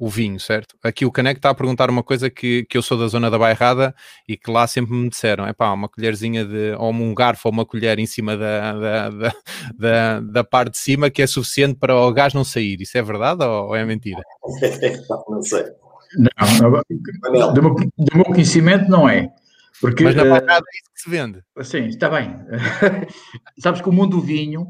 o 0.02 0.10
vinho, 0.10 0.39
certo? 0.39 0.76
Aqui 0.82 1.06
o 1.06 1.12
Caneco 1.12 1.38
está 1.38 1.52
a 1.52 1.54
perguntar 1.54 1.88
uma 1.88 2.02
coisa 2.02 2.28
que, 2.28 2.66
que 2.66 2.76
eu 2.76 2.82
sou 2.82 2.97
da 2.97 3.08
zona 3.08 3.30
da 3.30 3.38
Bairrada 3.38 3.93
e 4.28 4.36
que 4.36 4.49
lá 4.49 4.66
sempre 4.66 4.95
me 4.95 5.08
disseram: 5.08 5.45
é 5.45 5.54
pá, 5.54 5.72
uma 5.72 5.88
colherzinha 5.88 6.43
de, 6.43 6.74
ou 6.80 6.91
um 6.91 7.14
garfo 7.14 7.47
ou 7.47 7.54
uma 7.54 7.68
colher 7.68 7.99
em 7.99 8.08
cima 8.08 8.36
da, 8.36 8.74
da, 8.74 9.10
da, 9.12 9.34
da, 9.78 10.20
da 10.20 10.43
parte 10.43 10.72
de 10.72 10.80
cima 10.80 11.12
que 11.12 11.22
é 11.22 11.28
suficiente 11.28 11.76
para 11.76 11.95
o 11.95 12.12
gás 12.12 12.34
não 12.34 12.43
sair. 12.43 12.82
Isso 12.82 12.97
é 12.97 13.02
verdade 13.04 13.45
ou, 13.45 13.68
ou 13.68 13.76
é 13.76 13.86
mentira? 13.86 14.24
não 15.30 15.43
sei. 15.43 15.66
Não, 16.18 17.54
do 17.54 17.62
meu, 17.62 17.76
do 17.76 18.16
meu 18.16 18.26
conhecimento 18.26 18.89
não 18.89 19.08
é. 19.08 19.30
Porque, 19.80 20.04
Mas 20.04 20.16
na 20.16 20.24
Bairrada 20.24 20.66
é 20.66 20.78
isso 20.78 20.93
que 20.95 21.02
se 21.02 21.10
vende. 21.12 21.43
Sim, 21.62 21.86
está 21.86 22.10
bem. 22.10 22.36
Sabes 23.62 23.82
que 23.82 23.89
o 23.89 23.91
mundo 23.91 24.18
do 24.18 24.22
vinho 24.22 24.66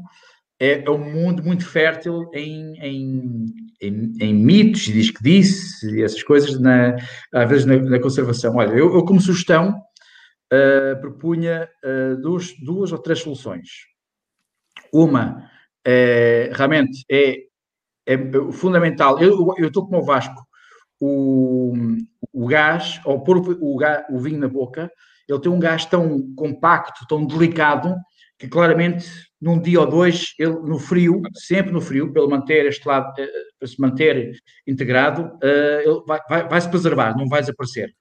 é, 0.62 0.84
é 0.84 0.90
um 0.90 1.10
mundo 1.10 1.42
muito 1.42 1.66
fértil 1.68 2.30
em, 2.32 2.78
em, 2.78 3.46
em, 3.80 4.12
em 4.20 4.32
mitos, 4.32 4.82
diz 4.82 5.10
que 5.10 5.20
disse, 5.20 5.90
e 5.92 6.04
essas 6.04 6.22
coisas, 6.22 6.56
na, 6.60 6.94
às 7.34 7.50
vezes 7.50 7.66
na, 7.66 7.76
na 7.78 7.98
conservação. 7.98 8.54
Olha, 8.54 8.70
eu, 8.70 8.94
eu 8.94 9.04
como 9.04 9.20
sugestão 9.20 9.82
uh, 10.52 11.00
propunha 11.00 11.68
uh, 11.84 12.16
duas, 12.20 12.54
duas 12.64 12.92
ou 12.92 12.98
três 12.98 13.18
soluções. 13.18 13.68
Uma, 14.92 15.50
é, 15.84 16.52
realmente, 16.54 17.04
é, 17.10 17.38
é 18.06 18.16
fundamental. 18.52 19.20
Eu 19.20 19.66
estou 19.66 19.84
como 19.84 19.98
o 20.00 20.04
Vasco, 20.04 20.46
o, 21.00 21.74
o 22.32 22.46
gás, 22.46 23.00
ao 23.04 23.24
pôr 23.24 23.38
o, 23.38 23.76
gás, 23.76 24.04
o 24.08 24.20
vinho 24.20 24.38
na 24.38 24.48
boca, 24.48 24.92
ele 25.28 25.40
tem 25.40 25.50
um 25.50 25.58
gás 25.58 25.84
tão 25.86 26.32
compacto, 26.36 27.04
tão 27.08 27.26
delicado, 27.26 27.96
que 28.42 28.48
claramente 28.48 29.06
num 29.40 29.60
dia 29.60 29.80
ou 29.80 29.86
dois, 29.86 30.34
ele, 30.36 30.54
no 30.54 30.80
frio, 30.80 31.22
sempre 31.32 31.70
no 31.70 31.80
frio, 31.80 32.12
pelo 32.12 32.28
manter 32.28 32.66
este 32.66 32.86
lado, 32.86 33.12
eh, 33.16 33.28
para 33.56 33.68
se 33.68 33.80
manter 33.80 34.32
integrado, 34.66 35.38
eh, 35.40 35.84
ele 35.86 36.02
vai, 36.04 36.20
vai, 36.28 36.48
vai 36.48 36.60
se 36.60 36.68
preservar, 36.68 37.16
não 37.16 37.28
vai 37.28 37.40
desaparecer. 37.40 37.94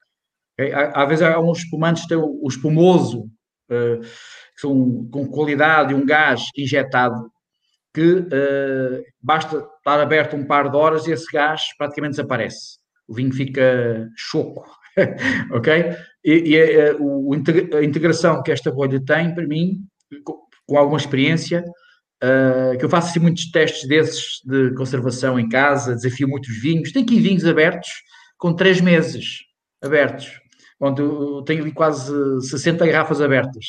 Okay? 0.54 0.74
Às 0.74 1.08
vezes 1.08 1.24
há 1.24 1.40
uns 1.40 1.60
espumantes 1.60 2.04
que 2.04 2.10
têm 2.10 2.18
o 2.18 2.48
espumoso, 2.48 3.30
eh, 3.70 4.00
que 4.00 4.62
são 4.62 5.08
com 5.12 5.28
qualidade 5.28 5.94
um 5.94 6.04
gás 6.04 6.42
injetado, 6.58 7.32
que 7.94 8.26
basta 9.22 9.58
estar 9.78 10.00
aberto 10.00 10.36
um 10.36 10.46
par 10.46 10.72
de 10.72 10.78
horas 10.78 11.06
e 11.06 11.12
esse 11.12 11.30
gás 11.32 11.62
praticamente 11.78 12.16
desaparece. 12.16 12.80
O 13.08 13.14
vinho 13.14 13.34
fica 13.34 14.10
choco, 14.16 14.66
ok? 15.52 15.96
E, 16.24 16.52
e 16.52 16.62
a, 16.82 17.78
a, 17.78 17.84
integração 17.84 18.42
que 18.42 18.52
esta 18.52 18.72
bolha 18.72 19.04
tem, 19.04 19.36
para 19.36 19.46
mim, 19.46 19.86
com 20.24 20.78
alguma 20.78 20.98
experiência, 20.98 21.64
uh, 22.24 22.78
que 22.78 22.86
eu 22.86 22.90
faço 22.90 23.10
assim 23.10 23.20
muitos 23.20 23.52
testes 23.52 23.88
desses 23.88 24.42
de 24.46 24.74
conservação 24.76 25.40
em 25.40 25.50
casa, 25.50 25.96
desafio 25.96 26.28
muitos 26.28 26.56
vinhos. 26.62 26.92
Tenho 26.92 27.06
aqui 27.06 27.20
vinhos 27.20 27.46
abertos 27.46 27.90
com 28.38 28.54
três 28.54 28.80
meses 28.80 29.40
abertos, 29.82 30.40
onde 30.80 31.02
eu 31.02 31.42
tenho 31.44 31.62
ali 31.62 31.72
quase 31.72 32.12
60 32.42 32.86
garrafas 32.88 33.22
abertas 33.22 33.66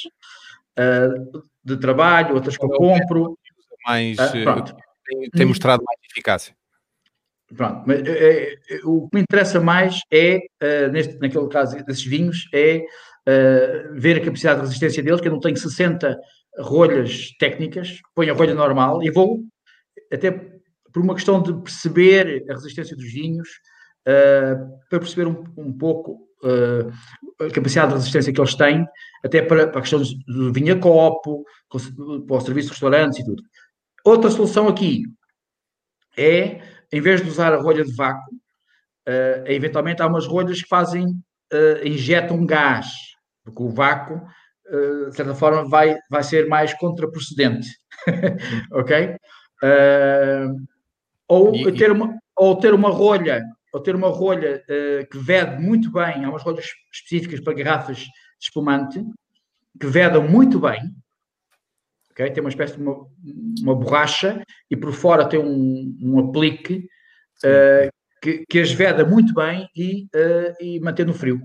uh, 0.78 1.42
de 1.64 1.76
trabalho, 1.76 2.34
outras 2.34 2.56
que 2.56 2.64
eu 2.64 2.70
compro. 2.70 3.38
Mais, 3.84 4.16
uh, 4.18 4.74
tem, 5.04 5.30
tem, 5.30 5.46
mostrado 5.46 5.82
mais 5.82 5.98
eficácia. 6.10 6.54
Pronto, 7.54 7.82
mas 7.86 8.00
é, 8.06 8.54
é, 8.54 8.80
o 8.84 9.08
que 9.08 9.16
me 9.16 9.22
interessa 9.22 9.60
mais 9.60 10.00
é, 10.10 10.38
neste, 10.90 11.18
naquele 11.18 11.48
caso 11.48 11.76
desses 11.84 12.04
vinhos, 12.04 12.48
é 12.54 12.82
ver 13.94 14.16
a 14.16 14.24
capacidade 14.24 14.60
de 14.60 14.66
resistência 14.66 15.02
deles, 15.02 15.20
que 15.20 15.28
eu 15.28 15.32
não 15.32 15.40
tenho 15.40 15.56
60 15.56 16.18
rolhas 16.58 17.30
técnicas, 17.38 18.00
ponho 18.14 18.32
a 18.32 18.36
rolha 18.36 18.54
normal 18.54 19.02
e 19.02 19.10
vou, 19.10 19.40
até 20.12 20.30
por 20.92 21.02
uma 21.02 21.14
questão 21.14 21.42
de 21.42 21.54
perceber 21.54 22.44
a 22.48 22.52
resistência 22.52 22.94
dos 22.94 23.10
vinhos, 23.10 23.48
uh, 24.06 24.78
para 24.88 25.00
perceber 25.00 25.26
um, 25.26 25.44
um 25.56 25.72
pouco 25.72 26.28
uh, 26.44 27.44
a 27.44 27.50
capacidade 27.50 27.88
de 27.88 27.98
resistência 27.98 28.32
que 28.32 28.40
eles 28.40 28.54
têm, 28.54 28.86
até 29.24 29.40
para, 29.40 29.68
para 29.68 29.78
a 29.78 29.82
questão 29.82 30.02
do 30.26 30.52
vinho 30.52 30.74
a 30.74 30.78
copo, 30.78 31.44
para 31.68 32.36
o 32.36 32.40
serviço 32.40 32.68
de 32.68 32.72
restaurantes 32.72 33.18
e 33.20 33.24
tudo. 33.24 33.42
Outra 34.04 34.30
solução 34.30 34.68
aqui 34.68 35.04
é, 36.16 36.60
em 36.92 37.00
vez 37.00 37.22
de 37.22 37.28
usar 37.28 37.54
a 37.54 37.60
rolha 37.60 37.84
de 37.84 37.94
vácuo, 37.94 38.34
uh, 39.08 39.46
eventualmente 39.46 40.02
há 40.02 40.06
umas 40.06 40.26
rolhas 40.26 40.60
que 40.60 40.68
fazem, 40.68 41.06
injetam 41.84 42.46
gás, 42.46 42.86
porque 43.44 43.62
o 43.62 43.68
vácuo 43.68 44.20
eh, 44.72 45.10
de 45.10 45.16
certa 45.16 45.34
forma, 45.34 45.68
vai, 45.68 45.98
vai 46.10 46.22
ser 46.22 46.48
mais 46.48 46.72
contraprocedente. 46.74 47.68
ok? 48.72 49.16
Uh, 49.62 50.56
ou, 51.28 51.54
e, 51.54 51.72
ter 51.72 51.92
uma, 51.92 52.18
ou 52.36 52.56
ter 52.56 52.74
uma 52.74 52.88
rolha 52.88 53.44
ou 53.72 53.80
ter 53.80 53.94
uma 53.94 54.08
rolha 54.08 54.62
uh, 54.68 55.08
que 55.08 55.18
vede 55.18 55.62
muito 55.62 55.90
bem, 55.90 56.24
há 56.24 56.28
umas 56.28 56.42
rolhas 56.42 56.66
específicas 56.92 57.40
para 57.40 57.54
garrafas 57.54 57.98
de 57.98 58.10
espumante, 58.40 59.02
que 59.80 59.86
vedam 59.86 60.28
muito 60.28 60.60
bem, 60.60 60.80
okay? 62.10 62.30
tem 62.30 62.42
uma 62.42 62.50
espécie 62.50 62.76
de 62.76 62.82
uma, 62.82 63.06
uma 63.62 63.74
borracha 63.74 64.42
e 64.70 64.76
por 64.76 64.92
fora 64.92 65.26
tem 65.26 65.40
um, 65.40 65.96
um 66.02 66.18
aplique 66.18 66.86
uh, 67.44 67.88
que, 68.20 68.44
que, 68.46 68.58
as 68.58 68.72
veda 68.72 69.06
muito 69.06 69.32
bem 69.32 69.66
e, 69.74 70.04
uh, 70.14 70.54
e 70.60 70.78
mantém 70.80 71.06
no 71.06 71.14
frio. 71.14 71.40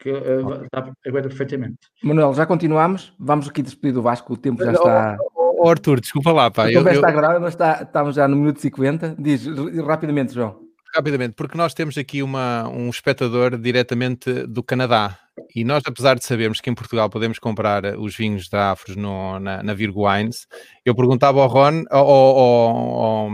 Que 0.00 0.10
uh, 0.10 0.66
aguenta 1.06 1.28
perfeitamente. 1.28 1.78
Manuel, 2.02 2.32
já 2.34 2.46
continuamos. 2.46 3.12
Vamos 3.18 3.48
aqui 3.48 3.62
despedir 3.62 3.92
do 3.92 4.02
Vasco, 4.02 4.32
o 4.32 4.36
tempo 4.36 4.64
já 4.64 4.72
está. 4.72 5.18
Oh, 5.34 5.68
Arthur, 5.68 6.00
desculpa 6.00 6.32
lá, 6.32 6.50
pá. 6.50 6.68
A 6.68 6.72
conversa 6.72 6.90
eu, 6.90 6.94
está 6.94 7.08
agradável, 7.08 7.40
mas 7.40 7.52
está, 7.52 7.82
estamos 7.82 8.14
já 8.16 8.26
no 8.26 8.36
minuto 8.36 8.60
50. 8.60 9.16
Diz 9.18 9.46
rapidamente, 9.86 10.32
João. 10.32 10.58
Rapidamente, 10.94 11.34
porque 11.34 11.56
nós 11.56 11.74
temos 11.74 11.96
aqui 11.98 12.22
uma, 12.22 12.66
um 12.68 12.88
espectador 12.88 13.56
diretamente 13.56 14.46
do 14.46 14.62
Canadá 14.62 15.18
e 15.54 15.64
nós, 15.64 15.82
apesar 15.86 16.18
de 16.18 16.24
sabermos 16.24 16.60
que 16.60 16.70
em 16.70 16.74
Portugal 16.74 17.08
podemos 17.08 17.38
comprar 17.38 17.84
os 17.98 18.16
vinhos 18.16 18.48
da 18.48 18.72
Afros 18.72 18.96
no, 18.96 19.38
na, 19.38 19.62
na 19.62 19.74
Virgo 19.74 20.08
Wines, 20.08 20.46
eu 20.84 20.94
perguntava 20.94 21.40
ao 21.40 21.48
Ron, 21.48 21.84
ao, 21.90 22.08
ao, 22.08 22.38
ao, 22.38 23.30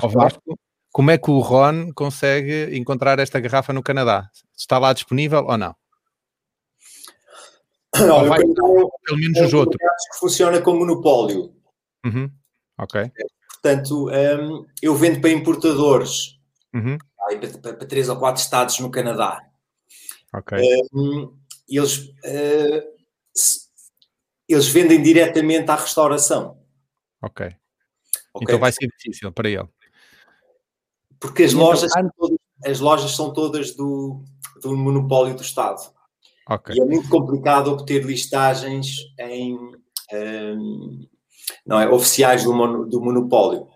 ao 0.00 0.08
Vasco, 0.08 0.58
como 0.92 1.10
é 1.10 1.18
que 1.18 1.30
o 1.30 1.38
Ron 1.38 1.92
consegue 1.94 2.76
encontrar 2.76 3.18
esta 3.18 3.40
garrafa 3.40 3.72
no 3.72 3.82
Canadá? 3.82 4.28
Está 4.56 4.78
lá 4.78 4.92
disponível 4.92 5.44
ou 5.46 5.56
não? 5.56 5.74
Olha, 7.94 8.28
vai, 8.28 8.40
pelo 8.40 9.18
menos 9.18 9.40
os 9.40 9.52
outros. 9.52 9.76
Que 10.12 10.18
funciona 10.18 10.60
como 10.60 10.80
monopólio. 10.80 11.54
Uhum. 12.04 12.30
Ok. 12.78 13.10
Portanto, 13.62 14.08
um, 14.08 14.66
eu 14.80 14.94
vendo 14.94 15.20
para 15.20 15.30
importadores 15.30 16.40
uhum. 16.74 16.98
para, 17.16 17.38
para, 17.38 17.74
para, 17.74 17.86
três 17.86 18.08
ou 18.08 18.18
quatro 18.18 18.42
estados 18.42 18.78
no 18.80 18.90
Canadá. 18.90 19.40
Ok. 20.34 20.58
Um, 20.92 21.36
eles, 21.68 22.08
uh, 22.24 22.82
eles 24.48 24.68
vendem 24.68 25.02
diretamente 25.02 25.70
à 25.70 25.76
restauração. 25.76 26.58
Ok. 27.22 27.46
okay. 27.46 27.56
Então 28.42 28.58
vai 28.58 28.72
ser 28.72 28.88
difícil 28.88 29.30
para 29.30 29.48
ele. 29.48 29.68
Porque 31.20 31.44
as, 31.44 31.52
então, 31.52 31.66
lojas, 31.66 31.92
as 32.64 32.80
lojas 32.80 33.14
são 33.14 33.32
todas 33.32 33.76
do, 33.76 34.24
do 34.60 34.76
monopólio 34.76 35.36
do 35.36 35.42
Estado. 35.42 35.80
Okay. 36.54 36.76
E 36.76 36.80
é 36.80 36.84
muito 36.84 37.08
complicado 37.08 37.70
obter 37.70 38.04
listagens 38.04 38.98
em, 39.18 39.56
um, 40.12 41.06
não 41.66 41.80
é, 41.80 41.88
oficiais 41.88 42.44
do, 42.44 42.52
mon, 42.52 42.88
do 42.88 43.00
monopólio. 43.00 43.66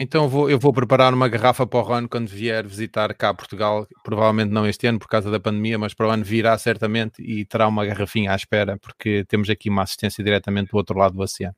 Então 0.00 0.28
vou, 0.28 0.48
eu 0.48 0.58
vou 0.58 0.72
preparar 0.72 1.12
uma 1.12 1.28
garrafa 1.28 1.66
para 1.66 1.78
o 1.78 1.82
Ron 1.82 2.08
quando 2.08 2.26
vier 2.28 2.66
visitar 2.66 3.14
cá 3.14 3.32
Portugal, 3.34 3.86
provavelmente 4.02 4.50
não 4.50 4.66
este 4.66 4.86
ano 4.86 4.98
por 4.98 5.06
causa 5.06 5.30
da 5.30 5.38
pandemia, 5.38 5.78
mas 5.78 5.92
para 5.94 6.08
o 6.08 6.10
ano 6.10 6.24
virá 6.24 6.56
certamente 6.56 7.22
e 7.22 7.44
terá 7.44 7.68
uma 7.68 7.84
garrafinha 7.84 8.32
à 8.32 8.34
espera, 8.34 8.78
porque 8.78 9.24
temos 9.28 9.50
aqui 9.50 9.68
uma 9.68 9.82
assistência 9.82 10.24
diretamente 10.24 10.70
do 10.70 10.76
outro 10.76 10.98
lado 10.98 11.14
do 11.14 11.22
oceano. 11.22 11.54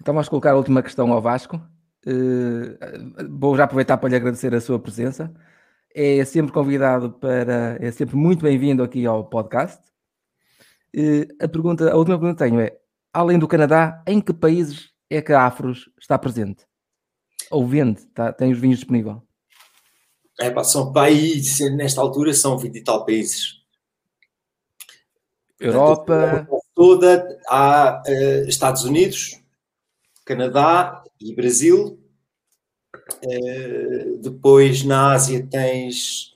Então 0.00 0.14
vamos 0.14 0.28
colocar 0.28 0.52
a 0.52 0.56
última 0.56 0.82
questão 0.82 1.12
ao 1.12 1.20
Vasco. 1.20 1.60
Uh, 2.06 3.28
vou 3.28 3.56
já 3.56 3.64
aproveitar 3.64 3.96
para 3.96 4.08
lhe 4.10 4.16
agradecer 4.16 4.54
a 4.54 4.60
sua 4.60 4.78
presença 4.78 5.32
é 5.94 6.24
sempre 6.24 6.52
convidado 6.52 7.10
para, 7.12 7.76
é 7.80 7.90
sempre 7.90 8.16
muito 8.16 8.42
bem-vindo 8.42 8.82
aqui 8.82 9.06
ao 9.06 9.24
podcast. 9.24 9.80
a, 11.40 11.48
pergunta, 11.48 11.90
a 11.90 11.96
última 11.96 12.18
pergunta 12.18 12.44
que 12.44 12.50
tenho 12.50 12.60
é: 12.60 12.78
além 13.12 13.38
do 13.38 13.48
Canadá, 13.48 14.02
em 14.06 14.20
que 14.20 14.32
países 14.32 14.90
é 15.08 15.20
que 15.20 15.32
a 15.32 15.44
Afros 15.46 15.90
está 16.00 16.18
presente? 16.18 16.64
Ou 17.50 17.66
vende? 17.66 18.06
Tá, 18.06 18.32
tem 18.32 18.52
os 18.52 18.58
vinhos 18.58 18.78
disponíveis? 18.78 19.16
É, 20.40 20.62
são 20.62 20.92
países, 20.92 21.70
nesta 21.74 22.00
altura 22.00 22.32
são 22.32 22.56
20 22.56 22.76
e 22.76 22.84
tal 22.84 23.04
países. 23.04 23.60
Europa. 25.58 26.48
Toda 26.74 27.38
há 27.48 28.02
uh, 28.06 28.48
Estados 28.48 28.84
Unidos, 28.84 29.38
Canadá 30.24 31.02
e 31.20 31.34
Brasil, 31.34 31.99
eh, 33.22 34.18
depois 34.20 34.84
na 34.84 35.12
Ásia 35.12 35.46
tens 35.50 36.34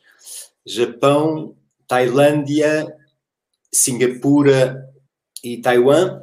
Japão, 0.67 1.57
Tailândia, 1.87 2.87
Singapura 3.73 4.89
e 5.43 5.59
Taiwan. 5.59 6.23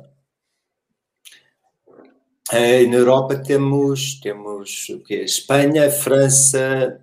Uh, 2.52 2.89
na 2.89 2.97
Europa 2.97 3.41
temos, 3.41 4.20
temos 4.20 4.89
o 4.89 4.99
quê? 4.99 5.24
Espanha, 5.24 5.89
França, 5.89 7.02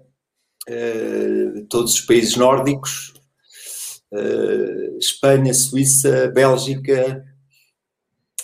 uh, 0.69 1.65
todos 1.67 1.95
os 1.95 2.01
países 2.03 2.37
nórdicos, 2.37 3.15
uh, 4.13 4.99
Espanha, 4.99 5.55
Suíça, 5.55 6.29
Bélgica, 6.29 7.25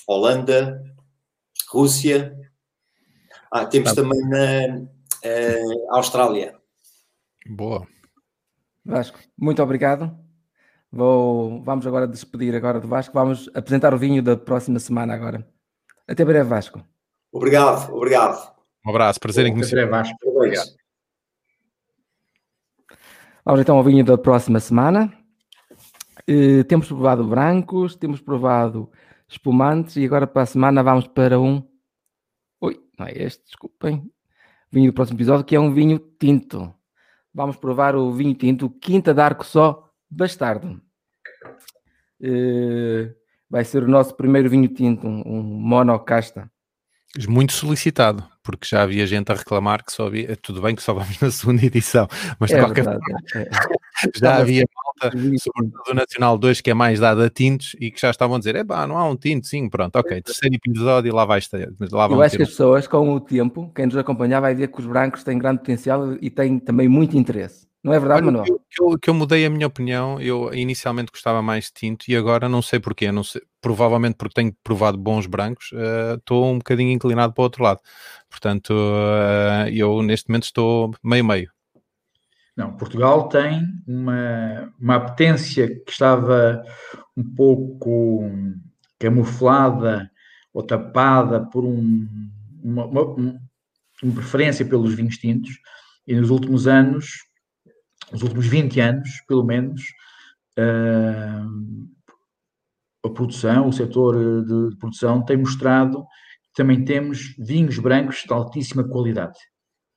Holanda, 0.07 0.83
Rússia. 1.69 2.35
Ah, 3.51 3.67
temos 3.67 3.93
tá. 3.93 4.03
também 4.03 4.21
na, 4.27 4.89
uh, 5.25 5.97
Austrália. 5.97 6.55
Boa. 7.47 7.87
Vasco, 8.85 9.19
muito 9.37 9.63
obrigado. 9.63 10.17
Vou, 10.93 11.63
vamos 11.63 11.87
agora 11.87 12.07
despedir 12.07 12.55
agora 12.55 12.79
do 12.79 12.87
Vasco. 12.87 13.15
Vamos 13.15 13.51
apresentar 13.55 13.95
o 13.95 13.99
vinho 13.99 14.23
da 14.23 14.37
próxima 14.37 14.79
semana 14.79 15.15
agora. 15.15 15.47
Até 16.07 16.25
breve, 16.25 16.49
Vasco. 16.49 16.85
Obrigado, 17.33 17.93
obrigado. 17.93 18.55
Um 18.87 18.91
abraço, 18.91 19.19
prazer 19.19 19.47
em 19.47 19.53
conhecer. 19.53 19.79
Até 19.79 19.87
breve, 19.87 19.91
Vasco. 19.91 20.19
Obrigado. 20.29 20.69
Vamos 23.45 23.61
então 23.61 23.77
ao 23.77 23.85
vinho 23.85 24.05
da 24.05 24.17
próxima 24.17 24.61
semana. 24.61 25.13
Uh, 26.29 26.65
temos 26.65 26.89
provado 26.89 27.25
brancos, 27.25 27.97
temos 27.97 28.21
provado 28.21 28.91
espumantes 29.29 29.97
e 29.97 30.05
agora 30.05 30.27
para 30.27 30.43
a 30.43 30.47
semana 30.47 30.83
vamos 30.83 31.07
para 31.09 31.41
um. 31.41 31.63
Oi, 32.61 32.81
não 32.99 33.07
é 33.07 33.13
este, 33.13 33.45
desculpem 33.45 34.14
vinho 34.75 34.91
do 34.91 34.95
próximo 34.95 35.17
episódio, 35.17 35.45
que 35.45 35.57
é 35.57 35.61
um 35.61 35.73
vinho 35.73 35.99
tinto. 36.19 36.75
Vamos 37.33 37.57
provar 37.57 37.97
o 37.97 38.13
vinho 38.13 38.35
tinto 38.35 38.69
Quinta 38.69 39.15
d'Arco 39.15 39.45
Só 39.45 39.89
Bastardo. 40.11 40.81
Uh, 42.21 43.15
vai 43.49 43.65
ser 43.65 43.83
o 43.83 43.89
nosso 43.89 44.15
primeiro 44.17 44.51
vinho 44.51 44.69
tinto, 44.69 45.07
um, 45.07 45.23
um 45.27 45.43
monocasta. 45.43 46.51
Muito 47.29 47.53
solicitado, 47.53 48.25
porque 48.43 48.67
já 48.67 48.83
havia 48.83 49.07
gente 49.07 49.31
a 49.31 49.37
reclamar 49.37 49.85
que 49.85 49.93
só 49.93 50.09
havia, 50.09 50.37
tudo 50.37 50.61
bem 50.61 50.75
que 50.75 50.83
só 50.83 50.93
vamos 50.93 51.21
na 51.21 51.31
segunda 51.31 51.63
edição, 51.67 52.09
mas 52.41 52.51
de 52.51 52.57
é 52.57 52.61
qualquer 52.61 52.85
verdade, 52.85 53.05
forma, 53.05 53.47
é. 53.47 54.11
já 54.19 54.37
havia 54.39 54.65
malta, 55.03 55.17
sobretudo 55.39 55.83
do 55.87 55.95
Nacional 55.95 56.39
2, 56.39 56.61
que 56.61 56.71
é 56.71 56.75
mais 56.75 57.01
dado 57.01 57.23
a 57.23 57.31
tintos 57.31 57.77
e 57.81 57.91
que 57.91 58.01
já 58.01 58.11
estavam 58.11 58.37
a 58.37 58.39
dizer: 58.39 58.57
é 58.57 58.65
pá, 58.65 58.87
não 58.87 58.99
há 58.99 59.09
um 59.09 59.17
tinto, 59.17 59.47
sim, 59.47 59.69
pronto, 59.69 59.97
ok, 59.97 60.23
terceiro 60.23 60.55
episódio 60.55 61.09
e 61.09 61.13
lá 61.13 61.25
vai 61.25 61.39
estar. 61.39 61.59
Lá 61.93 62.07
Eu 62.07 62.23
acho 62.23 62.37
que 62.37 62.43
as 62.43 62.51
pessoas, 62.51 62.87
com 62.87 63.15
o 63.15 63.21
tempo, 63.21 63.71
quem 63.75 63.87
nos 63.87 63.97
acompanhar, 63.97 64.41
vai 64.41 64.55
ver 64.55 64.69
que 64.69 64.81
os 64.81 64.87
brancos 64.87 65.25
têm 65.25 65.39
grande 65.39 65.59
potencial 65.59 66.17
e 66.21 66.31
têm 66.31 66.59
também 66.59 66.89
muito 66.89 67.17
interesse. 67.17 67.67
Não 67.85 67.93
é 67.93 67.99
verdade, 68.01 68.23
Olha, 68.23 68.33
Manuel? 68.33 68.61
Que 68.71 68.83
eu, 68.83 68.99
que 68.99 69.11
eu, 69.11 69.15
mudei 69.15 69.45
a 69.45 69.51
minha 69.51 69.67
opinião. 69.67 70.19
Eu 70.19 70.55
inicialmente 70.55 71.13
gostava 71.13 71.43
mais 71.43 71.67
de 71.67 71.75
tinto 71.75 72.07
e 72.09 72.17
agora 72.17 72.49
não 72.49 72.63
sei 72.63 72.81
porquê. 72.81 73.13
Não 73.13 73.23
sei, 73.23 73.43
provavelmente 73.61 74.15
porque 74.17 74.33
tenho 74.33 74.57
provado 74.65 74.97
bons 74.97 75.27
brancos, 75.27 75.71
uh, 75.73 76.15
estou 76.17 76.47
um 76.47 76.57
bocadinho 76.57 76.93
inclinado 76.93 77.35
para 77.35 77.43
o 77.43 77.45
outro 77.45 77.63
lado. 77.63 77.81
Portanto, 78.31 78.71
uh, 78.71 79.69
eu 79.71 80.03
neste 80.03 80.31
momento 80.31 80.45
estou 80.45 80.95
meio-meio. 81.05 81.51
Não, 82.57 82.77
Portugal 82.77 83.29
tem 83.29 83.63
uma, 83.87 84.73
uma 84.79 84.97
apetência 84.97 85.69
que 85.69 85.91
estava 85.91 86.63
um 87.17 87.35
pouco 87.35 88.31
camuflada 88.99 90.11
ou 90.53 90.63
tapada 90.63 91.45
por 91.45 91.65
um, 91.65 92.07
uma, 92.63 92.87
uma, 92.87 93.41
uma 94.03 94.15
preferência 94.15 94.65
pelos 94.65 94.95
vinhos 94.95 95.17
tintos 95.17 95.51
e 96.07 96.15
nos 96.15 96.31
últimos 96.31 96.69
anos 96.69 97.25
nos 98.13 98.23
últimos 98.23 98.47
20 98.47 98.81
anos, 98.81 99.11
pelo 99.27 99.45
menos, 99.45 99.83
uh, 100.59 101.89
a 103.05 103.11
produção, 103.11 103.69
o 103.69 103.73
setor 103.73 104.45
de 104.45 104.77
produção 104.79 105.25
tem 105.25 105.37
mostrado 105.37 106.05
que 106.45 106.55
também 106.55 106.85
temos 106.85 107.35
vinhos 107.39 107.79
brancos 107.79 108.23
de 108.27 108.33
altíssima 108.33 108.85
qualidade. 108.85 109.39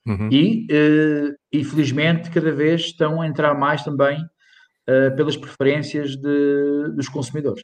Uhum. 0.08 0.30
E, 0.32 0.66
uh, 0.72 1.36
infelizmente, 1.52 2.32
cada 2.32 2.52
vez 2.54 2.82
estão 2.82 3.22
a 3.22 3.28
entrar 3.28 3.54
mais 3.54 3.84
também 3.84 4.18
uh, 4.18 5.14
pelas 5.18 5.36
preferências 5.36 6.16
de, 6.16 6.92
dos 6.96 7.10
consumidores. 7.10 7.62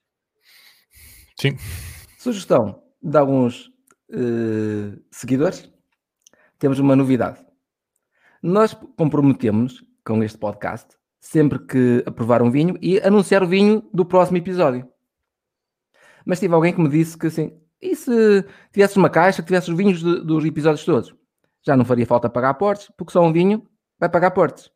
Sim. 1.40 1.56
Sugestão 2.18 2.84
de 3.02 3.18
alguns 3.18 3.68
uh, 4.10 5.02
seguidores: 5.10 5.72
temos 6.60 6.80
uma 6.80 6.98
novidade. 6.98 7.40
Nós 8.42 8.74
comprometemos 8.98 9.82
com 10.04 10.22
este 10.22 10.38
podcast 10.38 10.90
sempre 11.22 11.58
que 11.60 12.04
aprovar 12.06 12.42
um 12.42 12.52
vinho 12.52 12.78
e 12.82 13.00
anunciar 13.00 13.42
o 13.42 13.48
vinho 13.48 13.90
do 13.94 14.06
próximo 14.06 14.38
episódio. 14.38 14.86
Mas 16.26 16.42
tive 16.42 16.54
alguém 16.54 16.74
que 16.74 16.82
me 16.82 16.90
disse 16.90 17.18
que 17.18 17.28
assim, 17.28 17.58
e 17.82 17.96
se 17.96 18.46
tivesses 18.74 18.98
uma 18.98 19.10
caixa 19.10 19.42
que 19.42 19.48
tivesse 19.48 19.72
os 19.72 19.78
vinhos 19.78 20.04
de, 20.04 20.26
dos 20.26 20.44
episódios 20.44 20.84
todos? 20.84 21.23
Já 21.66 21.78
não 21.78 21.86
faria 21.86 22.06
falta 22.06 22.30
pagar 22.30 22.54
portes, 22.56 22.92
porque 22.98 23.12
só 23.12 23.22
um 23.22 23.32
vinho 23.32 23.66
vai 24.00 24.10
pagar 24.10 24.32
portes. 24.32 24.70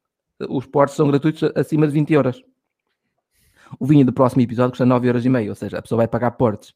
os 0.50 0.66
portos 0.66 0.96
são 0.96 1.08
gratuitos 1.08 1.44
acima 1.56 1.88
de 1.88 1.94
20 1.94 2.14
euros. 2.14 2.44
O 3.80 3.86
vinho 3.86 4.06
do 4.06 4.14
próximo 4.14 4.42
episódio 4.42 4.72
custa 4.72 4.86
9 4.86 5.08
euros 5.08 5.26
e 5.26 5.30
meio, 5.30 5.50
ou 5.50 5.56
seja, 5.56 5.78
a 5.78 5.82
pessoa 5.82 5.98
vai 5.98 6.08
pagar 6.08 6.32
portos. 6.32 6.74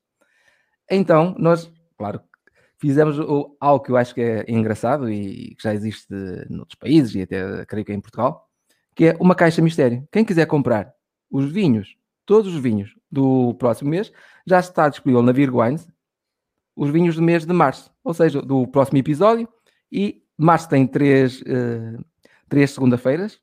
Então, 0.89 1.33
nós, 1.37 1.71
claro, 1.97 2.21
fizemos 2.77 3.17
o, 3.19 3.55
algo 3.59 3.85
que 3.85 3.91
eu 3.91 3.97
acho 3.97 4.13
que 4.13 4.21
é 4.21 4.45
engraçado 4.47 5.09
e 5.09 5.55
que 5.55 5.63
já 5.63 5.73
existe 5.73 6.07
noutros 6.49 6.75
países 6.75 7.15
e 7.15 7.21
até 7.21 7.65
creio 7.65 7.85
que 7.85 7.91
é 7.91 7.95
em 7.95 8.01
Portugal, 8.01 8.49
que 8.95 9.05
é 9.05 9.17
uma 9.19 9.35
caixa 9.35 9.61
mistério. 9.61 10.05
Quem 10.11 10.25
quiser 10.25 10.45
comprar 10.47 10.93
os 11.29 11.49
vinhos, 11.49 11.95
todos 12.25 12.53
os 12.53 12.59
vinhos 12.59 12.95
do 13.09 13.53
próximo 13.53 13.89
mês, 13.89 14.11
já 14.45 14.59
está 14.59 14.89
disponível 14.89 15.21
na 15.23 15.31
Virgo 15.31 15.61
Wines, 15.61 15.87
os 16.75 16.89
vinhos 16.89 17.15
do 17.15 17.21
mês 17.21 17.45
de 17.45 17.53
março, 17.53 17.91
ou 18.03 18.13
seja, 18.13 18.41
do 18.41 18.67
próximo 18.67 18.97
episódio, 18.97 19.47
e 19.91 20.23
março 20.37 20.69
tem 20.69 20.87
três, 20.87 21.41
uh, 21.41 22.05
três 22.47 22.71
segunda-feiras, 22.71 23.41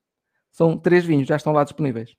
são 0.51 0.79
três 0.79 1.05
vinhos, 1.05 1.29
já 1.29 1.37
estão 1.37 1.53
lá 1.53 1.65
disponíveis. 1.65 2.17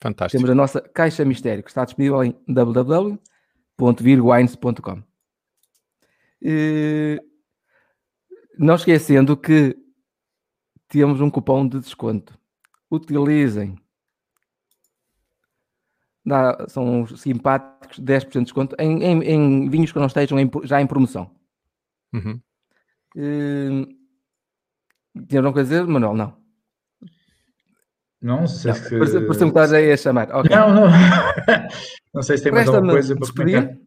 Fantástico. 0.00 0.38
Temos 0.38 0.50
a 0.50 0.54
nossa 0.54 0.80
caixa 0.80 1.24
mistério, 1.24 1.64
que 1.64 1.70
está 1.70 1.84
disponível 1.84 2.22
em 2.22 2.36
www.virgwines.com. 2.46 5.02
Uh, 6.42 7.18
não 8.58 8.74
esquecendo 8.74 9.34
que 9.36 9.76
temos 10.88 11.20
um 11.20 11.30
cupom 11.30 11.66
de 11.66 11.80
desconto. 11.80 12.38
Utilizem. 12.90 13.78
Dá, 16.24 16.66
são 16.68 17.06
simpáticos 17.06 18.00
10% 18.00 18.30
de 18.30 18.44
desconto 18.44 18.76
em, 18.78 19.02
em, 19.02 19.22
em, 19.22 19.68
vinhos 19.68 19.92
que 19.92 19.98
não 19.98 20.06
estejam 20.06 20.38
em, 20.38 20.50
já 20.62 20.80
em 20.80 20.86
promoção. 20.86 21.30
Uhum. 22.12 22.40
Uh, 23.16 23.86
Tinha 25.28 25.40
alguma 25.40 25.52
coisa 25.52 25.74
a 25.74 25.78
dizer, 25.78 25.86
Manuel? 25.86 26.14
Não. 26.14 26.44
Não 28.20 28.46
sei 28.46 28.72
não, 28.72 28.78
se. 28.78 28.98
Pareceu-me 28.98 29.26
que 29.28 29.44
estás 29.44 29.72
aí 29.72 29.92
a 29.92 29.96
chamar. 29.96 30.34
Okay. 30.34 30.56
Não, 30.56 30.72
não. 30.72 30.86
não 32.14 32.22
sei 32.22 32.38
se 32.38 32.44
tem 32.44 32.52
mais 32.52 32.68
alguma 32.68 32.94
coisa 32.94 33.14
para 33.14 33.20
despedir. 33.20 33.60
comentar. 33.60 33.78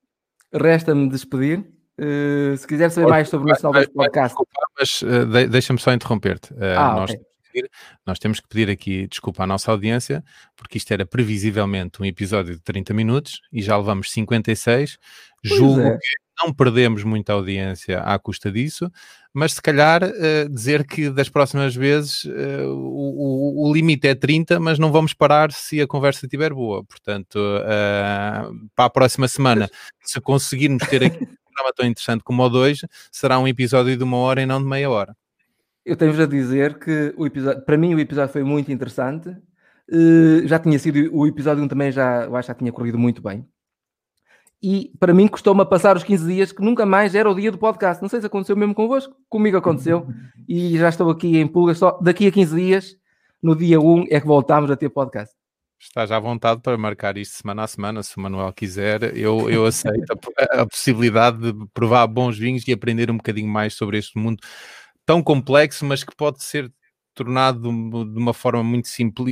Resta-me 0.53 1.09
despedir. 1.09 1.59
Uh, 1.99 2.55
se 2.55 2.67
quiser 2.67 2.91
saber 2.91 3.07
mais 3.07 3.27
sobre 3.27 3.47
o 3.47 3.49
Nacional 3.49 3.73
2 3.73 3.87
Podcast. 3.87 4.27
Desculpa, 4.29 4.51
mas 4.79 5.01
uh, 5.01 5.25
de, 5.25 5.47
deixa-me 5.47 5.79
só 5.79 5.91
interromper-te. 5.91 6.53
Uh, 6.53 6.77
ah, 6.77 6.95
nós, 6.97 7.09
okay. 7.09 7.25
Pedir, 7.57 7.71
nós, 8.05 8.19
temos 8.19 8.39
que 8.39 8.47
pedir 8.47 8.69
aqui 8.69 9.07
desculpa 9.07 9.43
à 9.43 9.47
nossa 9.47 9.71
audiência, 9.71 10.23
porque 10.55 10.77
isto 10.77 10.91
era 10.91 11.05
previsivelmente 11.05 12.01
um 12.01 12.05
episódio 12.05 12.55
de 12.55 12.61
30 12.61 12.93
minutos 12.93 13.41
e 13.51 13.61
já 13.61 13.77
levamos 13.77 14.11
56. 14.11 14.97
Pois 15.41 15.55
Julgo 15.55 15.81
é. 15.81 15.97
que 15.97 16.27
não 16.43 16.53
perdemos 16.53 17.03
muita 17.03 17.33
audiência 17.33 17.99
à 17.99 18.17
custa 18.19 18.51
disso, 18.51 18.91
mas 19.33 19.53
se 19.53 19.61
calhar 19.61 20.03
uh, 20.03 20.49
dizer 20.49 20.85
que 20.85 21.09
das 21.09 21.29
próximas 21.29 21.75
vezes 21.75 22.25
uh, 22.25 22.67
o, 22.69 23.67
o, 23.67 23.73
limite 23.73 24.07
é 24.07 24.15
30, 24.15 24.59
mas 24.59 24.77
não 24.77 24.91
vamos 24.91 25.13
parar 25.13 25.51
se 25.51 25.81
a 25.81 25.87
conversa 25.87 26.25
estiver 26.25 26.53
boa. 26.53 26.83
Portanto, 26.83 27.37
uh, 27.37 28.69
para 28.75 28.85
a 28.85 28.89
próxima 28.89 29.27
semana, 29.27 29.69
se 30.03 30.21
conseguirmos 30.21 30.87
ter 30.87 31.03
aqui 31.03 31.23
um 31.23 31.27
programa 31.27 31.73
tão 31.75 31.85
interessante 31.85 32.23
como 32.23 32.43
o 32.43 32.49
2, 32.49 32.81
será 33.11 33.39
um 33.39 33.47
episódio 33.47 33.97
de 33.97 34.03
uma 34.03 34.17
hora 34.17 34.41
e 34.41 34.45
não 34.45 34.61
de 34.61 34.67
meia 34.67 34.89
hora. 34.89 35.15
Eu 35.87 35.95
tenho-vos 35.95 36.19
a 36.19 36.25
dizer 36.25 36.77
que 36.77 37.13
o 37.17 37.25
episódio, 37.25 37.63
para 37.63 37.77
mim 37.77 37.95
o 37.95 37.99
episódio 37.99 38.33
foi 38.33 38.43
muito 38.43 38.71
interessante. 38.71 39.35
já 40.45 40.59
tinha 40.59 40.77
sido, 40.77 41.09
o 41.15 41.25
episódio 41.25 41.63
1 41.63 41.67
também 41.67 41.91
já, 41.91 42.25
eu 42.25 42.35
acho 42.35 42.47
que 42.47 42.51
já 42.53 42.57
tinha 42.57 42.73
corrido 42.73 42.99
muito 42.99 43.21
bem 43.21 43.47
e 44.61 44.91
para 44.99 45.13
mim 45.13 45.27
custou-me 45.27 45.61
a 45.61 45.65
passar 45.65 45.95
os 45.95 46.03
15 46.03 46.33
dias 46.33 46.51
que 46.51 46.61
nunca 46.61 46.85
mais 46.85 47.13
era 47.13 47.29
o 47.29 47.35
dia 47.35 47.51
do 47.51 47.57
podcast. 47.57 48.01
Não 48.01 48.09
sei 48.09 48.19
se 48.19 48.27
aconteceu 48.27 48.55
mesmo 48.55 48.73
convosco, 48.73 49.15
comigo 49.29 49.57
aconteceu 49.57 50.07
e 50.47 50.77
já 50.77 50.89
estou 50.89 51.09
aqui 51.09 51.37
em 51.37 51.47
pulgas. 51.47 51.77
Só 51.77 51.97
daqui 52.01 52.27
a 52.27 52.31
15 52.31 52.55
dias, 52.55 52.95
no 53.41 53.55
dia 53.55 53.79
1, 53.79 54.07
é 54.09 54.19
que 54.19 54.27
voltámos 54.27 54.71
a 54.71 54.75
ter 54.75 54.89
podcast. 54.89 55.33
Estás 55.79 56.11
à 56.11 56.19
vontade 56.19 56.61
para 56.61 56.75
marcar 56.75 57.17
isto 57.17 57.37
semana 57.37 57.63
a 57.63 57.67
semana, 57.67 58.01
se 58.01 58.17
o 58.17 58.19
Manuel 58.19 58.51
quiser. 58.51 59.15
Eu, 59.15 59.47
eu 59.47 59.63
aceito 59.63 60.11
a, 60.11 60.61
a 60.61 60.65
possibilidade 60.65 61.53
de 61.53 61.67
provar 61.71 62.07
bons 62.07 62.37
vinhos 62.37 62.67
e 62.67 62.73
aprender 62.73 63.11
um 63.11 63.17
bocadinho 63.17 63.47
mais 63.47 63.75
sobre 63.75 63.99
este 63.99 64.17
mundo 64.17 64.39
tão 65.07 65.23
complexo, 65.23 65.85
mas 65.85 66.03
que 66.03 66.13
pode 66.13 66.43
ser 66.43 66.69
tornado 67.15 67.61
de 67.61 68.19
uma 68.19 68.33
forma 68.33 68.61
muito 68.61 68.89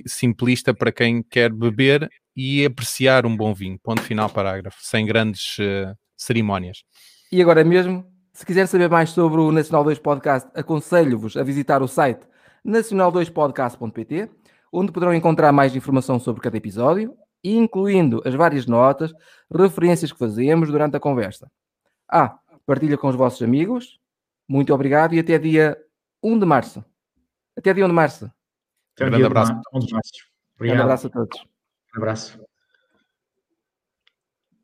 simplista 0.08 0.74
para 0.74 0.92
quem 0.92 1.22
quer 1.22 1.52
beber 1.52 2.10
e 2.36 2.66
apreciar 2.66 3.26
um 3.26 3.36
bom 3.36 3.54
vinho. 3.54 3.78
Ponto 3.84 4.02
final, 4.02 4.30
parágrafo, 4.30 4.78
sem 4.82 5.06
grandes 5.06 5.58
uh, 5.60 5.94
cerimónias. 6.18 6.84
E 7.32 7.42
agora 7.42 7.64
mesmo, 7.64 8.06
se 8.34 8.46
quiser 8.46 8.68
saber 8.68 8.90
mais 8.90 9.10
sobre 9.10 9.40
o 9.40 9.52
Nacional 9.52 9.84
2 9.84 10.00
Podcast, 10.00 10.50
aconselho-vos 10.56 11.36
a 11.38 11.44
visitar 11.44 11.84
o 11.84 11.88
site 11.88 12.26
nacional2podcast.pt, 12.66 14.30
onde 14.72 14.92
poderão 14.92 15.14
encontrar 15.14 15.52
mais 15.52 15.76
informação 15.76 16.20
sobre 16.20 16.42
cada 16.42 16.58
episódio, 16.58 17.14
incluindo 17.44 18.22
as 18.26 18.34
várias 18.34 18.66
notas, 18.66 19.12
referências 19.54 20.12
que 20.12 20.18
fazemos 20.18 20.72
durante 20.72 20.96
a 20.96 21.00
conversa. 21.00 21.52
Ah, 22.10 22.40
partilha 22.66 22.98
com 22.98 23.10
os 23.10 23.16
vossos 23.16 23.42
amigos. 23.42 24.00
Muito 24.48 24.74
obrigado 24.74 25.14
e 25.14 25.20
até 25.20 25.38
dia 25.38 25.78
1 26.24 26.40
de 26.40 26.46
março. 26.46 26.86
Até 27.58 27.74
dia 27.74 27.86
1 27.86 27.88
de 27.88 27.94
março. 27.94 28.32
Até 28.96 29.06
um 29.06 29.10
grande 29.10 29.26
abraço. 29.26 29.54
Um 29.54 29.80
grande 30.60 30.82
abraço 30.82 31.08
a 31.08 31.10
todos. 31.10 31.40
Um 31.42 31.98
abraço. 31.98 32.40